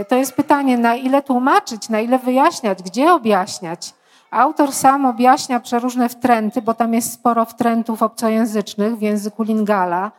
to 0.08 0.16
jest 0.16 0.36
pytanie, 0.36 0.78
na 0.78 0.96
ile 0.96 1.22
tłumaczyć, 1.22 1.90
na 1.90 2.00
ile 2.00 2.20
wyjaśniać, 2.20 2.84
gdzie 2.84 3.14
objaśniać. 3.14 3.94
Autor 4.32 4.72
sam 4.74 5.06
objaśnia 5.06 5.60
przeróżne 5.60 6.10
wtręty, 6.10 6.62
bo 6.62 6.74
tam 6.74 6.94
jest 6.94 7.14
sporo 7.14 7.46
wtrętów 7.46 8.04
obcojęzycznych 8.04 8.98
w 8.98 9.02
języku 9.02 9.44
lingala, 9.44 10.12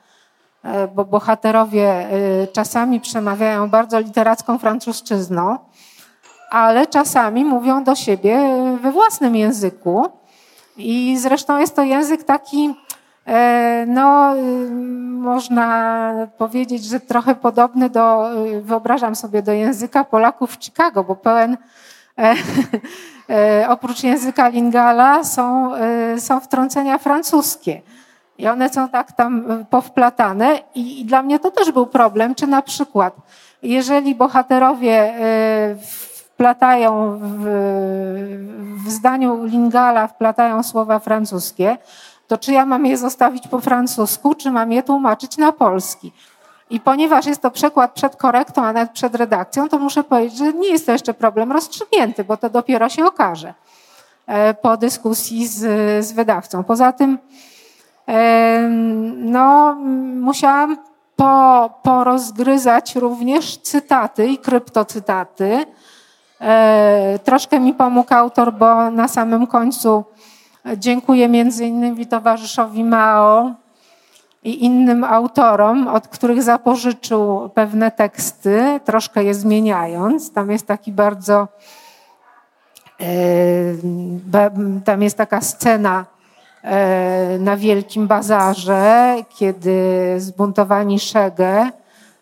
e, 0.63 0.89
bo 0.89 1.05
bohaterowie 1.05 1.89
e, 1.89 2.47
czasami 2.47 3.01
przemawiają 3.01 3.71
bardzo 3.71 4.01
literacką 4.01 4.59
francuszczyzną, 4.59 5.59
ale 6.51 6.87
czasami 6.87 7.45
mówią 7.45 7.85
do 7.85 7.95
siebie 7.95 8.41
we 8.83 8.93
własnym 8.93 9.37
języku. 9.37 10.18
I 10.79 11.19
zresztą 11.19 11.59
jest 11.59 11.77
to 11.77 11.83
język 11.83 12.25
taki, 12.25 12.75
e, 13.27 13.85
no, 13.89 14.35
można 15.11 16.13
powiedzieć, 16.39 16.85
że 16.85 17.01
trochę 17.01 17.35
podobny 17.35 17.91
do, 17.91 18.31
wyobrażam 18.63 19.17
sobie, 19.17 19.43
do 19.43 19.53
języka 19.53 20.05
Polaków 20.05 20.57
w 20.57 20.65
Chicago, 20.65 21.05
bo 21.05 21.17
pełen 21.17 21.57
E, 23.31 23.67
oprócz 23.69 24.03
języka 24.03 24.49
lingala 24.49 25.25
są, 25.25 25.75
e, 25.75 26.21
są 26.21 26.41
wtrącenia 26.41 26.99
francuskie. 26.99 27.83
I 28.39 28.49
one 28.49 28.69
są 28.69 28.89
tak 28.89 29.13
tam 29.13 29.51
e, 29.51 29.65
powplatane 29.71 30.61
i, 30.75 31.01
i 31.01 31.05
dla 31.05 31.23
mnie 31.23 31.39
to 31.39 31.51
też 31.51 31.73
był 31.73 31.87
problem, 31.87 32.35
czy 32.35 32.47
na 32.47 32.63
przykład 32.63 33.17
jeżeli 33.63 34.15
bohaterowie 34.15 35.15
wplatają 36.39 37.19
w, 37.23 37.45
w 38.85 38.91
zdaniu 38.91 39.45
lingala 39.45 40.07
wplatają 40.07 40.63
słowa 40.63 40.99
francuskie, 40.99 41.79
to 42.27 42.39
czy 42.39 42.53
ja 42.53 42.67
mam 42.67 42.87
je 42.87 42.97
zostawić 42.97 43.49
po 43.49 43.61
francusku, 43.61 44.35
czy 44.35 44.51
mam 44.51 44.73
je 44.73 44.83
tłumaczyć 44.83 45.37
na 45.37 45.53
polski? 45.53 46.13
I 46.71 46.81
ponieważ 46.81 47.27
jest 47.27 47.43
to 47.43 47.51
przekład 47.51 47.93
przed 47.93 48.17
korektą, 48.17 48.65
a 48.65 48.73
nawet 48.73 48.91
przed 48.91 49.15
redakcją, 49.15 49.69
to 49.69 49.79
muszę 49.79 50.05
powiedzieć, 50.05 50.39
że 50.39 50.53
nie 50.53 50.69
jest 50.69 50.87
to 50.87 50.93
jeszcze 50.93 51.15
problem 51.15 51.53
rozstrzygnięty, 51.53 52.25
bo 52.25 52.37
to 52.37 52.51
dopiero 52.51 52.89
się 52.89 53.07
okaże 53.07 53.55
e, 54.27 54.55
po 54.55 54.77
dyskusji 54.77 55.47
z, 55.47 55.59
z 56.07 56.13
wydawcą. 56.13 56.65
Poza 56.65 56.93
tym 56.93 57.19
no, 59.17 59.75
musiałam 60.21 60.77
po, 61.17 61.71
porozgryzać 61.83 62.97
również 62.97 63.57
cytaty 63.57 64.27
i 64.27 64.39
kryptocytaty. 64.39 65.67
E, 66.41 67.19
troszkę 67.25 67.61
mi 67.61 67.75
pomógł 67.75 68.15
autor, 68.15 68.53
bo 68.53 68.91
na 68.91 69.09
samym 69.09 69.47
końcu 69.47 70.05
dziękuję 70.77 71.29
między 71.29 71.67
innymi 71.67 72.07
towarzyszowi 72.07 72.85
Mao, 72.85 73.55
i 74.45 74.65
innym 74.65 75.05
autorom, 75.05 75.89
od 75.89 76.09
których 76.09 76.43
zapożyczył 76.43 77.51
pewne 77.55 77.91
teksty, 77.91 78.81
troszkę 78.85 79.25
je 79.25 79.35
zmieniając. 79.35 80.33
Tam 80.33 80.51
jest 80.51 80.67
taki 80.67 80.93
bardzo. 80.93 81.49
E, 83.01 83.05
tam 84.85 85.03
jest 85.03 85.17
taka 85.17 85.41
scena 85.41 86.07
e, 86.63 87.39
na 87.39 87.57
Wielkim 87.57 88.07
Bazarze, 88.07 89.17
kiedy 89.29 90.15
zbuntowani 90.19 91.01
Szege 91.01 91.71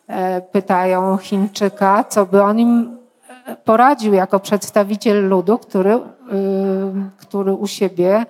e, 0.08 0.40
pytają 0.40 1.16
Chińczyka, 1.16 2.04
co 2.04 2.26
by 2.26 2.42
on 2.42 2.58
im 2.58 2.96
poradził 3.64 4.14
jako 4.14 4.40
przedstawiciel 4.40 5.28
ludu, 5.28 5.58
który, 5.58 6.00
który 7.16 7.52
u 7.52 7.66
siebie 7.66 8.26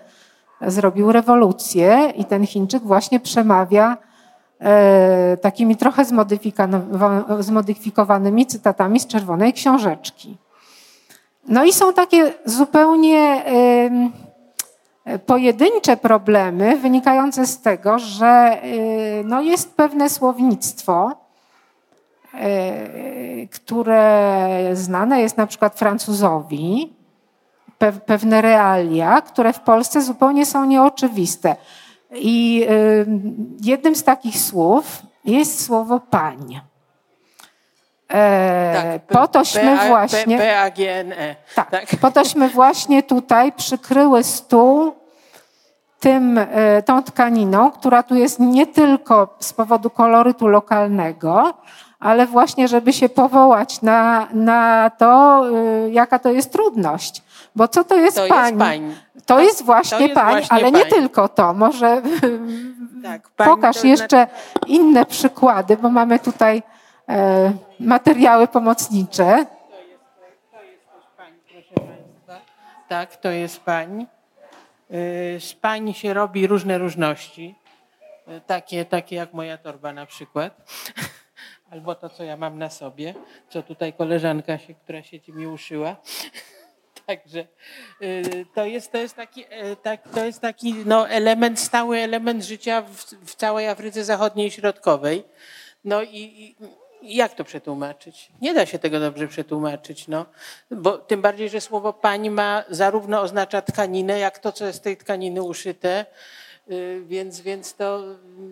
zrobił 0.61 1.13
rewolucję 1.13 2.13
i 2.17 2.25
ten 2.25 2.47
Chińczyk 2.47 2.83
właśnie 2.83 3.21
przemawia 3.21 3.97
e, 4.61 5.37
takimi 5.37 5.77
trochę 5.77 6.05
zmodyfikowanymi 7.41 8.47
cytatami 8.47 9.01
z 9.01 9.07
Czerwonej 9.07 9.53
Książeczki. 9.53 10.37
No 11.49 11.65
i 11.65 11.73
są 11.73 11.93
takie 11.93 12.33
zupełnie 12.45 13.43
pojedyncze 15.27 15.97
problemy 15.97 16.77
wynikające 16.77 17.47
z 17.47 17.61
tego, 17.61 17.99
że 17.99 18.27
e, 18.27 18.59
no 19.25 19.41
jest 19.41 19.75
pewne 19.75 20.11
słownictwo, 20.11 21.26
które 23.51 24.71
znane 24.73 25.21
jest 25.21 25.37
na 25.37 25.47
przykład 25.47 25.79
Francuzowi, 25.79 26.97
pewne 28.07 28.43
realia, 28.43 29.21
które 29.21 29.53
w 29.53 29.61
Polsce 29.61 30.03
zupełnie 30.03 30.47
są 30.47 30.65
nieoczywiste. 30.65 31.57
I 32.13 32.67
jednym 33.63 33.97
z 33.97 34.05
takich 34.05 34.39
słów 34.39 35.03
jest 35.25 35.65
słowo 35.65 36.01
pań. 36.01 36.61
E, 38.13 39.01
po 39.09 39.29
tośmy 39.29 39.77
właśnie. 39.89 40.39
Tak, 41.55 41.71
tak, 41.71 41.87
po 42.01 42.11
tośmy 42.11 42.49
właśnie 42.49 43.03
tutaj 43.03 43.53
przykryły 43.53 44.25
stół 44.25 44.93
tym, 46.01 46.39
e, 46.39 46.83
tą 46.83 47.03
tkaniną, 47.03 47.71
która 47.71 48.03
tu 48.03 48.15
jest 48.15 48.41
nie 48.41 48.67
tylko 48.67 49.37
z 49.41 49.53
powodu 49.53 49.91
kolorytu 49.91 50.49
lokalnego, 50.49 51.55
ale 52.01 52.27
właśnie, 52.27 52.69
żeby 52.69 52.93
się 52.93 53.09
powołać 53.09 53.83
na, 53.83 54.29
na 54.33 54.91
to, 54.99 55.43
e, 55.49 55.91
jaka 55.91 56.19
to 56.19 56.31
jest 56.31 56.53
trudność. 56.53 57.23
Bo 57.57 57.69
co 57.69 57.85
to 57.85 57.97
jest 57.97 58.17
to 58.17 58.27
pań? 58.29 58.47
Jest 58.47 58.59
pań. 58.59 58.95
To, 59.27 59.41
jest 59.41 59.65
właśnie 59.65 59.99
to 59.99 60.05
jest 60.05 60.15
pań, 60.15 60.31
właśnie 60.31 60.57
ale 60.57 60.73
pań. 60.73 60.75
nie 60.81 60.87
tylko 60.87 61.29
to. 61.29 61.55
Może 61.55 62.03
tak, 63.03 63.29
pokaż 63.37 63.85
jeszcze 63.85 64.27
inne 64.67 65.07
przykłady, 65.07 65.77
bo 65.77 65.91
mamy 65.91 66.19
tutaj 66.19 66.63
e, 67.09 67.53
materiały 67.81 68.49
pomocnicze. 68.49 69.25
To 69.25 69.33
jest, 69.33 69.47
to 70.53 70.63
jest 70.63 70.85
też 70.85 71.05
pań, 71.17 71.33
proszę 71.53 71.75
Państwa. 71.75 72.41
Tak, 72.89 73.17
to 73.17 73.31
jest 73.31 73.61
pań. 73.61 74.07
Y, 74.91 75.41
z 75.41 75.55
pań 75.55 75.95
się 75.95 76.15
robi 76.15 76.47
różne 76.47 76.79
różności. 76.79 77.55
Y, 78.29 78.41
takie, 78.47 78.85
takie 78.85 79.17
jak 79.17 79.33
moja 79.33 79.59
torba 79.59 79.93
na 79.93 80.07
przykład. 80.07 80.53
Albo 81.71 81.95
to, 81.95 82.09
co 82.09 82.25
ja 82.25 82.37
mam 82.37 82.59
na 82.59 82.71
sobie, 82.71 83.15
co 83.49 83.63
tutaj 83.63 83.93
koleżanka, 83.93 84.59
się, 84.59 84.75
która 84.75 85.03
siedzi, 85.03 85.33
mi 85.33 85.47
uszyła. 85.47 85.97
Także 87.07 87.47
y, 88.03 88.47
to 88.55 88.65
jest, 88.65 88.93
to 88.93 88.99
jest 88.99 89.17
taki, 89.17 89.45
e, 89.51 89.77
tak, 89.77 90.09
to 90.09 90.25
jest 90.25 90.41
taki 90.41 90.75
no, 90.75 91.09
element, 91.09 91.61
stały 91.61 91.99
element 91.99 92.45
życia 92.45 92.83
w, 92.83 93.05
w 93.05 93.35
całej 93.35 93.69
Afryce 93.69 94.05
Zachodniej 94.05 94.47
i 94.49 94.51
Środkowej. 94.51 95.25
No 95.85 96.03
i, 96.03 96.17
i 97.03 97.17
jak 97.17 97.35
to 97.35 97.45
przetłumaczyć? 97.45 98.29
Nie 98.41 98.55
da 98.55 98.67
się 98.67 98.79
tego 98.79 99.01
dobrze 99.01 99.29
przetłumaczyć, 99.29 100.09
no. 100.09 100.27
Bo 100.71 100.99
tym 100.99 101.23
bardziej, 101.23 101.49
że 101.49 101.61
słowo 101.61 101.93
pań 101.93 102.31
ma 102.31 102.65
zarówno 102.69 103.21
oznacza 103.21 103.63
tkaninę, 103.63 104.19
jak 104.19 104.39
to, 104.39 104.53
co 104.53 104.67
jest 104.67 104.79
z 104.79 104.83
tej 104.83 104.97
tkaniny 104.97 105.43
uszyte, 105.43 106.07
więc, 107.07 107.41
więc 107.41 107.75
to 107.75 108.03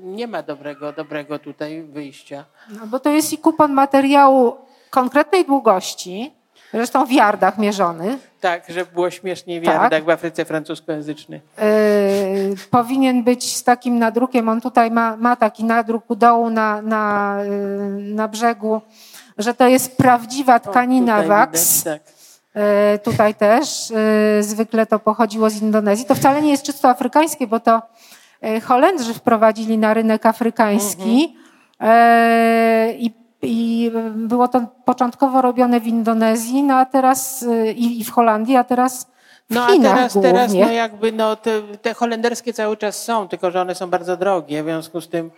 nie 0.03 0.27
ma 0.27 0.43
dobrego, 0.43 0.93
dobrego 0.93 1.39
tutaj 1.39 1.83
wyjścia. 1.83 2.45
No 2.71 2.87
bo 2.87 3.01
to 3.01 3.11
jest 3.11 3.33
i 3.33 3.39
kupon 3.39 3.73
materiału 3.73 4.57
konkretnej 4.91 5.45
długości, 5.45 6.33
Zresztą 6.75 7.07
w 7.07 7.13
yardach 7.13 7.59
mierzonych. 7.59 8.31
Tak, 8.41 8.65
żeby 8.69 8.93
było 8.93 9.11
śmieszniej 9.11 9.61
w 9.61 9.65
yardach 9.65 9.91
tak. 9.91 10.05
w 10.05 10.11
Afryce 10.11 10.45
francuskojęzycznej. 10.45 11.41
Yy, 11.59 12.57
powinien 12.71 13.25
być 13.25 13.57
z 13.57 13.65
takim 13.65 13.99
nadrukiem. 13.99 14.49
On 14.49 14.61
tutaj 14.61 14.91
ma, 14.91 15.17
ma 15.17 15.37
taki 15.37 15.65
nadruk 15.65 16.11
u 16.11 16.17
dołu 16.17 16.51
na, 16.51 16.83
na, 16.83 17.37
yy, 17.45 18.15
na 18.15 18.29
brzegu, 18.29 18.81
że 19.39 19.55
to 19.55 19.69
jest 19.69 19.97
prawdziwa 19.97 20.61
tkanina 20.61 21.21
o, 21.21 21.23
wax. 21.23 21.79
Widać, 21.79 22.03
tak. 22.05 22.14
Yy, 22.55 22.99
tutaj 22.99 23.35
też. 23.35 23.93
Zwykle 24.41 24.87
to 24.87 24.99
pochodziło 24.99 25.51
z 25.51 25.63
Indonezji. 25.63 26.05
To 26.05 26.15
wcale 26.15 26.43
nie 26.43 26.51
jest 26.51 26.63
czysto 26.63 26.89
afrykańskie, 26.89 27.47
bo 27.47 27.61
to 27.61 27.83
Holendrzy 28.65 29.15
wprowadzili 29.15 29.79
na 29.79 29.95
rynek 29.95 30.27
afrykański. 30.27 31.37
Mhm. 31.81 32.99
I 32.99 33.25
i 33.43 33.91
było 34.15 34.49
to 34.49 34.67
początkowo 34.85 35.43
robione 35.43 35.81
w 35.81 35.87
Indonezji, 35.87 36.63
no 36.63 36.75
a 36.75 36.85
teraz 36.85 37.45
i 37.77 38.05
w 38.05 38.11
Holandii, 38.11 38.57
a 38.57 38.65
teraz 38.65 39.07
w 39.51 39.55
no 39.55 39.67
Chinach 39.67 39.93
a 39.93 39.97
teraz, 39.97 40.13
głównie. 40.13 40.33
teraz 40.33 40.53
no 40.53 40.73
jakby 40.73 41.13
no 41.13 41.37
te, 41.37 41.63
te 41.83 41.95
holenderskie 41.95 42.53
cały 42.53 42.77
czas 42.77 43.05
są, 43.05 43.29
tylko 43.29 43.51
że 43.51 43.61
one 43.61 43.75
są 43.75 43.91
bardzo 43.91 44.17
drogie, 44.17 44.63
w 44.63 44.67
związku 44.67 45.01
z 45.01 45.09
tym 45.09 45.31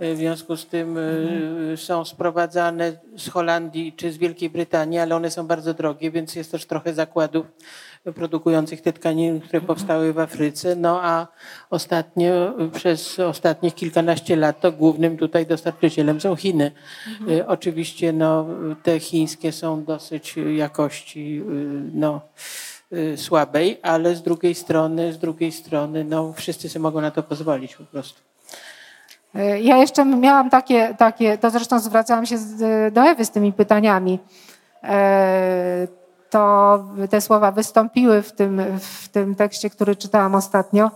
w 0.00 0.16
związku 0.16 0.56
z 0.56 0.66
tym 0.66 0.98
mhm. 0.98 1.76
są 1.76 2.04
sprowadzane 2.04 2.92
z 3.16 3.28
Holandii 3.28 3.92
czy 3.92 4.12
z 4.12 4.16
Wielkiej 4.16 4.50
Brytanii, 4.50 4.98
ale 4.98 5.16
one 5.16 5.30
są 5.30 5.46
bardzo 5.46 5.74
drogie, 5.74 6.10
więc 6.10 6.34
jest 6.34 6.50
też 6.50 6.66
trochę 6.66 6.94
zakładów 6.94 7.46
produkujących 8.14 8.80
te 8.80 8.92
tkaniny, 8.92 9.40
które 9.40 9.60
powstały 9.60 10.12
w 10.12 10.18
Afryce. 10.18 10.76
No 10.76 11.02
a 11.02 11.26
ostatnio, 11.70 12.54
przez 12.74 13.18
ostatnich 13.18 13.74
kilkanaście 13.74 14.36
lat 14.36 14.60
to 14.60 14.72
głównym 14.72 15.16
tutaj 15.18 15.46
dostarczycielem 15.46 16.20
są 16.20 16.36
Chiny. 16.36 16.72
Y, 17.28 17.46
oczywiście 17.46 18.12
no, 18.12 18.46
te 18.82 19.00
chińskie 19.00 19.52
są 19.52 19.84
dosyć 19.84 20.34
jakości 20.56 21.42
no, 21.94 22.20
słabej, 23.16 23.78
ale 23.82 24.16
z 24.16 24.22
drugiej 24.22 24.54
strony, 24.54 25.12
z 25.12 25.18
drugiej 25.18 25.52
strony 25.52 26.04
no, 26.04 26.32
wszyscy 26.32 26.68
sobie 26.68 26.82
mogą 26.82 27.00
na 27.00 27.10
to 27.10 27.22
pozwolić 27.22 27.76
po 27.76 27.84
prostu. 27.84 28.31
Ja 29.62 29.76
jeszcze 29.76 30.04
miałam 30.04 30.50
takie, 30.50 30.94
takie 30.98 31.38
to 31.38 31.50
zresztą 31.50 31.80
zwracałam 31.80 32.26
się 32.26 32.36
do 32.92 33.02
Ewy 33.02 33.24
z 33.24 33.30
tymi 33.30 33.52
pytaniami. 33.52 34.18
E, 34.84 35.86
to 36.30 36.84
te 37.10 37.20
słowa 37.20 37.52
wystąpiły 37.52 38.22
w 38.22 38.32
tym, 38.32 38.62
w 38.80 39.08
tym 39.08 39.34
tekście, 39.34 39.70
który 39.70 39.96
czytałam 39.96 40.34
ostatnio. 40.34 40.90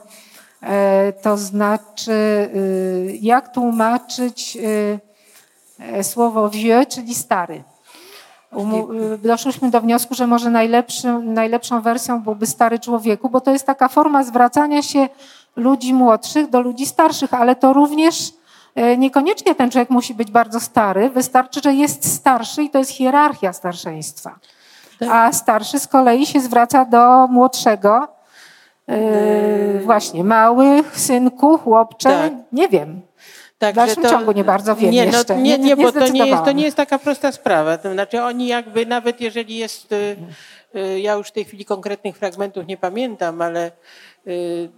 E, 0.62 1.12
to 1.12 1.36
znaczy, 1.36 2.12
y, 2.12 3.18
jak 3.20 3.54
tłumaczyć 3.54 4.56
y, 4.56 5.00
e, 5.78 6.04
słowo 6.04 6.50
vieux, 6.50 6.88
czyli 6.88 7.14
stary. 7.14 7.64
Y, 9.14 9.18
doszliśmy 9.18 9.70
do 9.70 9.80
wniosku, 9.80 10.14
że 10.14 10.26
może 10.26 10.50
najlepszą 11.24 11.80
wersją 11.82 12.22
byłby 12.22 12.46
stary 12.46 12.78
człowieku, 12.78 13.30
bo 13.30 13.40
to 13.40 13.52
jest 13.52 13.66
taka 13.66 13.88
forma 13.88 14.24
zwracania 14.24 14.82
się 14.82 15.08
ludzi 15.56 15.94
młodszych 15.94 16.50
do 16.50 16.60
ludzi 16.60 16.86
starszych, 16.86 17.34
ale 17.34 17.56
to 17.56 17.72
również 17.72 18.32
e, 18.74 18.96
niekoniecznie 18.96 19.54
ten 19.54 19.70
człowiek 19.70 19.90
musi 19.90 20.14
być 20.14 20.30
bardzo 20.30 20.60
stary. 20.60 21.10
Wystarczy, 21.10 21.60
że 21.64 21.74
jest 21.74 22.14
starszy 22.14 22.62
i 22.62 22.70
to 22.70 22.78
jest 22.78 22.90
hierarchia 22.90 23.52
starszeństwa. 23.52 24.38
Tak. 24.98 25.08
A 25.12 25.32
starszy 25.32 25.78
z 25.78 25.86
kolei 25.86 26.26
się 26.26 26.40
zwraca 26.40 26.84
do 26.84 27.26
młodszego. 27.26 28.08
Yy, 28.88 29.80
właśnie, 29.84 30.24
mały, 30.24 30.84
synku, 30.92 31.58
chłopcze, 31.58 32.08
tak. 32.08 32.32
nie 32.52 32.68
wiem. 32.68 33.00
Tak, 33.58 33.72
w 33.72 33.76
dalszym 33.76 34.02
to, 34.02 34.10
ciągu 34.10 34.32
nie 34.32 34.44
bardzo 34.44 34.76
wiem 34.76 34.90
nie, 34.90 35.06
no, 35.06 35.12
jeszcze. 35.12 35.36
Nie, 35.36 35.58
nie, 35.58 35.64
nie, 35.64 35.76
bo 35.76 35.92
to 35.92 36.08
nie, 36.08 36.26
jest, 36.26 36.44
to 36.44 36.52
nie 36.52 36.64
jest 36.64 36.76
taka 36.76 36.98
prosta 36.98 37.32
sprawa. 37.32 37.78
To 37.78 37.92
znaczy 37.92 38.22
oni 38.22 38.46
jakby, 38.46 38.86
nawet 38.86 39.20
jeżeli 39.20 39.56
jest, 39.56 39.94
yy, 40.74 41.00
ja 41.00 41.14
już 41.14 41.28
w 41.28 41.32
tej 41.32 41.44
chwili 41.44 41.64
konkretnych 41.64 42.16
fragmentów 42.16 42.66
nie 42.66 42.76
pamiętam, 42.76 43.42
ale 43.42 43.70
Y, 43.70 44.15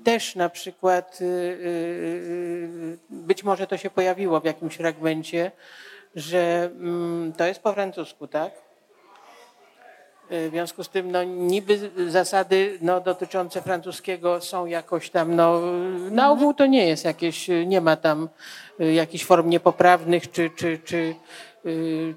też 0.05 0.37
na 0.37 0.49
przykład, 0.49 1.19
y, 1.21 1.25
y, 1.25 2.99
być 3.11 3.45
może 3.45 3.67
to 3.67 3.77
się 3.77 3.91
pojawiło 3.91 4.41
w 4.41 4.45
jakimś 4.45 4.75
fragmencie, 4.75 5.53
że 6.15 6.71
mm, 6.73 7.33
to 7.33 7.47
jest 7.47 7.61
po 7.61 7.73
francusku, 7.73 8.27
tak? 8.27 8.53
W 10.31 10.49
związku 10.51 10.85
z 10.85 10.89
tym 10.89 11.13
no, 11.13 11.25
niby 11.25 11.91
zasady 12.09 12.79
no, 12.81 13.01
dotyczące 13.01 13.63
francuskiego 13.63 14.41
są 14.41 14.67
jakoś 14.67 15.11
tam, 15.11 15.37
no, 15.37 15.61
na 16.11 16.31
ogół 16.31 16.55
to 16.55 16.67
nie 16.67 16.87
jest 16.89 17.05
jakieś, 17.05 17.49
nie 17.67 17.81
ma 17.81 17.97
tam 17.97 18.29
jakichś 18.79 19.25
form 19.25 19.49
niepoprawnych 19.49 20.31
czy, 20.31 20.51
czy, 20.57 20.79
czy, 20.85 21.15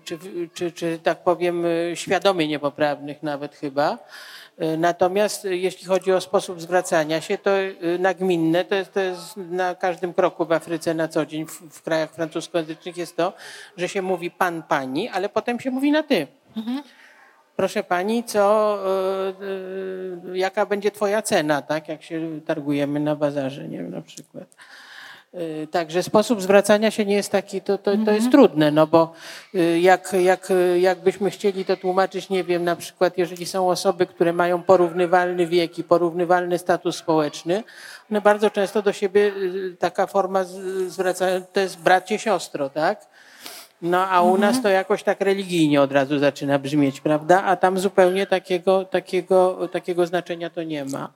czy, 0.04 0.18
czy, 0.18 0.50
czy, 0.54 0.72
czy 0.72 1.00
tak 1.04 1.24
powiem 1.24 1.64
świadomie 1.94 2.48
niepoprawnych 2.48 3.24
nawet 3.24 3.56
chyba. 3.56 3.98
E, 4.58 4.78
natomiast 4.78 5.46
jeśli 5.46 5.88
chodzi 5.88 6.12
o 6.12 6.22
sposób 6.22 6.62
zwracania 6.62 7.22
się, 7.22 7.38
to 7.38 7.52
nagminne, 8.00 8.66
to 8.66 8.76
jest, 8.76 8.94
to 8.94 9.00
jest 9.00 9.38
na 9.38 9.76
każdym 9.76 10.14
kroku 10.14 10.46
w 10.46 10.52
Afryce 10.52 10.94
na 10.94 11.08
co 11.08 11.26
dzień, 11.26 11.46
w, 11.46 11.52
w 11.52 11.82
krajach 11.82 12.12
francuskojęzycznych 12.12 12.98
jest 12.98 13.18
to, 13.18 13.34
że 13.78 13.90
się 13.90 14.02
mówi 14.02 14.32
pan, 14.32 14.64
pani, 14.64 15.10
ale 15.10 15.30
potem 15.30 15.60
się 15.60 15.72
mówi 15.72 15.92
na 15.92 16.04
ty. 16.04 16.28
Mhm. 16.58 16.84
Proszę 17.56 17.84
pani, 17.84 18.24
co, 18.24 18.78
jaka 20.34 20.66
będzie 20.66 20.92
twoja 20.92 21.22
cena, 21.22 21.62
tak, 21.62 21.88
jak 21.88 22.04
się 22.04 22.42
targujemy 22.46 23.00
na 23.00 23.16
bazarze, 23.16 23.68
nie 23.68 23.78
wiem, 23.78 23.92
na 23.92 24.02
przykład. 24.02 24.56
Y, 25.34 25.68
także 25.72 26.04
sposób 26.04 26.42
zwracania 26.42 26.92
się 26.92 27.06
nie 27.06 27.16
jest 27.16 27.32
taki, 27.32 27.62
to, 27.62 27.78
to, 27.78 27.92
to 27.92 28.12
jest 28.12 28.26
mhm. 28.26 28.32
trudne, 28.32 28.72
no 28.72 28.88
bo 28.88 29.14
y, 29.56 29.80
jak, 29.80 30.14
jak, 30.14 30.54
jakbyśmy 30.80 31.30
chcieli 31.30 31.66
to 31.66 31.78
tłumaczyć, 31.78 32.30
nie 32.30 32.44
wiem, 32.44 32.64
na 32.64 32.76
przykład 32.76 33.18
jeżeli 33.18 33.46
są 33.46 33.70
osoby, 33.70 34.06
które 34.06 34.34
mają 34.34 34.64
porównywalny 34.64 35.48
wiek 35.48 35.80
i 35.80 35.84
porównywalny 35.84 36.58
status 36.58 36.96
społeczny, 36.96 37.64
one 38.12 38.22
bardzo 38.22 38.50
często 38.50 38.82
do 38.82 38.94
siebie 38.94 39.32
y, 39.38 39.76
taka 39.80 40.08
forma 40.08 40.44
zwracają, 40.88 41.42
to 41.54 41.60
jest 41.60 41.80
bracie, 41.80 42.20
siostro, 42.20 42.70
tak? 42.70 43.08
No 43.82 44.08
a 44.08 44.22
u 44.22 44.38
nas 44.38 44.56
mhm. 44.56 44.64
to 44.64 44.70
jakoś 44.70 45.04
tak 45.04 45.22
religijnie 45.22 45.82
od 45.82 45.92
razu 45.92 46.20
zaczyna 46.20 46.60
brzmieć, 46.60 47.02
prawda? 47.02 47.44
A 47.44 47.56
tam 47.56 47.80
zupełnie 47.80 48.28
takiego, 48.28 48.86
takiego, 48.86 49.68
takiego 49.68 50.06
znaczenia 50.06 50.50
to 50.50 50.64
nie 50.64 50.86
ma. 50.86 51.10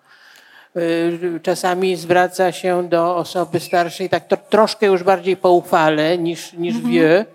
Y, 0.78 1.40
czasami 1.44 1.96
zwraca 1.96 2.52
się 2.52 2.90
do 2.90 3.16
osoby 3.16 3.60
starszej 3.60 4.10
tak 4.10 4.28
to, 4.28 4.38
troszkę 4.38 4.86
już 4.86 5.04
bardziej 5.04 5.38
poufale 5.38 6.18
niż, 6.18 6.54
niż 6.54 6.76
mhm. 6.76 6.94
wie. 6.94 7.26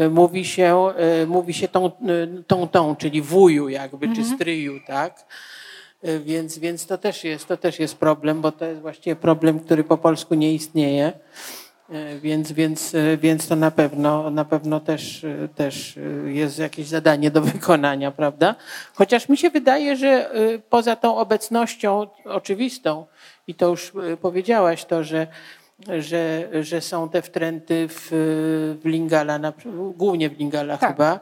Y, 0.00 0.10
mówi 0.10 0.44
się, 0.44 0.92
y, 1.22 1.26
mówi 1.26 1.54
się 1.54 1.68
tą, 1.68 1.90
tą, 2.46 2.68
tą, 2.68 2.96
czyli 2.96 3.22
wuju 3.22 3.68
jakby, 3.68 4.06
mhm. 4.06 4.14
czy 4.14 4.34
stryju, 4.34 4.80
tak? 4.86 5.24
Więc, 6.24 6.58
więc 6.58 6.86
to, 6.86 6.98
też 6.98 7.24
jest, 7.24 7.48
to 7.48 7.56
też 7.56 7.78
jest 7.78 7.96
problem, 7.96 8.40
bo 8.40 8.52
to 8.52 8.64
jest 8.64 8.80
właściwie 8.80 9.16
problem, 9.16 9.60
który 9.60 9.84
po 9.84 9.98
polsku 9.98 10.34
nie 10.34 10.54
istnieje. 10.54 11.12
E, 11.94 12.18
więc, 12.18 12.52
więc, 12.52 12.94
e, 12.94 13.16
więc 13.16 13.48
to 13.48 13.56
na 13.56 13.70
pewno, 13.70 14.30
na 14.30 14.44
pewno 14.44 14.80
też, 14.80 15.24
e, 15.24 15.48
też 15.48 15.98
jest 16.26 16.58
jakieś 16.58 16.86
zadanie 16.86 17.30
do 17.30 17.40
wykonania, 17.52 18.10
prawda? 18.10 18.54
Chociaż 18.94 19.28
mi 19.28 19.36
się 19.36 19.50
wydaje, 19.50 19.96
że 19.96 20.30
poza 20.70 20.96
tą 20.96 21.16
obecnością 21.16 22.06
oczywistą, 22.24 23.06
i 23.46 23.54
to 23.54 23.68
już 23.68 23.92
powiedziałaś 24.20 24.84
to, 24.84 25.04
że, 25.04 25.26
że, 25.98 26.48
że 26.60 26.80
są 26.80 27.08
te 27.08 27.22
wtręty 27.22 27.88
w, 27.88 28.08
w 28.82 28.86
Lingala, 28.88 29.52
głównie 29.96 30.30
w 30.30 30.38
Lingala 30.38 30.76
tak. 30.78 30.90
chyba, 30.90 31.20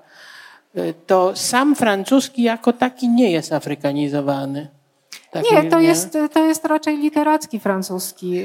to 1.06 1.36
sam 1.36 1.76
francuski 1.76 2.42
jako 2.42 2.72
taki 2.72 3.08
nie 3.08 3.30
jest 3.30 3.52
afrykanizowany. 3.52 4.68
Tak 5.30 5.44
nie, 5.52 5.70
to, 5.70 5.80
nie? 5.80 5.86
Jest, 5.86 6.18
to 6.32 6.44
jest 6.44 6.64
raczej 6.64 6.98
literacki 6.98 7.60
francuski. 7.60 8.42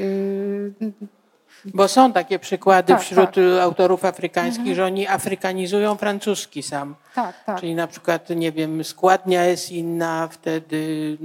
Bo 1.64 1.88
są 1.88 2.12
takie 2.12 2.38
przykłady 2.38 2.92
tak, 2.92 3.02
wśród 3.02 3.34
tak. 3.34 3.44
autorów 3.62 4.04
afrykańskich, 4.04 4.58
mhm. 4.58 4.76
że 4.76 4.84
oni 4.84 5.08
afrykanizują 5.08 5.96
francuski 5.96 6.62
sam. 6.62 6.94
Tak, 7.14 7.44
tak. 7.44 7.60
Czyli 7.60 7.74
na 7.74 7.86
przykład, 7.86 8.30
nie 8.30 8.52
wiem, 8.52 8.84
składnia 8.84 9.44
jest 9.44 9.72
inna, 9.72 10.28
wtedy 10.28 10.76
y, 10.76 11.16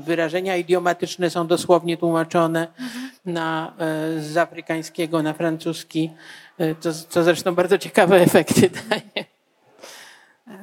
wyrażenia 0.00 0.56
idiomatyczne 0.56 1.30
są 1.30 1.46
dosłownie 1.46 1.96
tłumaczone 1.96 2.68
mhm. 2.80 3.10
na, 3.24 3.72
e, 3.78 4.20
z 4.20 4.36
afrykańskiego 4.36 5.22
na 5.22 5.32
francuski, 5.32 6.10
e, 6.58 6.74
co, 6.80 6.92
co 7.08 7.22
zresztą 7.22 7.54
bardzo 7.54 7.78
ciekawe 7.78 8.20
efekty 8.30 8.70
daje. 8.90 9.24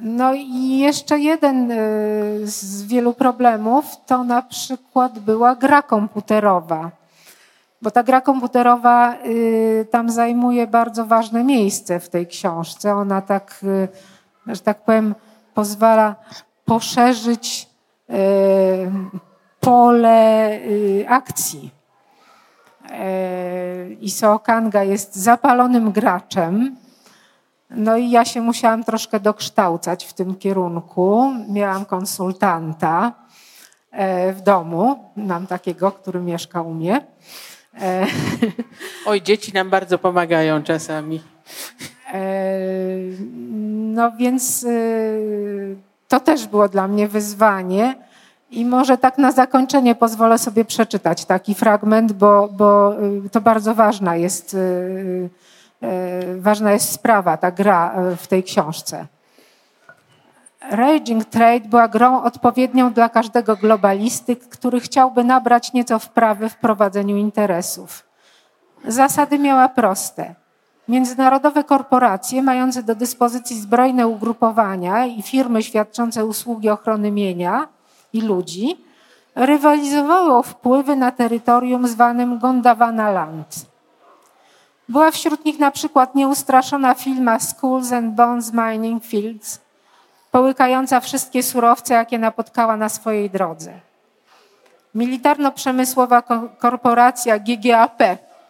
No 0.00 0.34
i 0.34 0.78
jeszcze 0.78 1.18
jeden 1.18 1.70
e, 1.70 1.76
z 2.44 2.82
wielu 2.82 3.14
problemów 3.14 3.84
to 4.06 4.24
na 4.24 4.42
przykład 4.42 5.18
była 5.18 5.56
gra 5.56 5.82
komputerowa 5.82 7.01
bo 7.82 7.90
ta 7.90 8.02
gra 8.02 8.20
komputerowa 8.20 9.14
y, 9.26 9.86
tam 9.90 10.10
zajmuje 10.10 10.66
bardzo 10.66 11.06
ważne 11.06 11.44
miejsce 11.44 12.00
w 12.00 12.08
tej 12.08 12.26
książce. 12.26 12.94
Ona 12.94 13.22
tak, 13.22 13.60
y, 13.62 13.88
że 14.46 14.60
tak 14.60 14.84
powiem, 14.84 15.14
pozwala 15.54 16.16
poszerzyć 16.64 17.68
y, 18.10 18.14
pole 19.60 20.58
akcji. 21.08 21.70
Isao 24.00 24.38
Kanga 24.38 24.82
jest 24.82 25.16
zapalonym 25.16 25.92
graczem. 25.92 26.76
No 27.70 27.96
i 27.96 28.10
ja 28.10 28.24
się 28.24 28.40
musiałam 28.40 28.84
troszkę 28.84 29.20
dokształcać 29.20 30.04
w 30.04 30.12
tym 30.12 30.34
kierunku. 30.34 31.32
Miałam 31.48 31.84
konsultanta 31.84 33.12
w 34.32 34.40
domu, 34.44 35.12
mam 35.16 35.46
takiego, 35.46 35.92
który 35.92 36.20
mieszka 36.20 36.62
u 36.62 36.74
mnie. 36.74 37.06
E, 37.80 38.06
Oj, 39.06 39.22
dzieci 39.22 39.52
nam 39.52 39.70
bardzo 39.70 39.98
pomagają 39.98 40.62
czasami. 40.62 41.22
E, 42.12 42.20
no 43.94 44.12
więc 44.12 44.64
e, 44.64 44.68
to 46.08 46.20
też 46.20 46.46
było 46.46 46.68
dla 46.68 46.88
mnie 46.88 47.08
wyzwanie. 47.08 47.94
I 48.50 48.64
może 48.64 48.98
tak 48.98 49.18
na 49.18 49.32
zakończenie 49.32 49.94
pozwolę 49.94 50.38
sobie 50.38 50.64
przeczytać 50.64 51.24
taki 51.24 51.54
fragment, 51.54 52.12
bo, 52.12 52.48
bo 52.52 52.94
to 53.32 53.40
bardzo 53.40 53.74
ważna 53.74 54.16
jest, 54.16 54.56
ważna 56.36 56.72
jest 56.72 56.92
sprawa, 56.92 57.36
ta 57.36 57.50
gra 57.50 57.94
w 58.16 58.26
tej 58.26 58.42
książce. 58.42 59.06
Raging 60.70 61.24
Trade 61.24 61.68
była 61.68 61.88
grą 61.88 62.22
odpowiednią 62.22 62.92
dla 62.92 63.08
każdego 63.08 63.56
globalisty, 63.56 64.36
który 64.36 64.80
chciałby 64.80 65.24
nabrać 65.24 65.72
nieco 65.72 65.98
wprawy 65.98 66.48
w 66.48 66.56
prowadzeniu 66.56 67.16
interesów. 67.16 68.04
Zasady 68.84 69.38
miała 69.38 69.68
proste. 69.68 70.34
Międzynarodowe 70.88 71.64
korporacje 71.64 72.42
mające 72.42 72.82
do 72.82 72.94
dyspozycji 72.94 73.60
zbrojne 73.60 74.06
ugrupowania 74.08 75.06
i 75.06 75.22
firmy 75.22 75.62
świadczące 75.62 76.26
usługi 76.26 76.68
ochrony 76.68 77.10
mienia 77.10 77.68
i 78.12 78.20
ludzi 78.20 78.76
rywalizowały 79.34 80.34
o 80.34 80.42
wpływy 80.42 80.96
na 80.96 81.10
terytorium 81.10 81.88
zwanym 81.88 82.38
Gondwana 82.38 83.10
Land. 83.10 83.66
Była 84.88 85.10
wśród 85.10 85.44
nich 85.44 85.58
na 85.58 85.70
przykład 85.70 86.14
nieustraszona 86.14 86.94
firma 86.94 87.38
Schools 87.38 87.92
and 87.92 88.14
Bones 88.14 88.52
Mining 88.52 89.04
Fields, 89.04 89.60
połykająca 90.32 91.00
wszystkie 91.00 91.42
surowce, 91.42 91.94
jakie 91.94 92.18
napotkała 92.18 92.76
na 92.76 92.88
swojej 92.88 93.30
drodze. 93.30 93.72
Militarno-przemysłowa 94.94 96.22
korporacja 96.58 97.38
GGAP, 97.38 98.02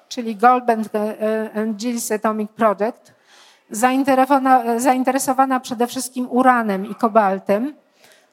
czyli 0.09 0.37
Goldman 0.37 0.85
Gills 1.74 2.12
Atomic 2.12 2.51
Project, 2.51 3.12
zainteresowana 4.76 5.61
przede 5.61 5.87
wszystkim 5.87 6.26
uranem 6.30 6.91
i 6.91 6.95
kobaltem, 6.95 7.74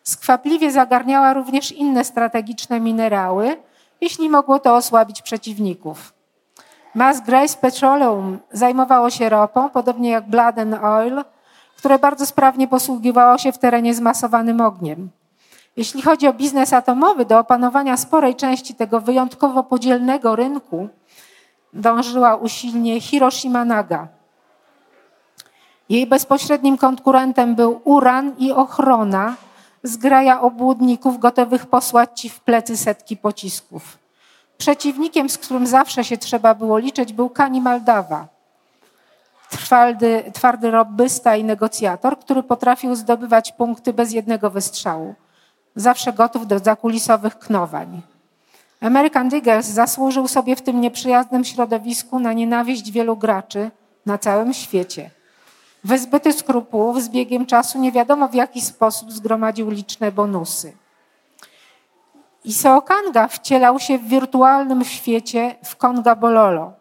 skwapliwie 0.04 0.72
zagarniała 0.72 1.34
również 1.34 1.72
inne 1.72 2.04
strategiczne 2.04 2.80
minerały, 2.80 3.58
jeśli 4.02 4.30
mogło 4.30 4.60
to 4.60 4.76
osłabić 4.76 5.22
przeciwników. 5.22 6.14
Mass 6.96 7.22
Grace 7.22 7.58
Petroleum 7.58 8.40
zajmowało 8.52 9.10
się 9.10 9.30
ropą, 9.30 9.70
podobnie 9.70 10.10
jak 10.10 10.30
Blood 10.30 10.60
and 10.60 10.84
Oil, 10.84 11.24
które 11.80 12.00
bardzo 12.00 12.26
sprawnie 12.26 12.68
posługiwało 12.68 13.38
się 13.38 13.52
w 13.52 13.58
terenie 13.58 13.94
zmasowanym 13.94 14.62
ogniem. 14.62 15.10
Jeśli 15.78 16.02
chodzi 16.02 16.28
o 16.28 16.34
biznes 16.34 16.74
atomowy, 16.74 17.26
do 17.26 17.40
opanowania 17.40 17.98
sporej 17.98 18.36
części 18.36 18.76
tego 18.76 19.00
wyjątkowo 19.00 19.64
podzielnego 19.64 20.36
rynku 20.36 20.90
dążyła 21.74 22.36
usilnie 22.36 23.02
Hiroshima 23.02 23.66
Naga. 23.66 24.08
Jej 25.90 26.08
bezpośrednim 26.08 26.78
konkurentem 26.78 27.56
był 27.56 27.82
uran 27.84 28.36
i 28.38 28.52
ochrona, 28.52 29.36
zgraja 29.84 30.42
obłudników 30.42 31.20
gotowych 31.20 31.66
posłać 31.66 32.22
ci 32.22 32.30
w 32.30 32.40
plecy 32.40 32.78
setki 32.78 33.18
pocisków. 33.18 33.98
Przeciwnikiem, 34.58 35.30
z 35.30 35.38
którym 35.38 35.68
zawsze 35.68 36.04
się 36.04 36.18
trzeba 36.18 36.56
było 36.56 36.78
liczyć, 36.78 37.14
był 37.14 37.30
Kani 37.30 37.62
Maldawa 37.62 38.39
twardy, 39.50 40.32
twardy 40.34 40.72
robbysta 40.72 41.36
i 41.36 41.44
negocjator, 41.44 42.20
który 42.20 42.44
potrafił 42.44 42.96
zdobywać 42.96 43.52
punkty 43.52 43.94
bez 43.94 44.12
jednego 44.12 44.50
wystrzału. 44.50 45.16
Zawsze 45.76 46.14
gotów 46.14 46.48
do 46.48 46.60
zakulisowych 46.60 47.40
knowań. 47.40 48.02
American 48.82 49.30
Diggers 49.30 49.68
zasłużył 49.68 50.28
sobie 50.28 50.56
w 50.56 50.62
tym 50.62 50.82
nieprzyjaznym 50.82 51.44
środowisku 51.44 52.20
na 52.20 52.34
nienawiść 52.34 52.92
wielu 52.92 53.18
graczy 53.18 53.72
na 54.06 54.18
całym 54.18 54.54
świecie. 54.54 55.10
Wyzbyty 55.84 56.34
skrupułów 56.34 57.04
z 57.04 57.10
biegiem 57.10 57.46
czasu 57.46 57.80
nie 57.80 57.92
wiadomo 57.92 58.28
w 58.28 58.34
jaki 58.34 58.62
sposób 58.62 59.12
zgromadził 59.12 59.70
liczne 59.70 60.12
bonusy. 60.12 60.74
Isao 62.44 62.82
Kanga 62.82 63.28
wcielał 63.28 63.80
się 63.80 63.98
w 63.98 64.08
wirtualnym 64.08 64.84
świecie 64.84 65.56
w 65.64 65.76
Konga 65.76 66.16
Bololo, 66.16 66.74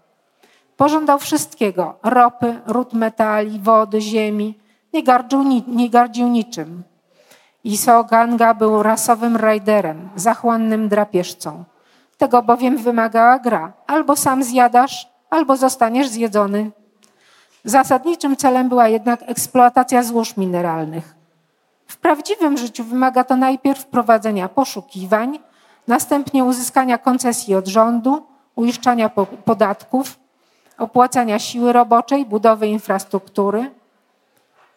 Pożądał 0.78 1.18
wszystkiego: 1.18 1.94
ropy, 2.02 2.60
ród 2.66 2.92
metali, 2.92 3.60
wody, 3.60 4.00
ziemi. 4.00 4.58
Nie 4.92 5.02
gardził, 5.02 5.42
nie 5.66 5.90
gardził 5.90 6.28
niczym. 6.28 6.82
Isao 7.64 8.04
Ganga 8.04 8.54
był 8.54 8.82
rasowym 8.82 9.36
rajderem, 9.36 10.08
zachłannym 10.16 10.88
drapieżcą. 10.88 11.64
Tego 12.18 12.42
bowiem 12.42 12.76
wymagała 12.76 13.38
gra. 13.38 13.72
Albo 13.86 14.16
sam 14.16 14.42
zjadasz, 14.42 15.08
albo 15.30 15.56
zostaniesz 15.56 16.08
zjedzony. 16.08 16.70
Zasadniczym 17.64 18.36
celem 18.36 18.68
była 18.68 18.88
jednak 18.88 19.20
eksploatacja 19.26 20.02
złóż 20.02 20.36
mineralnych. 20.36 21.14
W 21.86 21.96
prawdziwym 21.96 22.58
życiu 22.58 22.84
wymaga 22.84 23.24
to 23.24 23.36
najpierw 23.36 23.86
prowadzenia 23.86 24.48
poszukiwań, 24.48 25.38
następnie 25.88 26.44
uzyskania 26.44 26.98
koncesji 26.98 27.54
od 27.54 27.66
rządu, 27.66 28.26
uiszczania 28.54 29.10
podatków, 29.44 30.18
opłacania 30.78 31.38
siły 31.38 31.72
roboczej, 31.72 32.26
budowy 32.26 32.66
infrastruktury. 32.66 33.70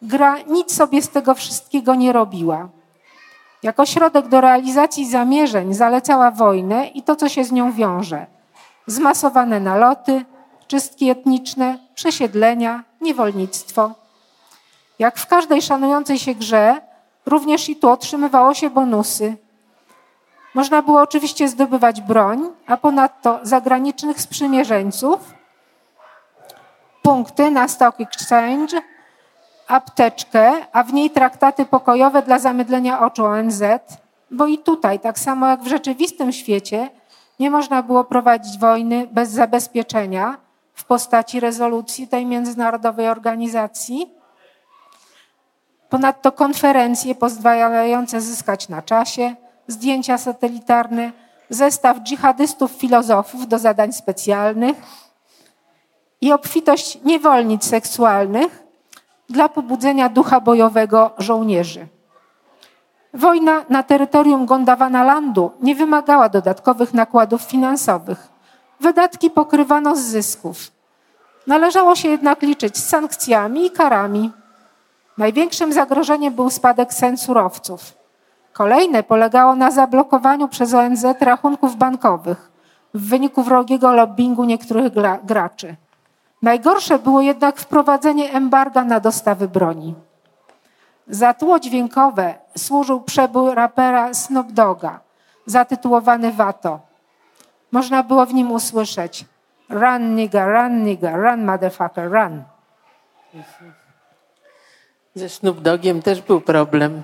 Gra 0.02 0.38
nic 0.38 0.74
sobie 0.74 1.02
z 1.02 1.08
tego 1.08 1.34
wszystkiego 1.34 1.94
nie 1.94 2.12
robiła. 2.12 2.68
Jako 3.62 3.86
środek 3.86 4.28
do 4.28 4.40
realizacji 4.40 5.10
zamierzeń 5.10 5.74
zalecała 5.74 6.30
wojnę 6.30 6.86
i 6.86 7.02
to, 7.02 7.16
co 7.16 7.28
się 7.28 7.44
z 7.44 7.52
nią 7.52 7.72
wiąże. 7.72 8.26
Zmasowane 8.86 9.60
naloty, 9.60 10.24
czystki 10.66 11.10
etniczne, 11.10 11.78
przesiedlenia, 11.94 12.84
niewolnictwo. 13.00 13.90
Jak 14.98 15.18
w 15.18 15.26
każdej 15.26 15.62
szanującej 15.62 16.18
się 16.18 16.34
grze, 16.34 16.80
również 17.26 17.68
i 17.68 17.76
tu 17.76 17.90
otrzymywało 17.90 18.54
się 18.54 18.70
bonusy. 18.70 19.36
Można 20.54 20.82
było 20.82 21.02
oczywiście 21.02 21.48
zdobywać 21.48 22.00
broń, 22.00 22.48
a 22.66 22.76
ponadto 22.76 23.40
zagranicznych 23.42 24.20
sprzymierzeńców 24.20 25.34
punkty 27.02 27.50
na 27.50 27.68
Stock 27.68 28.00
Exchange, 28.00 28.82
apteczkę, 29.68 30.52
a 30.72 30.82
w 30.82 30.92
niej 30.92 31.10
traktaty 31.10 31.66
pokojowe 31.66 32.22
dla 32.22 32.38
zamydlenia 32.38 33.00
oczu 33.00 33.24
ONZ, 33.24 33.62
bo 34.30 34.46
i 34.46 34.58
tutaj, 34.58 35.00
tak 35.00 35.18
samo 35.18 35.46
jak 35.46 35.62
w 35.62 35.66
rzeczywistym 35.66 36.32
świecie, 36.32 36.90
nie 37.40 37.50
można 37.50 37.82
było 37.82 38.04
prowadzić 38.04 38.58
wojny 38.58 39.06
bez 39.12 39.30
zabezpieczenia, 39.30 40.36
w 40.74 40.84
postaci 40.84 41.40
rezolucji 41.40 42.08
tej 42.08 42.26
międzynarodowej 42.26 43.08
organizacji. 43.08 44.14
Ponadto 45.88 46.32
konferencje 46.32 47.14
pozwalające 47.14 48.20
zyskać 48.20 48.68
na 48.68 48.82
czasie, 48.82 49.34
zdjęcia 49.66 50.18
satelitarne, 50.18 51.12
zestaw 51.50 51.96
dżihadystów 51.98 52.70
filozofów 52.70 53.48
do 53.48 53.58
zadań 53.58 53.92
specjalnych 53.92 54.76
i 56.22 56.32
obfitość 56.32 56.98
niewolnic 57.04 57.64
seksualnych 57.64 58.62
dla 59.28 59.48
pobudzenia 59.48 60.08
ducha 60.08 60.40
bojowego 60.40 61.10
żołnierzy. 61.18 61.86
Wojna 63.14 63.64
na 63.68 63.82
terytorium 63.82 64.46
Gondawanalandu 64.46 65.50
nie 65.60 65.74
wymagała 65.74 66.28
dodatkowych 66.28 66.94
nakładów 66.94 67.42
finansowych. 67.42 68.28
Wydatki 68.80 69.30
pokrywano 69.30 69.96
z 69.96 70.00
zysków. 70.00 70.56
Należało 71.46 71.96
się 71.96 72.08
jednak 72.08 72.42
liczyć 72.42 72.78
z 72.78 72.88
sankcjami 72.88 73.66
i 73.66 73.70
karami. 73.70 74.30
Największym 75.18 75.72
zagrożeniem 75.72 76.34
był 76.34 76.50
spadek 76.50 76.94
cen 76.94 77.16
surowców. 77.16 77.94
Kolejne 78.52 79.02
polegało 79.02 79.54
na 79.54 79.70
zablokowaniu 79.70 80.48
przez 80.48 80.74
ONZ 80.74 81.04
rachunków 81.20 81.76
bankowych 81.76 82.50
w 82.94 83.08
wyniku 83.08 83.42
wrogiego 83.42 83.92
lobbingu 83.92 84.44
niektórych 84.44 84.92
graczy. 85.24 85.76
Najgorsze 86.42 86.98
było 86.98 87.20
jednak 87.20 87.60
wprowadzenie 87.60 88.32
embarga 88.32 88.84
na 88.84 89.00
dostawy 89.00 89.48
broni. 89.48 89.94
Za 91.08 91.34
tło 91.34 91.60
dźwiękowe 91.60 92.34
służył 92.58 93.00
przebój 93.00 93.54
rapera 93.54 94.14
Snoop 94.14 94.52
Dogga, 94.52 95.00
zatytułowany 95.46 96.32
Wato. 96.32 96.80
Można 97.72 98.02
było 98.02 98.26
w 98.26 98.34
nim 98.34 98.52
usłyszeć 98.52 99.24
Run 99.68 100.14
nigga, 100.14 100.46
run 100.46 100.82
nigga, 100.82 101.16
run 101.16 101.44
motherfucker, 101.44 102.10
run. 102.10 102.42
Ze 105.14 105.28
Snoop 105.28 105.60
Dogiem 105.60 106.02
też 106.02 106.22
był 106.22 106.40
problem. 106.40 107.02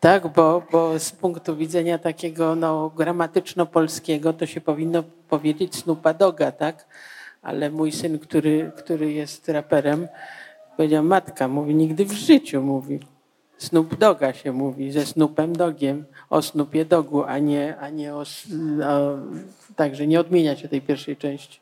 Tak, 0.00 0.28
bo, 0.28 0.62
bo 0.72 0.98
z 0.98 1.10
punktu 1.10 1.56
widzenia 1.56 1.98
takiego 1.98 2.54
no, 2.54 2.90
gramatyczno-polskiego 2.96 4.32
to 4.32 4.46
się 4.46 4.60
powinno 4.60 5.02
powiedzieć 5.28 5.76
Snoopa 5.76 6.14
Doga, 6.14 6.52
tak? 6.52 6.86
Ale 7.42 7.70
mój 7.70 7.92
syn, 7.92 8.18
który, 8.18 8.72
który 8.76 9.12
jest 9.12 9.48
raperem, 9.48 10.08
powiedział, 10.76 11.04
matka, 11.04 11.48
mówi, 11.48 11.74
nigdy 11.74 12.04
w 12.04 12.12
życiu, 12.12 12.62
mówi. 12.62 13.00
Snoop 13.58 13.94
Doga 13.94 14.32
się 14.32 14.52
mówi, 14.52 14.92
ze 14.92 15.06
Snoopem 15.06 15.56
Dogiem, 15.56 16.04
o 16.30 16.42
Snoopie 16.42 16.84
Dogu, 16.84 17.24
a 17.24 17.38
nie, 17.38 17.76
a 17.76 17.90
nie 17.90 18.14
o, 18.14 18.20
o... 18.20 18.24
Także 19.76 20.06
nie 20.06 20.20
odmienia 20.20 20.56
się 20.56 20.68
tej 20.68 20.82
pierwszej 20.82 21.16
części. 21.16 21.60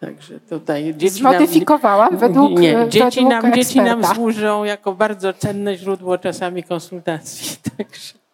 Także 0.00 0.40
tutaj 0.40 0.94
dzieci 0.96 1.18
Zmodyfikowałam 1.18 2.10
nam, 2.10 2.20
według 2.20 2.58
Nie, 2.58 2.86
dzieci, 2.88 3.04
według 3.04 3.30
nam, 3.30 3.54
dzieci 3.54 3.80
nam 3.80 4.04
służą 4.04 4.64
jako 4.64 4.94
bardzo 4.94 5.32
cenne 5.32 5.76
źródło 5.76 6.18
czasami 6.18 6.62
konsultacji. 6.62 7.56
Także. 7.76 8.27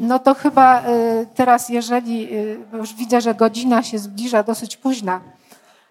No 0.00 0.18
to 0.18 0.34
chyba 0.34 0.88
y, 0.88 1.26
teraz, 1.34 1.68
jeżeli 1.68 2.34
y, 2.34 2.60
już 2.72 2.94
widzę, 2.94 3.20
że 3.20 3.34
godzina 3.34 3.82
się 3.82 3.98
zbliża 3.98 4.42
dosyć 4.42 4.76
późna, 4.76 5.20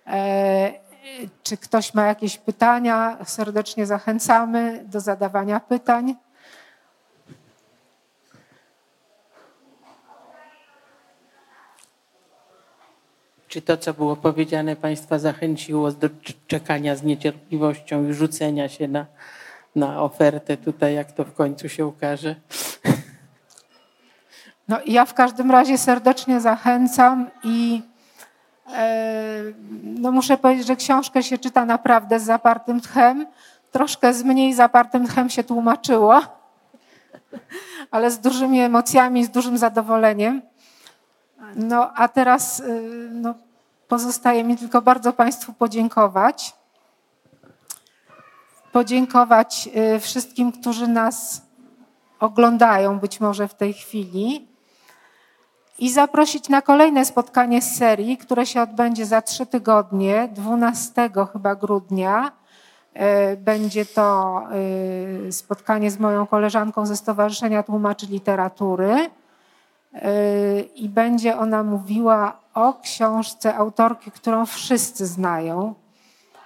e, 0.07 0.73
czy 1.43 1.57
ktoś 1.57 1.93
ma 1.93 2.05
jakieś 2.05 2.37
pytania? 2.37 3.17
Serdecznie 3.25 3.85
zachęcamy 3.85 4.83
do 4.87 4.99
zadawania 4.99 5.59
pytań. 5.59 6.15
Czy 13.47 13.61
to, 13.61 13.77
co 13.77 13.93
było 13.93 14.15
powiedziane, 14.15 14.75
Państwa 14.75 15.19
zachęciło 15.19 15.91
do 15.91 16.09
czekania 16.47 16.95
z 16.95 17.03
niecierpliwością 17.03 18.09
i 18.09 18.13
rzucenia 18.13 18.69
się 18.69 18.87
na, 18.87 19.05
na 19.75 20.01
ofertę 20.01 20.57
tutaj, 20.57 20.95
jak 20.95 21.11
to 21.11 21.23
w 21.25 21.33
końcu 21.33 21.69
się 21.69 21.85
ukaże? 21.85 22.35
No, 24.69 24.77
ja 24.85 25.05
w 25.05 25.13
każdym 25.13 25.51
razie 25.51 25.77
serdecznie 25.77 26.41
zachęcam 26.41 27.29
i 27.43 27.81
e, 28.73 29.43
no 29.83 30.11
muszę 30.11 30.37
powiedzieć, 30.37 30.67
że 30.67 30.75
książkę 30.75 31.23
się 31.23 31.37
czyta 31.37 31.65
naprawdę 31.65 32.19
z 32.19 32.23
zapartym 32.23 32.81
tchem. 32.81 33.25
Troszkę 33.71 34.13
z 34.13 34.23
mniej 34.23 34.53
zapartym 34.53 35.07
tchem 35.07 35.29
się 35.29 35.43
tłumaczyło, 35.43 36.21
ale 37.91 38.11
z 38.11 38.19
dużymi 38.19 38.61
emocjami, 38.61 39.25
z 39.25 39.29
dużym 39.29 39.57
zadowoleniem. 39.57 40.41
No 41.55 41.91
a 41.95 42.07
teraz 42.07 42.59
y, 42.59 43.09
no, 43.11 43.33
pozostaje 43.87 44.43
mi 44.43 44.57
tylko 44.57 44.81
bardzo 44.81 45.13
Państwu 45.13 45.53
podziękować. 45.53 46.53
Podziękować 48.71 49.69
y, 49.95 49.99
wszystkim, 49.99 50.51
którzy 50.51 50.87
nas 50.87 51.41
oglądają 52.19 52.99
być 52.99 53.19
może 53.19 53.47
w 53.47 53.53
tej 53.53 53.73
chwili 53.73 54.48
i 55.79 55.89
zaprosić 55.89 56.49
na 56.49 56.61
kolejne 56.61 57.05
spotkanie 57.05 57.61
z 57.61 57.77
serii, 57.77 58.17
które 58.17 58.45
się 58.45 58.61
odbędzie 58.61 59.05
za 59.05 59.21
trzy 59.21 59.45
tygodnie, 59.45 60.29
12 60.33 61.09
chyba 61.33 61.55
grudnia. 61.55 62.31
Y, 63.33 63.37
będzie 63.37 63.85
to 63.85 64.41
spotkanie 65.31 65.91
z 65.91 65.99
moją 65.99 66.27
koleżanką 66.27 66.85
ze 66.85 66.97
Stowarzyszenia 66.97 67.63
Tłumaczy 67.63 68.05
Literatury 68.05 69.09
i 70.75 70.89
będzie 70.89 71.37
ona 71.37 71.63
mówiła 71.63 72.39
o 72.53 72.73
książce 72.73 73.55
autorki, 73.55 74.11
którą 74.11 74.45
wszyscy 74.45 75.05
znają. 75.05 75.73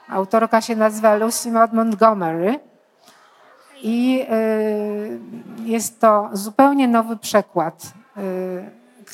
Autorka 0.09 0.61
się 0.61 0.75
nazywa 0.75 1.15
Lucy 1.15 1.51
Maud 1.51 1.73
Montgomery 1.73 2.59
i 3.81 4.25
jest 5.65 5.99
to 5.99 6.29
zupełnie 6.33 6.87
nowy 6.87 7.17
przekład, 7.17 7.93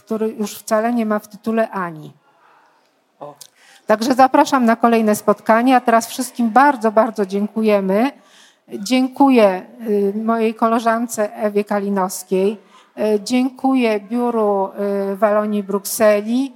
który 0.09 0.29
już 0.29 0.55
wcale 0.55 0.93
nie 0.93 1.05
ma 1.05 1.19
w 1.19 1.27
tytule 1.27 1.69
Ani. 1.69 2.13
Także 3.87 4.13
zapraszam 4.13 4.65
na 4.65 4.75
kolejne 4.75 5.15
spotkanie, 5.15 5.75
a 5.75 5.81
teraz 5.81 6.07
wszystkim 6.07 6.49
bardzo, 6.49 6.91
bardzo 6.91 7.25
dziękujemy. 7.25 8.11
Dziękuję 8.67 9.65
y, 9.89 10.13
mojej 10.23 10.53
koleżance 10.53 11.35
Ewie 11.35 11.63
Kalinowskiej, 11.63 12.57
E, 12.99 13.19
dziękuję 13.19 13.99
Biuru 13.99 14.65
e, 14.67 15.15
Walonii 15.15 15.63
Brukseli, 15.63 16.53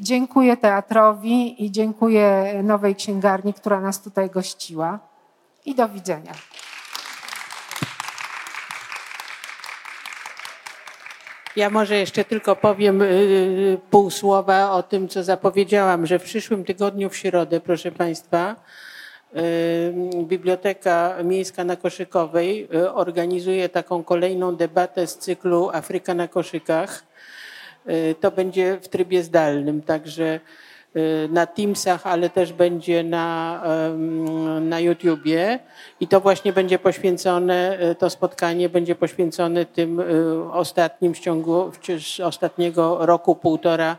dziękuję 0.00 0.56
teatrowi 0.56 1.64
i 1.64 1.70
dziękuję 1.70 2.54
Nowej 2.62 2.94
Księgarni, 2.94 3.54
która 3.54 3.80
nas 3.80 4.02
tutaj 4.02 4.30
gościła. 4.30 4.98
I 5.64 5.74
do 5.74 5.88
widzenia. 5.88 6.32
Ja 11.56 11.70
może 11.70 11.96
jeszcze 11.96 12.24
tylko 12.24 12.56
powiem 12.56 13.02
y, 13.02 13.78
pół 13.90 14.10
słowa 14.10 14.70
o 14.70 14.82
tym, 14.82 15.08
co 15.08 15.22
zapowiedziałam, 15.22 16.06
że 16.06 16.18
w 16.18 16.22
przyszłym 16.22 16.64
tygodniu 16.64 17.10
w 17.10 17.16
środę, 17.16 17.60
proszę 17.60 17.92
Państwa, 17.92 18.56
Biblioteka 20.24 21.16
Miejska 21.24 21.64
na 21.64 21.76
Koszykowej 21.76 22.68
y, 22.74 22.92
organizuje 22.92 23.68
taką 23.68 24.04
kolejną 24.04 24.56
debatę 24.56 25.06
z 25.06 25.18
cyklu 25.18 25.70
Afryka 25.70 26.14
na 26.14 26.28
koszykach. 26.28 27.04
Y, 27.88 28.14
to 28.20 28.30
będzie 28.30 28.78
w 28.82 28.88
trybie 28.88 29.22
zdalnym, 29.22 29.82
także 29.82 30.24
y, 30.24 30.40
na 31.28 31.46
Teamsach, 31.46 32.06
ale 32.06 32.30
też 32.30 32.52
będzie 32.52 33.04
na, 33.04 33.62
na 34.60 34.80
YouTubie 34.80 35.58
i 36.00 36.08
to 36.08 36.20
właśnie 36.20 36.52
będzie 36.52 36.78
poświęcone, 36.78 37.78
to 37.98 38.10
spotkanie 38.10 38.68
będzie 38.68 38.94
poświęcone 38.94 39.64
tym 39.64 40.02
ostatnim 40.52 41.14
w 41.14 41.18
ciągu 41.18 41.70
ostatniego 42.24 43.06
roku, 43.06 43.36
półtora 43.36 43.96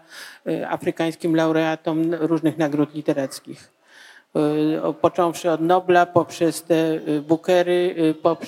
afrykańskim 0.70 1.36
laureatom 1.36 2.14
różnych 2.14 2.57
nagród 2.57 2.95
literackich. 2.95 3.74
Y, 4.36 4.94
począwszy 5.02 5.52
od 5.52 5.61
Nobla, 5.61 6.06
poprzez 6.06 6.64
te 6.64 6.94
y, 7.07 7.22
Bookery, 7.22 7.95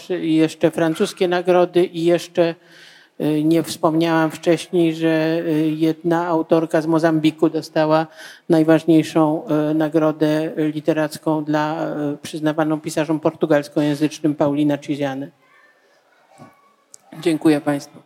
y, 0.10 0.20
i 0.20 0.36
jeszcze 0.36 0.72
francuskie 0.72 1.28
nagrody 1.28 1.86
i 1.86 2.06
jeszcze 2.06 2.56
nie 3.44 3.64
wspomniałam 3.64 4.32
wcześniej, 4.32 4.96
że 4.96 5.44
jedna 5.66 6.28
autorka 6.28 6.82
z 6.82 6.88
Mozambiku 6.88 7.50
dostała 7.50 8.08
najważniejszą 8.50 9.44
nagrodę 9.76 10.52
literacką 10.58 11.44
dla 11.44 11.96
przyznawaną 12.22 12.82
pisarzom 12.82 13.20
portugalskojęzycznym 13.20 14.36
Paulina 14.36 14.78
Ciziane. 14.78 15.32
Dziękuję 17.22 17.62
Państwu. 17.62 18.05